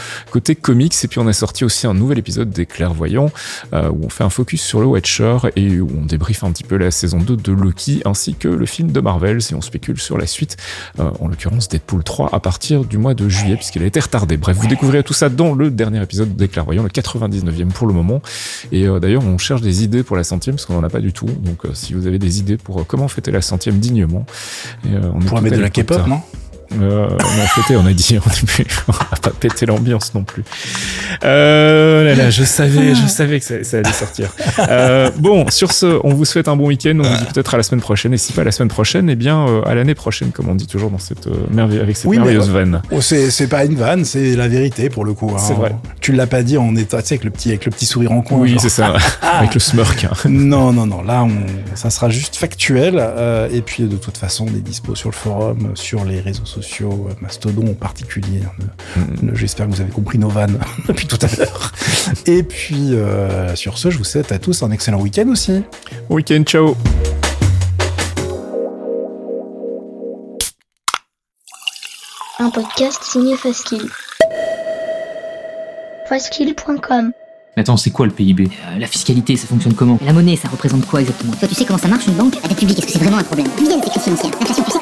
Côté 0.42 0.56
comics. 0.56 0.92
Et 1.04 1.08
puis 1.08 1.20
on 1.20 1.28
a 1.28 1.32
sorti 1.32 1.64
aussi 1.64 1.86
un 1.86 1.94
nouvel 1.94 2.18
épisode 2.18 2.50
des 2.50 2.66
Clairvoyants 2.66 3.30
où 3.72 4.04
on 4.04 4.08
fait 4.08 4.24
un 4.24 4.30
focus 4.30 4.60
sur 4.60 4.80
le 4.80 4.86
Watcher 4.86 5.36
et 5.54 5.80
où 5.80 5.88
on 5.96 6.04
débriefe 6.04 6.42
un 6.42 6.50
petit 6.50 6.64
peu 6.64 6.76
la 6.76 6.90
saison 6.90 7.18
2 7.18 7.36
de 7.36 7.52
Loki 7.52 8.02
ainsi 8.04 8.34
que 8.34 8.48
le 8.48 8.66
film 8.66 8.90
de 8.90 9.00
Marvel 9.00 9.40
si 9.40 9.54
on 9.54 9.60
spécule 9.60 10.00
sur 10.00 10.18
la 10.18 10.26
suite, 10.26 10.56
en 10.98 11.28
l'occurrence 11.28 11.68
Deadpool 11.68 12.02
3 12.02 12.30
à 12.34 12.40
partir 12.40 12.84
du 12.84 12.98
mois 12.98 13.14
de 13.14 13.28
juillet 13.28 13.54
puisqu'il 13.54 13.84
a 13.84 13.86
été 13.86 14.00
retardé. 14.00 14.36
Bref, 14.36 14.56
vous 14.56 14.66
découvrirez 14.66 15.04
tout 15.04 15.14
ça 15.14 15.28
dans 15.28 15.54
le 15.54 15.70
dernier 15.70 16.02
épisode 16.02 16.34
des 16.34 16.48
Clairvoyants, 16.48 16.82
le 16.82 16.88
99e 16.88 17.68
pour 17.68 17.86
le 17.86 17.94
moment. 17.94 18.20
Et 18.72 18.86
d'ailleurs, 19.00 19.24
on 19.24 19.38
cherche 19.38 19.60
des 19.60 19.84
idées 19.84 20.02
pour 20.02 20.16
la 20.16 20.24
centième 20.24 20.56
parce 20.56 20.66
qu'on 20.66 20.74
n'en 20.74 20.84
a 20.84 20.90
pas 20.90 21.00
du 21.00 21.12
tout. 21.12 21.26
Donc 21.26 21.62
si 21.74 21.94
vous 21.94 22.08
avez 22.08 22.18
des 22.18 22.40
idées 22.40 22.56
pour 22.56 22.84
comment 22.86 23.06
fêter 23.06 23.30
la 23.30 23.42
centième 23.42 23.78
dignement, 23.78 24.26
on 24.84 25.20
pourrait 25.20 25.42
mettre 25.42 25.56
de 25.56 25.62
la 25.62 25.70
K-pop, 25.70 26.04
non? 26.08 26.20
Euh, 26.80 27.08
on 27.10 27.42
a 27.42 27.46
fêté, 27.46 27.76
on 27.76 27.86
a 27.86 27.92
dit, 27.92 28.18
on 28.18 28.92
va 28.92 29.14
pas 29.22 29.30
péter 29.30 29.66
l'ambiance 29.66 30.14
non 30.14 30.24
plus. 30.24 30.44
Euh, 31.24 32.04
là, 32.04 32.14
là, 32.14 32.30
je 32.30 32.44
savais, 32.44 32.94
je 32.94 33.06
savais 33.06 33.40
que 33.40 33.64
ça, 33.64 33.76
allait 33.76 33.92
sortir. 33.92 34.30
Euh, 34.58 35.10
bon, 35.18 35.48
sur 35.50 35.72
ce, 35.72 36.00
on 36.04 36.14
vous 36.14 36.24
souhaite 36.24 36.48
un 36.48 36.56
bon 36.56 36.66
week-end. 36.66 36.98
On 36.98 37.02
vous 37.02 37.16
dit 37.16 37.32
peut-être 37.32 37.54
à 37.54 37.56
la 37.56 37.62
semaine 37.62 37.80
prochaine. 37.80 38.14
Et 38.14 38.18
si 38.18 38.32
pas 38.32 38.44
la 38.44 38.52
semaine 38.52 38.68
prochaine, 38.68 39.08
eh 39.10 39.16
bien, 39.16 39.62
à 39.66 39.74
l'année 39.74 39.94
prochaine, 39.94 40.30
comme 40.30 40.48
on 40.48 40.54
dit 40.54 40.66
toujours 40.66 40.90
dans 40.90 40.98
cette 40.98 41.26
euh, 41.26 41.46
merveille, 41.50 41.80
avec 41.80 41.96
cette 41.96 42.10
merveilleuse 42.10 42.50
vanne. 42.50 42.82
Oh, 42.90 43.00
c'est 43.00 43.48
pas 43.48 43.64
une 43.64 43.76
vanne, 43.76 44.04
c'est 44.04 44.36
la 44.36 44.48
vérité 44.48 44.88
pour 44.88 45.04
le 45.04 45.14
coup. 45.14 45.30
Hein. 45.34 45.38
C'est 45.38 45.54
vrai. 45.54 45.74
Tu 46.00 46.12
l'as 46.12 46.26
pas 46.26 46.42
dit 46.42 46.58
en 46.58 46.74
état, 46.76 47.02
tu 47.02 47.08
sais, 47.08 47.14
avec 47.14 47.24
le 47.24 47.30
petit, 47.30 47.50
avec 47.50 47.64
le 47.64 47.70
petit 47.70 47.86
sourire 47.86 48.12
en 48.12 48.22
coin. 48.22 48.38
Oui, 48.38 48.56
c'est 48.58 48.68
ça, 48.68 48.94
avec 49.22 49.54
le 49.54 49.60
smirk. 49.60 50.04
Hein. 50.04 50.28
Non, 50.28 50.72
non, 50.72 50.86
non. 50.86 51.02
Là, 51.02 51.24
on, 51.24 51.76
ça 51.76 51.90
sera 51.90 52.10
juste 52.10 52.36
factuel. 52.36 53.02
et 53.52 53.62
puis, 53.62 53.84
de 53.84 53.96
toute 53.96 54.18
façon, 54.18 54.46
on 54.50 54.56
est 54.56 54.60
dispo 54.60 54.94
sur 54.94 55.10
le 55.10 55.14
forum, 55.14 55.72
sur 55.74 56.04
les 56.04 56.20
réseaux 56.20 56.46
sociaux, 56.46 56.61
Mastodon 57.20 57.70
en 57.70 57.74
particulier. 57.74 58.40
Hein, 58.44 59.00
mm. 59.22 59.34
J'espère 59.34 59.66
que 59.66 59.72
vous 59.72 59.80
avez 59.80 59.90
compris 59.90 60.18
nos 60.18 60.28
vannes 60.28 60.58
depuis 60.88 61.06
tout 61.06 61.18
à 61.20 61.36
l'heure. 61.36 61.72
Et 62.26 62.42
puis, 62.42 62.94
euh, 62.94 63.54
sur 63.56 63.78
ce, 63.78 63.90
je 63.90 63.98
vous 63.98 64.04
souhaite 64.04 64.32
à 64.32 64.38
tous 64.38 64.62
un 64.62 64.70
excellent 64.70 65.00
week-end 65.00 65.28
aussi. 65.28 65.62
Week-end, 66.08 66.42
ciao 66.44 66.76
Un 72.38 72.50
podcast 72.50 73.02
signé 73.04 73.36
Faskill. 73.36 73.88
Faskill.com 76.08 77.12
Attends, 77.56 77.76
c'est 77.76 77.90
quoi 77.90 78.06
le 78.06 78.12
PIB 78.12 78.44
euh, 78.44 78.78
La 78.78 78.86
fiscalité, 78.86 79.36
ça 79.36 79.46
fonctionne 79.46 79.74
comment? 79.74 79.98
La 80.04 80.14
monnaie, 80.14 80.36
ça 80.36 80.48
représente 80.48 80.86
quoi 80.86 81.02
exactement? 81.02 81.32
Toi, 81.34 81.46
tu 81.48 81.54
sais 81.54 81.66
comment 81.66 81.78
ça 81.78 81.88
marche 81.88 82.06
une 82.06 82.14
banque? 82.14 82.34
La 82.42 82.48
dette 82.48 82.58
publique, 82.58 82.78
est-ce 82.78 82.86
que 82.86 82.92
c'est 82.92 82.98
vraiment 82.98 83.18
un 83.18 83.24
problème? 83.24 83.46
De 83.46 83.88
crise 83.88 84.02
financière 84.02 84.30
L'inflation, 84.40 84.80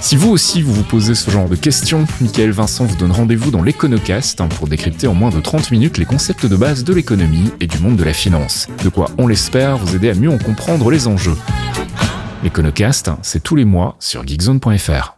si 0.00 0.14
vous 0.14 0.30
aussi 0.30 0.62
vous 0.62 0.72
vous 0.72 0.84
posez 0.84 1.16
ce 1.16 1.30
genre 1.30 1.48
de 1.48 1.56
questions, 1.56 2.06
Michael 2.20 2.50
Vincent 2.50 2.84
vous 2.84 2.96
donne 2.96 3.10
rendez-vous 3.10 3.50
dans 3.50 3.62
l'Econocast 3.62 4.40
hein, 4.40 4.46
pour 4.46 4.68
décrypter 4.68 5.08
en 5.08 5.14
moins 5.14 5.30
de 5.30 5.40
30 5.40 5.72
minutes 5.72 5.98
les 5.98 6.04
concepts 6.04 6.46
de 6.46 6.54
base 6.54 6.84
de 6.84 6.94
l'économie 6.94 7.50
et 7.60 7.66
du 7.66 7.78
monde 7.78 7.96
de 7.96 8.04
la 8.04 8.12
finance. 8.12 8.68
De 8.84 8.88
quoi, 8.88 9.10
on 9.18 9.26
l'espère, 9.26 9.78
vous 9.78 9.96
aider 9.96 10.10
à 10.10 10.14
mieux 10.14 10.30
en 10.30 10.38
comprendre 10.38 10.90
les 10.90 11.08
enjeux. 11.08 11.36
L'Econocast, 12.44 13.10
c'est 13.22 13.42
tous 13.42 13.56
les 13.56 13.64
mois 13.64 13.96
sur 13.98 14.24
geekzone.fr. 14.24 15.15